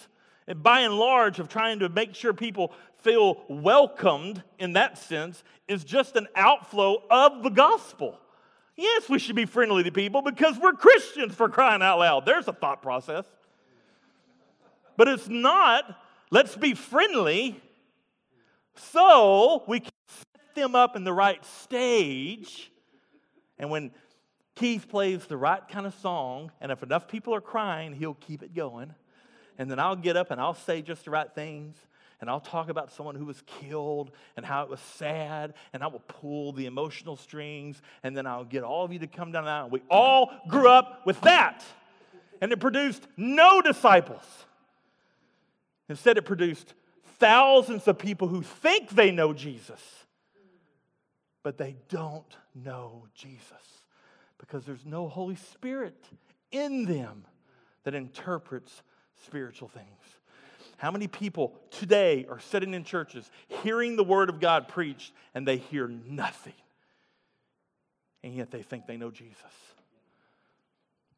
by 0.56 0.80
and 0.80 0.94
large, 0.94 1.38
of 1.38 1.48
trying 1.48 1.78
to 1.78 1.88
make 1.88 2.14
sure 2.14 2.34
people 2.34 2.72
feel 3.02 3.42
welcomed 3.48 4.42
in 4.58 4.74
that 4.74 4.98
sense, 4.98 5.42
is 5.68 5.84
just 5.84 6.16
an 6.16 6.28
outflow 6.34 7.02
of 7.10 7.42
the 7.42 7.50
gospel. 7.50 8.18
Yes, 8.76 9.08
we 9.08 9.18
should 9.18 9.36
be 9.36 9.44
friendly 9.44 9.82
to 9.82 9.92
people 9.92 10.22
because 10.22 10.58
we're 10.58 10.72
Christians 10.72 11.34
for 11.34 11.48
crying 11.48 11.82
out 11.82 11.98
loud. 11.98 12.24
There's 12.24 12.48
a 12.48 12.52
thought 12.52 12.82
process. 12.82 13.26
But 14.96 15.08
it's 15.08 15.28
not, 15.28 15.84
let's 16.30 16.56
be 16.56 16.74
friendly 16.74 17.60
so 18.76 19.64
we 19.66 19.80
can 19.80 19.90
set 20.08 20.54
them 20.54 20.74
up 20.74 20.96
in 20.96 21.04
the 21.04 21.12
right 21.12 21.44
stage. 21.44 22.70
And 23.58 23.70
when 23.70 23.90
Keith 24.54 24.88
plays 24.88 25.26
the 25.26 25.36
right 25.36 25.66
kind 25.68 25.86
of 25.86 25.94
song, 25.96 26.50
and 26.60 26.72
if 26.72 26.82
enough 26.82 27.08
people 27.08 27.34
are 27.34 27.40
crying, 27.40 27.92
he'll 27.94 28.14
keep 28.14 28.42
it 28.42 28.54
going. 28.54 28.94
And 29.58 29.70
then 29.70 29.78
I'll 29.78 29.96
get 29.96 30.16
up 30.16 30.30
and 30.30 30.40
I'll 30.40 30.54
say 30.54 30.80
just 30.80 31.04
the 31.04 31.10
right 31.10 31.30
things. 31.34 31.76
And 32.20 32.28
I'll 32.28 32.40
talk 32.40 32.68
about 32.68 32.92
someone 32.92 33.14
who 33.14 33.24
was 33.24 33.42
killed 33.46 34.10
and 34.36 34.44
how 34.44 34.62
it 34.62 34.68
was 34.68 34.80
sad. 34.80 35.54
And 35.72 35.82
I 35.82 35.86
will 35.86 36.02
pull 36.06 36.52
the 36.52 36.66
emotional 36.66 37.16
strings. 37.16 37.80
And 38.02 38.16
then 38.16 38.26
I'll 38.26 38.44
get 38.44 38.62
all 38.62 38.84
of 38.84 38.92
you 38.92 38.98
to 38.98 39.06
come 39.06 39.32
down 39.32 39.44
now. 39.44 39.68
We 39.68 39.82
all 39.88 40.30
grew 40.48 40.68
up 40.68 41.06
with 41.06 41.20
that. 41.22 41.64
And 42.42 42.52
it 42.52 42.60
produced 42.60 43.06
no 43.16 43.62
disciples. 43.62 44.24
Instead, 45.88 46.18
it 46.18 46.24
produced 46.24 46.74
thousands 47.18 47.88
of 47.88 47.98
people 47.98 48.28
who 48.28 48.42
think 48.42 48.90
they 48.90 49.10
know 49.10 49.32
Jesus, 49.32 49.80
but 51.42 51.58
they 51.58 51.76
don't 51.88 52.36
know 52.54 53.06
Jesus 53.14 53.82
because 54.38 54.64
there's 54.64 54.86
no 54.86 55.08
Holy 55.08 55.36
Spirit 55.36 55.96
in 56.50 56.84
them 56.84 57.24
that 57.84 57.94
interprets 57.94 58.82
spiritual 59.24 59.68
things. 59.68 59.86
How 60.80 60.90
many 60.90 61.06
people 61.06 61.54
today 61.70 62.26
are 62.28 62.40
sitting 62.40 62.74
in 62.74 62.84
churches 62.84 63.30
hearing 63.62 63.96
the 63.96 64.04
Word 64.04 64.28
of 64.28 64.40
God 64.40 64.68
preached 64.68 65.12
and 65.34 65.46
they 65.46 65.58
hear 65.58 65.86
nothing? 65.86 66.54
And 68.22 68.34
yet 68.34 68.50
they 68.50 68.62
think 68.62 68.86
they 68.86 68.96
know 68.96 69.10
Jesus. 69.10 69.36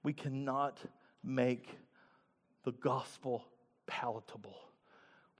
We 0.02 0.12
cannot 0.12 0.78
make 1.22 1.68
the 2.64 2.72
gospel 2.72 3.44
palatable 3.86 4.56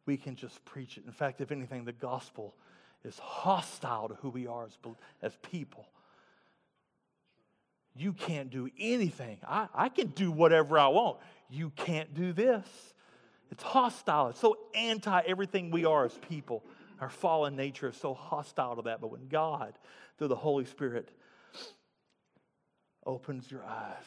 we 0.06 0.16
can 0.16 0.36
just 0.36 0.64
preach 0.64 0.96
it. 0.96 1.04
In 1.06 1.12
fact, 1.12 1.40
if 1.40 1.52
anything, 1.52 1.84
the 1.84 1.92
gospel 1.92 2.54
is 3.04 3.18
hostile 3.18 4.08
to 4.08 4.14
who 4.16 4.30
we 4.30 4.46
are 4.46 4.66
as, 4.66 4.76
as 5.22 5.36
people. 5.42 5.86
You 7.94 8.12
can't 8.12 8.50
do 8.50 8.68
anything. 8.78 9.38
I, 9.46 9.68
I 9.74 9.88
can 9.88 10.08
do 10.08 10.32
whatever 10.32 10.78
I 10.78 10.88
want. 10.88 11.18
You 11.50 11.70
can't 11.76 12.14
do 12.14 12.32
this. 12.32 12.66
It's 13.52 13.62
hostile. 13.62 14.28
It's 14.28 14.40
so 14.40 14.56
anti 14.74 15.20
everything 15.26 15.70
we 15.70 15.84
are 15.84 16.06
as 16.06 16.18
people. 16.28 16.64
Our 17.00 17.10
fallen 17.10 17.54
nature 17.54 17.88
is 17.88 17.96
so 17.96 18.14
hostile 18.14 18.76
to 18.76 18.82
that. 18.82 19.00
But 19.00 19.12
when 19.12 19.28
God, 19.28 19.74
through 20.16 20.28
the 20.28 20.36
Holy 20.36 20.64
Spirit, 20.64 21.10
opens 23.04 23.50
your 23.50 23.62
eyes, 23.64 24.04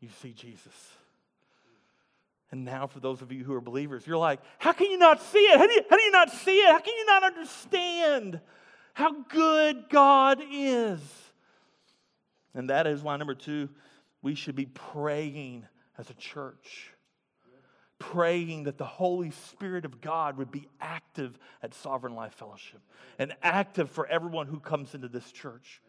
you 0.00 0.08
see 0.22 0.32
Jesus. 0.32 0.72
And 2.50 2.64
now, 2.64 2.86
for 2.86 3.00
those 3.00 3.20
of 3.20 3.30
you 3.30 3.44
who 3.44 3.52
are 3.52 3.60
believers, 3.60 4.06
you're 4.06 4.16
like, 4.16 4.40
how 4.58 4.72
can 4.72 4.90
you 4.90 4.96
not 4.96 5.20
see 5.20 5.38
it? 5.38 5.58
How 5.58 5.66
do 5.66 5.72
you, 5.72 5.82
how 5.90 5.96
do 5.96 6.02
you 6.02 6.12
not 6.12 6.30
see 6.30 6.56
it? 6.56 6.70
How 6.70 6.78
can 6.78 6.94
you 6.96 7.06
not 7.06 7.24
understand 7.24 8.40
how 8.94 9.22
good 9.24 9.90
God 9.90 10.40
is? 10.50 11.00
And 12.54 12.70
that 12.70 12.86
is 12.86 13.02
why, 13.02 13.16
number 13.16 13.34
two, 13.34 13.68
we 14.22 14.34
should 14.34 14.54
be 14.54 14.66
praying 14.66 15.66
as 15.98 16.10
a 16.10 16.14
church. 16.14 16.90
Praying 17.98 18.64
that 18.64 18.76
the 18.76 18.84
Holy 18.84 19.30
Spirit 19.30 19.84
of 19.84 20.00
God 20.00 20.36
would 20.36 20.50
be 20.50 20.68
active 20.80 21.38
at 21.62 21.74
Sovereign 21.74 22.14
Life 22.14 22.34
Fellowship 22.34 22.80
and 23.18 23.34
active 23.42 23.90
for 23.90 24.06
everyone 24.06 24.46
who 24.46 24.60
comes 24.60 24.94
into 24.94 25.08
this 25.08 25.30
church. 25.32 25.80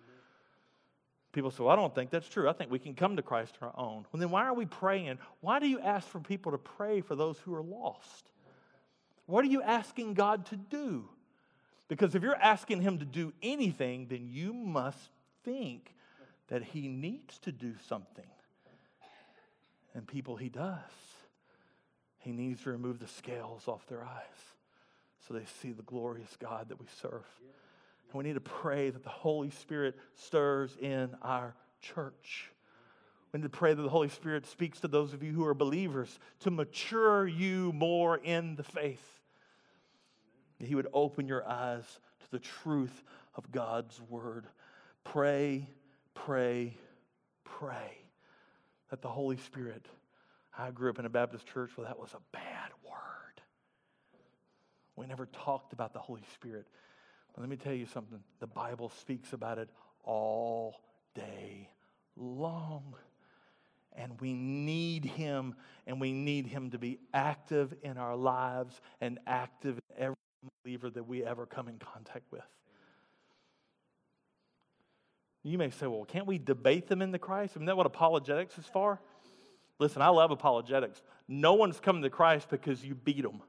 People 1.33 1.51
say, 1.51 1.63
well, 1.63 1.73
I 1.73 1.75
don't 1.75 1.93
think 1.93 2.11
that's 2.11 2.29
true. 2.29 2.47
I 2.47 2.53
think 2.53 2.71
we 2.71 2.79
can 2.79 2.93
come 2.93 3.17
to 3.17 3.21
Christ 3.21 3.57
on 3.61 3.67
our 3.67 3.77
own. 3.77 4.05
Well, 4.11 4.21
then 4.21 4.29
why 4.29 4.45
are 4.45 4.53
we 4.53 4.65
praying? 4.65 5.17
Why 5.41 5.59
do 5.59 5.67
you 5.67 5.79
ask 5.79 6.07
for 6.07 6.19
people 6.19 6.53
to 6.53 6.57
pray 6.57 7.01
for 7.01 7.15
those 7.15 7.37
who 7.39 7.53
are 7.55 7.63
lost? 7.63 8.29
What 9.25 9.43
are 9.43 9.49
you 9.49 9.61
asking 9.61 10.13
God 10.13 10.45
to 10.47 10.55
do? 10.55 11.09
Because 11.87 12.15
if 12.15 12.23
you're 12.23 12.35
asking 12.35 12.81
Him 12.81 12.99
to 12.99 13.05
do 13.05 13.33
anything, 13.41 14.07
then 14.07 14.27
you 14.27 14.53
must 14.53 15.09
think 15.43 15.93
that 16.47 16.63
He 16.63 16.87
needs 16.87 17.37
to 17.39 17.51
do 17.51 17.73
something. 17.87 18.25
And 19.95 20.05
people, 20.05 20.35
He 20.35 20.49
does. 20.49 20.77
He 22.19 22.31
needs 22.31 22.63
to 22.63 22.71
remove 22.71 22.99
the 22.99 23.07
scales 23.07 23.67
off 23.67 23.87
their 23.87 24.03
eyes 24.03 24.55
so 25.27 25.33
they 25.33 25.45
see 25.61 25.71
the 25.71 25.83
glorious 25.83 26.35
God 26.39 26.69
that 26.69 26.79
we 26.79 26.87
serve. 27.01 27.25
And 28.09 28.13
we 28.13 28.23
need 28.23 28.33
to 28.33 28.41
pray 28.41 28.89
that 28.89 29.03
the 29.03 29.09
Holy 29.09 29.49
Spirit 29.49 29.95
stirs 30.15 30.75
in 30.79 31.15
our 31.21 31.55
church. 31.81 32.51
We 33.31 33.39
need 33.39 33.43
to 33.43 33.49
pray 33.49 33.73
that 33.73 33.81
the 33.81 33.89
Holy 33.89 34.09
Spirit 34.09 34.45
speaks 34.45 34.81
to 34.81 34.87
those 34.87 35.13
of 35.13 35.23
you 35.23 35.31
who 35.31 35.45
are 35.45 35.53
believers 35.53 36.19
to 36.41 36.51
mature 36.51 37.27
you 37.27 37.71
more 37.73 38.17
in 38.17 38.55
the 38.55 38.63
faith. 38.63 39.03
That 40.59 40.67
He 40.67 40.75
would 40.75 40.87
open 40.93 41.27
your 41.27 41.47
eyes 41.47 41.83
to 42.21 42.31
the 42.31 42.39
truth 42.39 43.03
of 43.35 43.51
God's 43.51 43.99
word. 44.09 44.45
Pray, 45.03 45.69
pray, 46.13 46.77
pray 47.43 48.04
the 49.01 49.09
Holy 49.09 49.37
Spirit. 49.37 49.85
I 50.57 50.71
grew 50.71 50.89
up 50.89 50.99
in 50.99 51.05
a 51.05 51.09
Baptist 51.09 51.47
church 51.47 51.71
where 51.75 51.87
that 51.87 51.99
was 51.99 52.13
a 52.13 52.21
bad 52.31 52.71
word. 52.83 53.41
We 54.95 55.05
never 55.05 55.25
talked 55.27 55.73
about 55.73 55.93
the 55.93 55.99
Holy 55.99 56.23
Spirit. 56.33 56.67
But 57.33 57.41
Let 57.41 57.49
me 57.49 57.57
tell 57.57 57.73
you 57.73 57.85
something. 57.85 58.19
The 58.39 58.47
Bible 58.47 58.89
speaks 58.89 59.33
about 59.33 59.57
it 59.57 59.69
all 60.03 60.81
day 61.13 61.69
long. 62.15 62.95
And 63.97 64.19
we 64.19 64.33
need 64.33 65.05
him, 65.05 65.55
and 65.87 66.01
we 66.01 66.11
need 66.11 66.47
him 66.47 66.69
to 66.71 66.77
be 66.77 66.99
active 67.13 67.73
in 67.81 67.97
our 67.97 68.15
lives 68.15 68.81
and 68.99 69.19
active 69.25 69.79
in 69.89 70.03
every 70.03 70.15
believer 70.63 70.89
that 70.89 71.07
we 71.07 71.23
ever 71.23 71.45
come 71.45 71.67
in 71.67 71.79
contact 71.79 72.29
with. 72.31 72.43
You 75.47 75.59
may 75.59 75.69
say, 75.69 75.85
well, 75.85 76.05
can't 76.05 76.25
we 76.25 76.39
debate 76.39 76.87
them 76.87 77.03
in 77.03 77.11
the 77.11 77.19
Christ? 77.19 77.53
Isn't 77.55 77.65
that 77.65 77.77
what 77.77 77.85
apologetics 77.85 78.57
is 78.57 78.65
for? 78.65 78.99
Listen, 79.77 80.01
I 80.01 80.07
love 80.07 80.31
apologetics. 80.31 81.01
No 81.27 81.53
one's 81.53 81.79
coming 81.79 82.01
to 82.01 82.09
Christ 82.09 82.49
because 82.49 82.83
you 82.83 82.95
beat 82.95 83.21
them. 83.21 83.41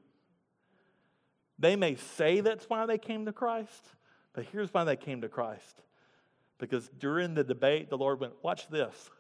They 1.58 1.74
may 1.74 1.96
say 1.96 2.40
that's 2.40 2.66
why 2.68 2.84
they 2.84 2.98
came 2.98 3.24
to 3.24 3.32
Christ, 3.32 3.82
but 4.34 4.44
here's 4.52 4.74
why 4.74 4.84
they 4.84 4.96
came 4.96 5.22
to 5.22 5.28
Christ. 5.30 5.82
Because 6.58 6.90
during 6.98 7.34
the 7.34 7.44
debate, 7.44 7.88
the 7.88 7.96
Lord 7.96 8.20
went, 8.20 8.34
Watch 8.42 8.68
this. 8.68 9.10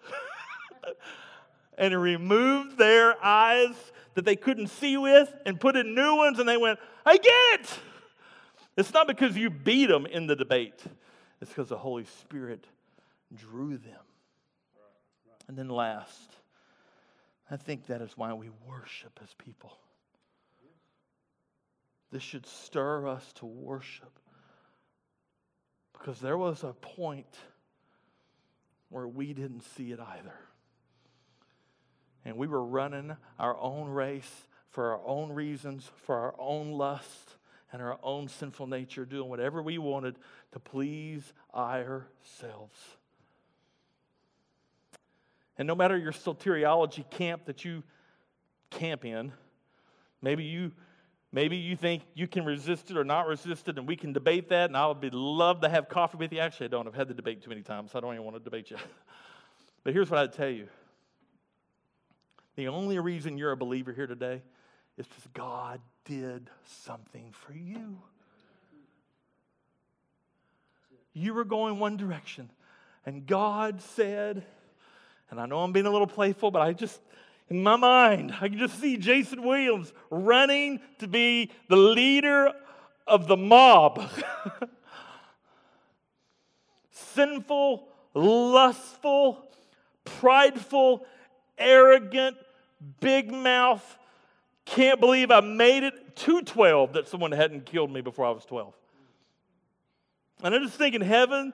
and 1.78 1.92
he 1.92 1.96
removed 1.96 2.76
their 2.76 3.14
eyes 3.24 3.74
that 4.14 4.26
they 4.26 4.36
couldn't 4.36 4.68
see 4.68 4.98
with 4.98 5.32
and 5.46 5.58
put 5.58 5.76
in 5.76 5.94
new 5.94 6.16
ones, 6.16 6.38
and 6.38 6.48
they 6.48 6.58
went, 6.58 6.78
I 7.06 7.16
get 7.16 7.60
it. 7.60 7.78
It's 8.76 8.92
not 8.92 9.06
because 9.06 9.34
you 9.34 9.48
beat 9.48 9.86
them 9.86 10.04
in 10.04 10.26
the 10.26 10.36
debate, 10.36 10.82
it's 11.40 11.50
because 11.50 11.68
the 11.68 11.78
Holy 11.78 12.04
Spirit 12.04 12.66
drew 13.34 13.76
them. 13.76 14.00
And 15.48 15.56
then 15.56 15.68
last, 15.68 16.36
I 17.50 17.56
think 17.56 17.86
that 17.86 18.00
is 18.00 18.16
why 18.16 18.32
we 18.32 18.50
worship 18.68 19.20
as 19.22 19.32
people. 19.34 19.78
This 22.10 22.22
should 22.22 22.46
stir 22.46 23.06
us 23.08 23.32
to 23.34 23.46
worship. 23.46 24.18
Because 25.92 26.20
there 26.20 26.38
was 26.38 26.62
a 26.62 26.72
point 26.72 27.36
where 28.88 29.08
we 29.08 29.32
didn't 29.32 29.62
see 29.76 29.92
it 29.92 30.00
either. 30.00 30.34
And 32.24 32.36
we 32.36 32.46
were 32.46 32.64
running 32.64 33.16
our 33.38 33.56
own 33.58 33.88
race 33.88 34.46
for 34.70 34.92
our 34.92 35.00
own 35.04 35.32
reasons, 35.32 35.90
for 36.04 36.16
our 36.16 36.34
own 36.38 36.72
lust 36.72 37.36
and 37.76 37.84
our 37.84 37.98
own 38.02 38.26
sinful 38.26 38.66
nature, 38.66 39.04
doing 39.04 39.28
whatever 39.28 39.60
we 39.60 39.76
wanted 39.76 40.16
to 40.52 40.58
please 40.58 41.34
ourselves. 41.54 42.74
And 45.58 45.68
no 45.68 45.74
matter 45.74 45.98
your 45.98 46.12
soteriology 46.12 47.08
camp 47.10 47.44
that 47.44 47.66
you 47.66 47.82
camp 48.70 49.04
in, 49.04 49.30
maybe 50.22 50.44
you 50.44 50.72
Maybe 51.32 51.56
you 51.56 51.76
think 51.76 52.02
you 52.14 52.26
can 52.26 52.46
resist 52.46 52.90
it 52.90 52.96
or 52.96 53.04
not 53.04 53.26
resist 53.26 53.68
it, 53.68 53.76
and 53.76 53.86
we 53.86 53.94
can 53.94 54.14
debate 54.14 54.48
that, 54.48 54.70
and 54.70 54.76
I 54.76 54.86
would 54.86 55.00
be 55.00 55.10
love 55.10 55.60
to 55.62 55.68
have 55.68 55.86
coffee 55.86 56.16
with 56.16 56.32
you. 56.32 56.38
Actually, 56.38 56.66
I 56.66 56.68
don't. 56.68 56.86
I've 56.86 56.94
had 56.94 57.08
the 57.08 57.14
debate 57.14 57.42
too 57.42 57.50
many 57.50 57.60
times, 57.60 57.90
so 57.90 57.98
I 57.98 58.00
don't 58.00 58.14
even 58.14 58.24
want 58.24 58.36
to 58.36 58.42
debate 58.42 58.70
you. 58.70 58.78
but 59.84 59.92
here's 59.92 60.08
what 60.08 60.18
I'd 60.18 60.32
tell 60.32 60.48
you. 60.48 60.68
The 62.54 62.68
only 62.68 62.98
reason 63.00 63.36
you're 63.36 63.52
a 63.52 63.56
believer 63.56 63.92
here 63.92 64.06
today 64.06 64.40
is 64.96 65.06
because 65.06 65.26
God 65.34 65.80
did 66.06 66.48
something 66.64 67.32
for 67.32 67.52
you. 67.52 67.98
You 71.12 71.34
were 71.34 71.44
going 71.44 71.78
one 71.78 71.96
direction, 71.96 72.50
and 73.04 73.26
God 73.26 73.80
said, 73.80 74.44
and 75.30 75.40
I 75.40 75.46
know 75.46 75.58
I'm 75.60 75.72
being 75.72 75.86
a 75.86 75.90
little 75.90 76.06
playful, 76.06 76.50
but 76.50 76.62
I 76.62 76.72
just, 76.72 77.00
in 77.48 77.62
my 77.62 77.76
mind, 77.76 78.34
I 78.40 78.48
can 78.48 78.58
just 78.58 78.80
see 78.80 78.96
Jason 78.96 79.42
Williams 79.42 79.92
running 80.10 80.80
to 80.98 81.08
be 81.08 81.50
the 81.68 81.76
leader 81.76 82.52
of 83.06 83.26
the 83.26 83.36
mob. 83.36 84.08
Sinful, 86.90 87.88
lustful, 88.14 89.48
prideful, 90.04 91.06
arrogant, 91.58 92.36
big 93.00 93.32
mouth. 93.32 93.98
Can't 94.66 95.00
believe 95.00 95.30
I 95.30 95.40
made 95.40 95.84
it 95.84 96.16
to 96.16 96.42
12 96.42 96.94
that 96.94 97.08
someone 97.08 97.32
hadn't 97.32 97.66
killed 97.66 97.90
me 97.90 98.00
before 98.02 98.26
I 98.26 98.30
was 98.30 98.44
12. 98.44 98.74
And 100.42 100.54
I'm 100.54 100.62
just 100.64 100.76
thinking, 100.76 101.00
heaven, 101.00 101.52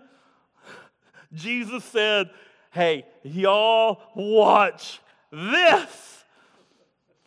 Jesus 1.33 1.85
said, 1.85 2.31
Hey, 2.73 3.05
y'all 3.23 4.01
watch 4.17 5.01
this. 5.31 6.25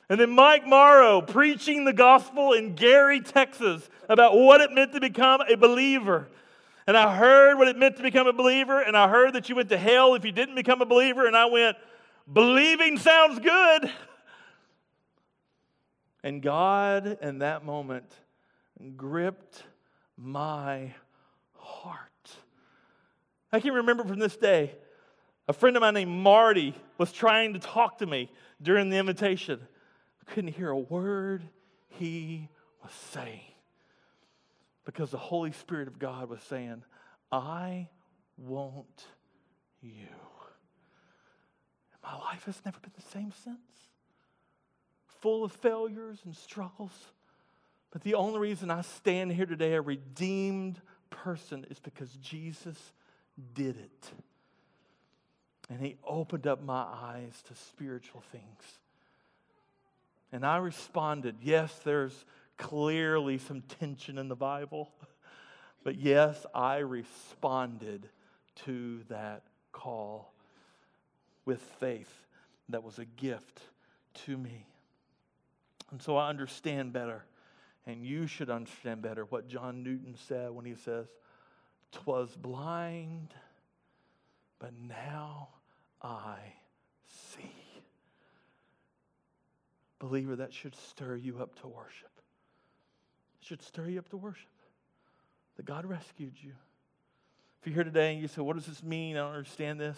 And 0.09 0.19
then 0.19 0.31
Mike 0.31 0.67
Morrow 0.67 1.21
preaching 1.21 1.86
the 1.86 1.93
gospel 1.93 2.53
in 2.53 2.75
Gary, 2.75 3.21
Texas, 3.21 3.88
about 4.09 4.36
what 4.36 4.61
it 4.61 4.71
meant 4.71 4.93
to 4.93 4.99
become 4.99 5.41
a 5.41 5.55
believer. 5.55 6.27
And 6.88 6.97
I 6.97 7.15
heard 7.15 7.57
what 7.57 7.67
it 7.67 7.77
meant 7.77 7.97
to 7.97 8.03
become 8.03 8.27
a 8.27 8.33
believer, 8.33 8.79
and 8.79 8.95
I 8.95 9.07
heard 9.07 9.33
that 9.33 9.49
you 9.49 9.55
went 9.55 9.69
to 9.69 9.77
hell 9.77 10.13
if 10.13 10.23
you 10.23 10.31
didn't 10.31 10.55
become 10.55 10.81
a 10.81 10.86
believer, 10.86 11.25
and 11.25 11.36
I 11.36 11.45
went, 11.45 11.77
believing 12.31 12.97
sounds 12.97 13.39
good. 13.39 13.91
And 16.26 16.41
God, 16.41 17.19
in 17.21 17.38
that 17.38 17.63
moment, 17.63 18.11
gripped 18.97 19.61
my 20.17 20.91
heart. 21.53 21.99
I 23.51 23.59
can 23.59 23.76
remember 23.76 24.03
from 24.03 24.17
this 24.17 24.36
day, 24.36 24.73
a 25.47 25.53
friend 25.53 25.78
of 25.78 25.82
mine 25.82 25.93
named 25.93 26.09
Marty 26.09 26.73
was 26.97 27.11
trying 27.11 27.53
to 27.53 27.59
talk 27.59 27.99
to 27.99 28.07
me 28.07 28.32
during 28.59 28.89
the 28.89 28.97
invitation. 28.97 29.59
I 30.19 30.32
couldn't 30.32 30.53
hear 30.53 30.71
a 30.71 30.80
word 30.80 31.43
he 31.89 32.49
was 32.82 32.91
saying 33.13 33.53
because 34.84 35.11
the 35.11 35.19
Holy 35.19 35.51
Spirit 35.51 35.88
of 35.88 35.99
God 35.99 36.28
was 36.28 36.41
saying, 36.41 36.82
I 37.32 37.88
want 38.36 39.05
you. 39.80 39.91
And 41.93 42.01
my 42.01 42.17
life 42.17 42.45
has 42.45 42.59
never 42.65 42.80
been 42.80 42.93
the 42.95 43.11
same 43.11 43.32
since. 43.43 43.59
Full 45.26 45.43
of 45.43 45.51
failures 45.51 46.19
and 46.23 46.36
struggles. 46.36 46.91
But 47.89 48.03
the 48.03 48.13
only 48.13 48.38
reason 48.38 48.69
I 48.69 48.82
stand 48.82 49.32
here 49.32 49.47
today, 49.47 49.73
a 49.73 49.82
redeemed 49.82 50.80
person, 51.09 51.65
is 51.71 51.80
because 51.80 52.11
Jesus 52.17 52.78
did 53.55 53.76
it. 53.76 54.11
And 55.67 55.82
he 55.82 55.95
opened 56.05 56.45
up 56.45 56.61
my 56.61 56.84
eyes 56.84 57.41
to 57.47 57.55
spiritual 57.55 58.21
things. 58.32 58.61
And 60.32 60.45
I 60.45 60.57
responded, 60.57 61.38
yes, 61.41 61.73
there's 61.84 62.23
clearly 62.59 63.39
some 63.39 63.61
tension 63.80 64.19
in 64.19 64.28
the 64.28 64.36
Bible. 64.36 64.91
But 65.84 65.95
yes, 65.95 66.45
I 66.53 66.78
responded 66.78 68.09
to 68.65 69.01
that 69.09 69.41
call 69.71 70.32
with 71.45 71.61
faith 71.80 72.13
that 72.69 72.84
was 72.84 72.99
a 72.99 73.05
gift 73.05 73.61
to 74.26 74.38
me. 74.38 74.67
And 75.95 76.01
so 76.01 76.17
I 76.17 76.27
understand 76.27 76.91
better, 76.91 77.23
and 77.85 78.05
you 78.05 78.27
should 78.27 78.49
understand 78.49 79.01
better 79.01 79.23
what 79.23 79.47
John 79.47 79.81
Newton 79.81 80.17
said 80.27 80.51
when 80.51 80.65
he 80.65 80.75
says, 80.75 81.07
Twas 81.93 82.35
blind, 82.35 83.33
but 84.59 84.73
now 84.77 85.47
I 86.01 86.35
see. 87.05 87.49
Believer, 89.99 90.35
that 90.35 90.53
should 90.53 90.75
stir 90.75 91.15
you 91.15 91.39
up 91.39 91.57
to 91.61 91.69
worship 91.69 92.09
should 93.39 93.61
stir 93.61 93.87
you 93.87 93.99
up 93.99 94.09
to 94.09 94.17
worship 94.17 94.49
that 95.55 95.65
God 95.65 95.85
rescued 95.85 96.33
you. 96.41 96.51
If 97.61 97.67
you're 97.67 97.75
here 97.75 97.83
today 97.85 98.11
and 98.11 98.21
you 98.21 98.27
say, 98.27 98.41
What 98.41 98.57
does 98.57 98.65
this 98.65 98.83
mean? 98.83 99.15
I 99.15 99.19
don't 99.19 99.31
understand 99.31 99.79
this. 99.79 99.97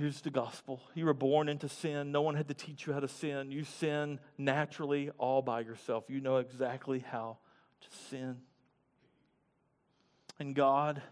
Here's 0.00 0.22
the 0.22 0.30
gospel. 0.30 0.80
You 0.94 1.04
were 1.04 1.12
born 1.12 1.50
into 1.50 1.68
sin. 1.68 2.10
No 2.10 2.22
one 2.22 2.34
had 2.34 2.48
to 2.48 2.54
teach 2.54 2.86
you 2.86 2.94
how 2.94 3.00
to 3.00 3.08
sin. 3.08 3.50
You 3.50 3.64
sin 3.64 4.18
naturally 4.38 5.10
all 5.18 5.42
by 5.42 5.60
yourself. 5.60 6.04
You 6.08 6.22
know 6.22 6.38
exactly 6.38 7.00
how 7.00 7.36
to 7.82 7.98
sin. 8.08 8.38
And 10.38 10.54
God, 10.54 11.02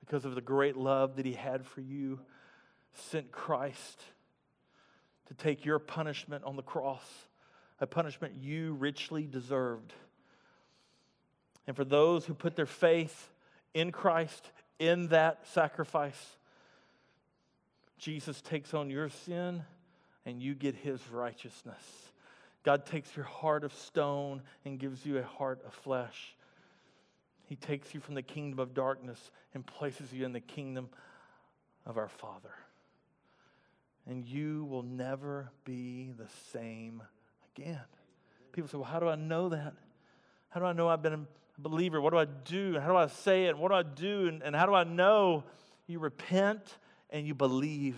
because 0.00 0.26
of 0.26 0.34
the 0.34 0.42
great 0.42 0.76
love 0.76 1.16
that 1.16 1.24
He 1.24 1.32
had 1.32 1.64
for 1.64 1.80
you, 1.80 2.20
sent 2.92 3.32
Christ 3.32 4.02
to 5.28 5.34
take 5.34 5.64
your 5.64 5.78
punishment 5.78 6.44
on 6.44 6.56
the 6.56 6.62
cross 6.62 7.06
a 7.80 7.86
punishment 7.86 8.34
you 8.34 8.74
richly 8.74 9.24
deserved. 9.24 9.94
And 11.66 11.74
for 11.74 11.84
those 11.84 12.26
who 12.26 12.34
put 12.34 12.56
their 12.56 12.66
faith 12.66 13.30
in 13.72 13.90
Christ, 13.90 14.50
in 14.78 15.08
that 15.08 15.46
sacrifice, 15.46 16.35
Jesus 17.98 18.40
takes 18.42 18.74
on 18.74 18.90
your 18.90 19.08
sin 19.08 19.62
and 20.24 20.42
you 20.42 20.54
get 20.54 20.74
his 20.74 21.00
righteousness. 21.10 21.82
God 22.62 22.84
takes 22.84 23.14
your 23.16 23.24
heart 23.24 23.62
of 23.64 23.72
stone 23.72 24.42
and 24.64 24.78
gives 24.78 25.06
you 25.06 25.18
a 25.18 25.22
heart 25.22 25.62
of 25.64 25.72
flesh. 25.72 26.34
He 27.44 27.54
takes 27.54 27.94
you 27.94 28.00
from 28.00 28.16
the 28.16 28.22
kingdom 28.22 28.58
of 28.58 28.74
darkness 28.74 29.30
and 29.54 29.64
places 29.64 30.12
you 30.12 30.24
in 30.24 30.32
the 30.32 30.40
kingdom 30.40 30.88
of 31.86 31.96
our 31.96 32.08
Father. 32.08 32.50
And 34.08 34.24
you 34.24 34.64
will 34.64 34.82
never 34.82 35.50
be 35.64 36.12
the 36.16 36.26
same 36.52 37.02
again. 37.56 37.80
People 38.52 38.68
say, 38.68 38.78
Well, 38.78 38.86
how 38.86 38.98
do 38.98 39.08
I 39.08 39.14
know 39.14 39.48
that? 39.50 39.74
How 40.48 40.60
do 40.60 40.66
I 40.66 40.72
know 40.72 40.88
I've 40.88 41.02
been 41.02 41.12
a 41.12 41.26
believer? 41.58 42.00
What 42.00 42.10
do 42.10 42.18
I 42.18 42.24
do? 42.24 42.78
How 42.80 42.88
do 42.88 42.96
I 42.96 43.06
say 43.06 43.44
it? 43.44 43.56
What 43.56 43.68
do 43.68 43.74
I 43.74 43.82
do? 43.82 44.28
And, 44.28 44.42
and 44.42 44.56
how 44.56 44.66
do 44.66 44.74
I 44.74 44.84
know? 44.84 45.44
You 45.86 46.00
repent 46.00 46.78
and 47.10 47.26
you 47.26 47.34
believe. 47.34 47.96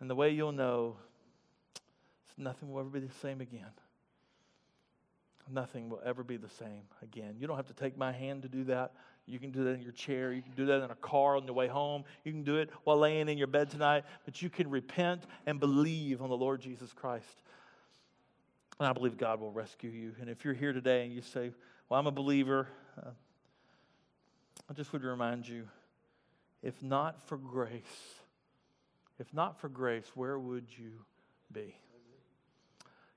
And 0.00 0.08
the 0.08 0.14
way 0.14 0.30
you'll 0.30 0.52
know 0.52 0.96
nothing 2.36 2.72
will 2.72 2.80
ever 2.80 2.88
be 2.88 3.00
the 3.00 3.14
same 3.20 3.40
again. 3.40 3.70
Nothing 5.52 5.88
will 5.88 6.00
ever 6.04 6.22
be 6.22 6.36
the 6.36 6.48
same 6.48 6.82
again. 7.02 7.36
You 7.38 7.46
don't 7.46 7.56
have 7.56 7.66
to 7.66 7.74
take 7.74 7.98
my 7.98 8.12
hand 8.12 8.42
to 8.42 8.48
do 8.48 8.64
that. 8.64 8.92
You 9.26 9.38
can 9.38 9.50
do 9.50 9.64
that 9.64 9.70
in 9.70 9.82
your 9.82 9.92
chair. 9.92 10.32
You 10.32 10.42
can 10.42 10.52
do 10.52 10.66
that 10.66 10.82
in 10.82 10.90
a 10.90 10.96
car 10.96 11.36
on 11.36 11.44
your 11.44 11.54
way 11.54 11.66
home. 11.66 12.04
You 12.24 12.32
can 12.32 12.44
do 12.44 12.56
it 12.56 12.70
while 12.84 12.98
laying 12.98 13.28
in 13.28 13.36
your 13.36 13.46
bed 13.46 13.70
tonight. 13.70 14.04
But 14.24 14.42
you 14.42 14.48
can 14.48 14.70
repent 14.70 15.24
and 15.46 15.58
believe 15.60 16.22
on 16.22 16.30
the 16.30 16.36
Lord 16.36 16.60
Jesus 16.60 16.92
Christ. 16.92 17.42
And 18.78 18.88
I 18.88 18.92
believe 18.92 19.18
God 19.18 19.40
will 19.40 19.52
rescue 19.52 19.90
you. 19.90 20.14
And 20.20 20.30
if 20.30 20.44
you're 20.44 20.54
here 20.54 20.72
today 20.72 21.04
and 21.04 21.12
you 21.12 21.20
say, 21.20 21.52
Well, 21.88 22.00
I'm 22.00 22.06
a 22.06 22.12
believer, 22.12 22.68
uh, 22.98 23.10
I 24.68 24.72
just 24.72 24.92
would 24.92 25.04
remind 25.04 25.46
you 25.46 25.68
if 26.62 26.82
not 26.82 27.20
for 27.22 27.36
grace, 27.36 27.82
if 29.18 29.32
not 29.32 29.60
for 29.60 29.68
grace, 29.68 30.10
where 30.14 30.38
would 30.38 30.66
you 30.76 30.92
be? 31.52 31.76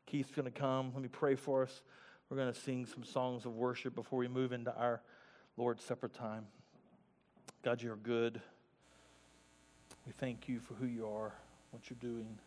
Keith's 0.06 0.32
going 0.32 0.46
to 0.46 0.52
come. 0.52 0.92
Let 0.94 1.02
me 1.02 1.10
pray 1.10 1.36
for 1.36 1.64
us. 1.64 1.82
We're 2.30 2.38
going 2.38 2.54
to 2.54 2.60
sing 2.60 2.86
some 2.86 3.04
songs 3.04 3.46
of 3.46 3.54
worship 3.56 3.96
before 3.96 4.20
we 4.20 4.28
move 4.28 4.52
into 4.54 4.76
our 4.76 5.02
Lord's 5.58 5.84
Supper 5.84 6.08
time. 6.08 6.46
God, 7.64 7.82
you're 7.82 7.96
good. 7.96 8.42
We 10.06 10.14
thank 10.14 10.48
you 10.48 10.60
for 10.60 10.74
who 10.74 10.86
you 10.86 11.08
are, 11.08 11.34
what 11.72 11.90
you're 11.90 11.98
doing. 12.00 12.38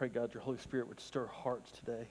pray, 0.00 0.08
God, 0.08 0.32
your 0.32 0.42
Holy 0.42 0.56
Spirit 0.56 0.88
would 0.88 0.98
stir 0.98 1.26
hearts 1.26 1.70
today. 1.72 2.08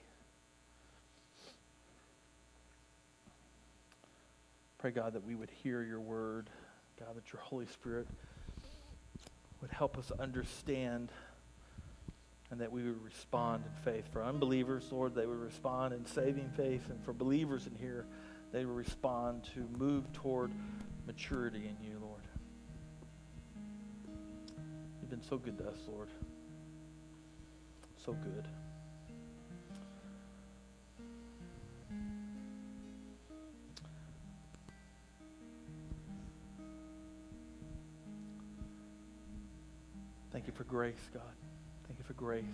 Pray, 4.80 4.92
God, 4.92 5.14
that 5.14 5.26
we 5.26 5.36
would 5.36 5.52
hear 5.64 5.84
your 5.84 6.00
word. 6.00 6.50
God, 7.00 7.16
that 7.16 7.32
your 7.32 7.42
Holy 7.42 7.68
Spirit 7.68 8.08
would 9.62 9.72
help 9.72 9.98
us 9.98 10.12
understand 10.20 11.12
and 12.52 12.60
that 12.60 12.72
we 12.72 12.82
would 12.82 13.04
respond 13.04 13.64
in 13.64 13.84
faith. 13.84 14.06
For 14.12 14.24
unbelievers, 14.24 14.88
Lord, 14.92 15.14
they 15.14 15.28
would 15.28 15.40
respond 15.40 15.94
in 15.94 16.06
saving 16.06 16.50
faith. 16.58 16.90
And 16.90 17.04
for 17.06 17.14
believers 17.14 17.68
in 17.68 17.76
here, 17.76 18.08
they 18.52 18.66
would 18.66 18.76
respond 18.76 19.48
to 19.54 19.68
move 19.78 20.12
toward 20.14 20.52
maturity 21.06 21.70
in 21.70 21.88
you, 21.88 22.00
Lord. 22.02 22.24
You've 25.00 25.12
been 25.12 25.22
so 25.22 25.38
good 25.38 25.60
to 25.60 25.68
us, 25.68 25.78
Lord 25.88 26.10
so 28.10 28.14
good. 28.14 28.48
Grace, 40.70 41.10
God. 41.12 41.24
Thank 41.88 41.98
you 41.98 42.06
for 42.06 42.14
grace. 42.14 42.46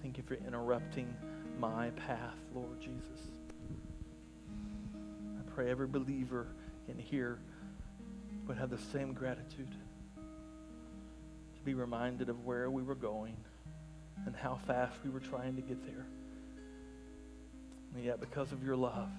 Thank 0.00 0.16
you 0.16 0.24
for 0.24 0.34
interrupting 0.34 1.14
my 1.60 1.90
path, 1.90 2.38
Lord 2.54 2.80
Jesus. 2.80 3.28
I 4.94 5.50
pray 5.54 5.70
every 5.70 5.86
believer 5.86 6.46
in 6.88 6.98
here 6.98 7.38
would 8.46 8.56
have 8.56 8.70
the 8.70 8.78
same 8.78 9.12
gratitude 9.12 9.70
to 10.16 11.62
be 11.62 11.74
reminded 11.74 12.30
of 12.30 12.46
where 12.46 12.70
we 12.70 12.82
were 12.82 12.94
going 12.94 13.36
and 14.24 14.34
how 14.34 14.58
fast 14.66 14.96
we 15.04 15.10
were 15.10 15.20
trying 15.20 15.56
to 15.56 15.62
get 15.62 15.84
there. 15.84 16.06
And 17.94 18.02
yet, 18.02 18.18
because 18.18 18.50
of 18.50 18.64
your 18.64 18.76
love, 18.76 19.10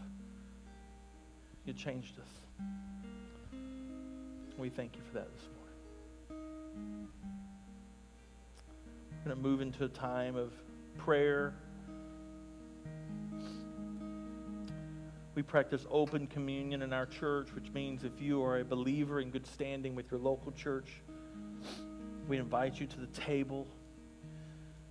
you 1.65 1.73
changed 1.73 2.15
us. 2.19 3.59
We 4.57 4.69
thank 4.69 4.95
you 4.95 5.01
for 5.11 5.19
that. 5.19 5.29
We're 9.25 9.31
going 9.31 9.35
to 9.35 9.49
move 9.49 9.61
into 9.61 9.85
a 9.85 9.89
time 9.89 10.35
of 10.35 10.53
prayer. 10.97 11.53
We 15.33 15.41
practice 15.41 15.85
open 15.89 16.27
communion 16.27 16.81
in 16.81 16.93
our 16.93 17.05
church, 17.05 17.49
which 17.53 17.71
means 17.73 18.03
if 18.03 18.21
you 18.21 18.43
are 18.43 18.59
a 18.59 18.63
believer 18.63 19.19
in 19.19 19.31
good 19.31 19.45
standing 19.45 19.95
with 19.95 20.09
your 20.11 20.19
local 20.19 20.51
church, 20.51 21.01
we 22.27 22.37
invite 22.37 22.79
you 22.79 22.87
to 22.87 22.99
the 22.99 23.07
table. 23.07 23.67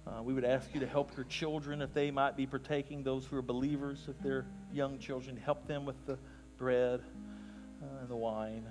Uh, 0.06 0.22
we 0.22 0.34
would 0.34 0.44
ask 0.44 0.68
you 0.74 0.80
to 0.80 0.86
help 0.86 1.16
your 1.16 1.24
children 1.24 1.80
if 1.80 1.94
they 1.94 2.10
might 2.10 2.36
be 2.36 2.46
partaking, 2.46 3.02
those 3.02 3.24
who 3.24 3.36
are 3.36 3.42
believers, 3.42 4.04
if 4.08 4.18
they're 4.22 4.44
young 4.72 4.98
children, 4.98 5.36
help 5.36 5.66
them 5.66 5.86
with 5.86 5.96
the 6.06 6.18
bread 6.58 7.00
uh, 7.82 8.00
and 8.00 8.08
the 8.08 8.16
wine. 8.16 8.66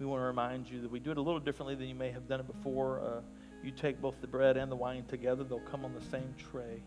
We 0.00 0.06
want 0.06 0.22
to 0.22 0.24
remind 0.24 0.70
you 0.70 0.80
that 0.80 0.90
we 0.90 0.98
do 0.98 1.10
it 1.10 1.18
a 1.18 1.20
little 1.20 1.40
differently 1.40 1.74
than 1.74 1.86
you 1.86 1.94
may 1.94 2.10
have 2.10 2.26
done 2.26 2.40
it 2.40 2.46
before. 2.46 3.00
Uh, 3.00 3.20
you 3.62 3.70
take 3.70 4.00
both 4.00 4.18
the 4.22 4.26
bread 4.26 4.56
and 4.56 4.72
the 4.72 4.76
wine 4.76 5.04
together, 5.04 5.44
they'll 5.44 5.60
come 5.60 5.84
on 5.84 5.92
the 5.92 6.00
same 6.00 6.34
tray. 6.50 6.82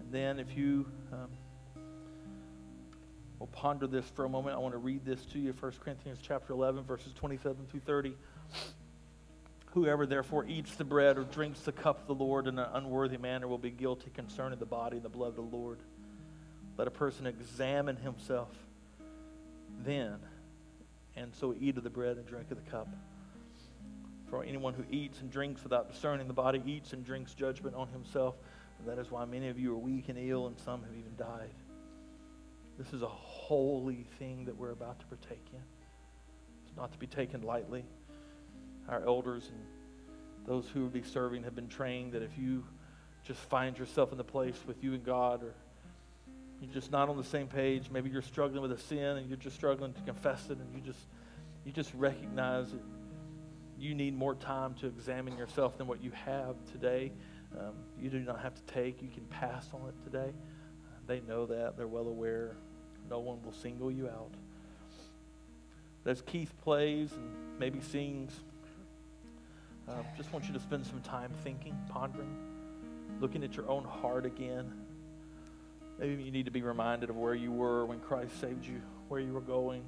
And 0.00 0.12
then, 0.12 0.38
if 0.38 0.56
you 0.56 0.86
um, 1.12 1.28
will 3.40 3.48
ponder 3.48 3.88
this 3.88 4.04
for 4.14 4.24
a 4.24 4.28
moment, 4.28 4.54
I 4.54 4.60
want 4.60 4.74
to 4.74 4.78
read 4.78 5.04
this 5.04 5.24
to 5.32 5.40
you 5.40 5.52
1 5.52 5.72
Corinthians 5.80 6.20
chapter 6.22 6.52
11, 6.52 6.84
verses 6.84 7.12
27 7.14 7.66
through 7.68 7.80
30. 7.80 8.14
Whoever 9.74 10.06
therefore 10.06 10.46
eats 10.46 10.76
the 10.76 10.84
bread 10.84 11.18
or 11.18 11.24
drinks 11.24 11.58
the 11.62 11.72
cup 11.72 12.02
of 12.02 12.06
the 12.06 12.24
Lord 12.24 12.46
in 12.46 12.60
an 12.60 12.68
unworthy 12.72 13.18
manner 13.18 13.48
will 13.48 13.58
be 13.58 13.70
guilty 13.70 14.12
concerning 14.14 14.60
the 14.60 14.64
body 14.64 14.98
and 14.98 15.04
the 15.04 15.08
blood 15.08 15.30
of 15.30 15.50
the 15.50 15.56
Lord. 15.56 15.80
Let 16.78 16.86
a 16.86 16.92
person 16.92 17.26
examine 17.26 17.96
himself 17.96 18.50
then, 19.84 20.18
and 21.16 21.34
so 21.34 21.54
eat 21.58 21.76
of 21.76 21.84
the 21.84 21.90
bread 21.90 22.16
and 22.16 22.26
drink 22.26 22.50
of 22.50 22.62
the 22.62 22.70
cup. 22.70 22.88
For 24.28 24.42
anyone 24.42 24.74
who 24.74 24.84
eats 24.90 25.20
and 25.20 25.30
drinks 25.30 25.62
without 25.62 25.90
discerning 25.92 26.26
the 26.26 26.34
body 26.34 26.62
eats 26.66 26.92
and 26.92 27.04
drinks 27.04 27.34
judgment 27.34 27.76
on 27.76 27.88
himself. 27.88 28.34
And 28.78 28.88
that 28.88 28.98
is 28.98 29.10
why 29.10 29.24
many 29.24 29.48
of 29.48 29.58
you 29.58 29.72
are 29.72 29.78
weak 29.78 30.08
and 30.08 30.18
ill, 30.18 30.48
and 30.48 30.58
some 30.58 30.82
have 30.82 30.92
even 30.92 31.14
died. 31.16 31.54
This 32.78 32.92
is 32.92 33.02
a 33.02 33.08
holy 33.08 34.06
thing 34.18 34.44
that 34.44 34.56
we're 34.56 34.72
about 34.72 35.00
to 35.00 35.06
partake 35.06 35.46
in. 35.52 35.60
It's 36.66 36.76
not 36.76 36.92
to 36.92 36.98
be 36.98 37.06
taken 37.06 37.42
lightly 37.42 37.84
our 38.88 39.04
elders 39.04 39.48
and 39.48 39.58
those 40.46 40.68
who 40.68 40.82
will 40.82 40.88
be 40.88 41.02
serving 41.02 41.42
have 41.42 41.54
been 41.56 41.68
trained 41.68 42.12
that 42.12 42.22
if 42.22 42.38
you 42.38 42.64
just 43.24 43.40
find 43.40 43.76
yourself 43.76 44.12
in 44.12 44.18
the 44.18 44.24
place 44.24 44.56
with 44.66 44.82
you 44.82 44.94
and 44.94 45.04
God, 45.04 45.42
or 45.42 45.54
you're 46.60 46.72
just 46.72 46.90
not 46.90 47.08
on 47.08 47.16
the 47.16 47.24
same 47.24 47.46
page, 47.48 47.90
maybe 47.90 48.10
you're 48.10 48.22
struggling 48.22 48.62
with 48.62 48.72
a 48.72 48.78
sin 48.78 49.18
and 49.18 49.28
you're 49.28 49.36
just 49.36 49.56
struggling 49.56 49.92
to 49.92 50.00
confess 50.02 50.48
it, 50.50 50.58
and 50.58 50.74
you 50.74 50.80
just 50.80 51.00
you 51.64 51.72
just 51.72 51.92
recognize 51.94 52.70
that 52.72 52.82
you 53.78 53.94
need 53.94 54.16
more 54.16 54.34
time 54.34 54.74
to 54.74 54.86
examine 54.86 55.36
yourself 55.36 55.76
than 55.76 55.86
what 55.86 56.02
you 56.02 56.10
have 56.12 56.56
today. 56.72 57.12
Um, 57.58 57.74
you 58.00 58.08
do 58.08 58.20
not 58.20 58.40
have 58.40 58.54
to 58.54 58.62
take; 58.62 59.02
you 59.02 59.08
can 59.08 59.24
pass 59.26 59.68
on 59.74 59.88
it 59.88 59.94
today. 60.04 60.32
They 61.06 61.20
know 61.20 61.46
that; 61.46 61.76
they're 61.76 61.86
well 61.86 62.08
aware. 62.08 62.56
No 63.08 63.20
one 63.20 63.42
will 63.42 63.52
single 63.52 63.90
you 63.90 64.08
out. 64.08 64.32
As 66.06 66.22
Keith 66.22 66.52
plays 66.62 67.12
and 67.12 67.58
maybe 67.58 67.80
sings. 67.80 68.32
Uh, 69.88 70.02
just 70.16 70.32
want 70.32 70.46
you 70.46 70.52
to 70.52 70.58
spend 70.58 70.84
some 70.84 71.00
time 71.00 71.30
thinking, 71.44 71.76
pondering, 71.88 72.36
looking 73.20 73.44
at 73.44 73.56
your 73.56 73.68
own 73.68 73.84
heart 73.84 74.26
again. 74.26 74.72
Maybe 75.98 76.22
you 76.22 76.30
need 76.30 76.44
to 76.44 76.50
be 76.50 76.62
reminded 76.62 77.08
of 77.10 77.16
where 77.16 77.34
you 77.34 77.50
were 77.50 77.86
when 77.86 78.00
Christ 78.00 78.38
saved 78.40 78.66
you, 78.66 78.82
where 79.08 79.20
you 79.20 79.32
were 79.32 79.40
going. 79.40 79.82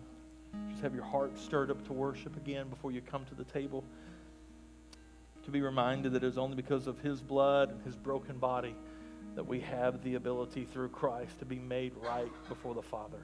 Just 0.70 0.82
have 0.82 0.94
your 0.94 1.04
heart 1.04 1.38
stirred 1.38 1.70
up 1.70 1.84
to 1.86 1.92
worship 1.92 2.36
again 2.36 2.68
before 2.68 2.92
you 2.92 3.02
come 3.02 3.24
to 3.26 3.34
the 3.34 3.44
table. 3.44 3.84
To 5.44 5.50
be 5.50 5.60
reminded 5.60 6.12
that 6.12 6.24
it 6.24 6.26
is 6.26 6.38
only 6.38 6.56
because 6.56 6.86
of 6.86 6.98
His 7.00 7.20
blood 7.20 7.70
and 7.70 7.82
His 7.82 7.94
broken 7.94 8.38
body 8.38 8.74
that 9.34 9.46
we 9.46 9.60
have 9.60 10.02
the 10.02 10.14
ability 10.14 10.64
through 10.64 10.88
Christ 10.88 11.38
to 11.38 11.44
be 11.44 11.58
made 11.58 11.92
right 12.02 12.32
before 12.48 12.74
the 12.74 12.82
Father. 12.82 13.22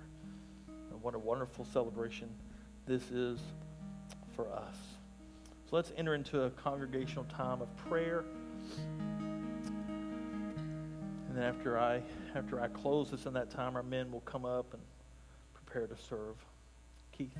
And 0.90 1.02
what 1.02 1.14
a 1.14 1.18
wonderful 1.18 1.64
celebration 1.64 2.28
this 2.86 3.10
is 3.10 3.40
for 4.36 4.46
us. 4.52 4.76
So 5.70 5.76
let's 5.76 5.92
enter 5.96 6.14
into 6.14 6.42
a 6.42 6.50
congregational 6.50 7.24
time 7.24 7.62
of 7.62 7.74
prayer. 7.88 8.24
And 11.34 11.42
then 11.42 11.48
after 11.48 11.76
I 11.80 12.00
after 12.36 12.60
I 12.60 12.68
close 12.68 13.10
this 13.10 13.26
in 13.26 13.32
that 13.32 13.50
time, 13.50 13.74
our 13.74 13.82
men 13.82 14.12
will 14.12 14.20
come 14.20 14.44
up 14.44 14.72
and 14.72 14.80
prepare 15.52 15.88
to 15.88 15.96
serve. 15.96 16.36
Keith. 17.10 17.36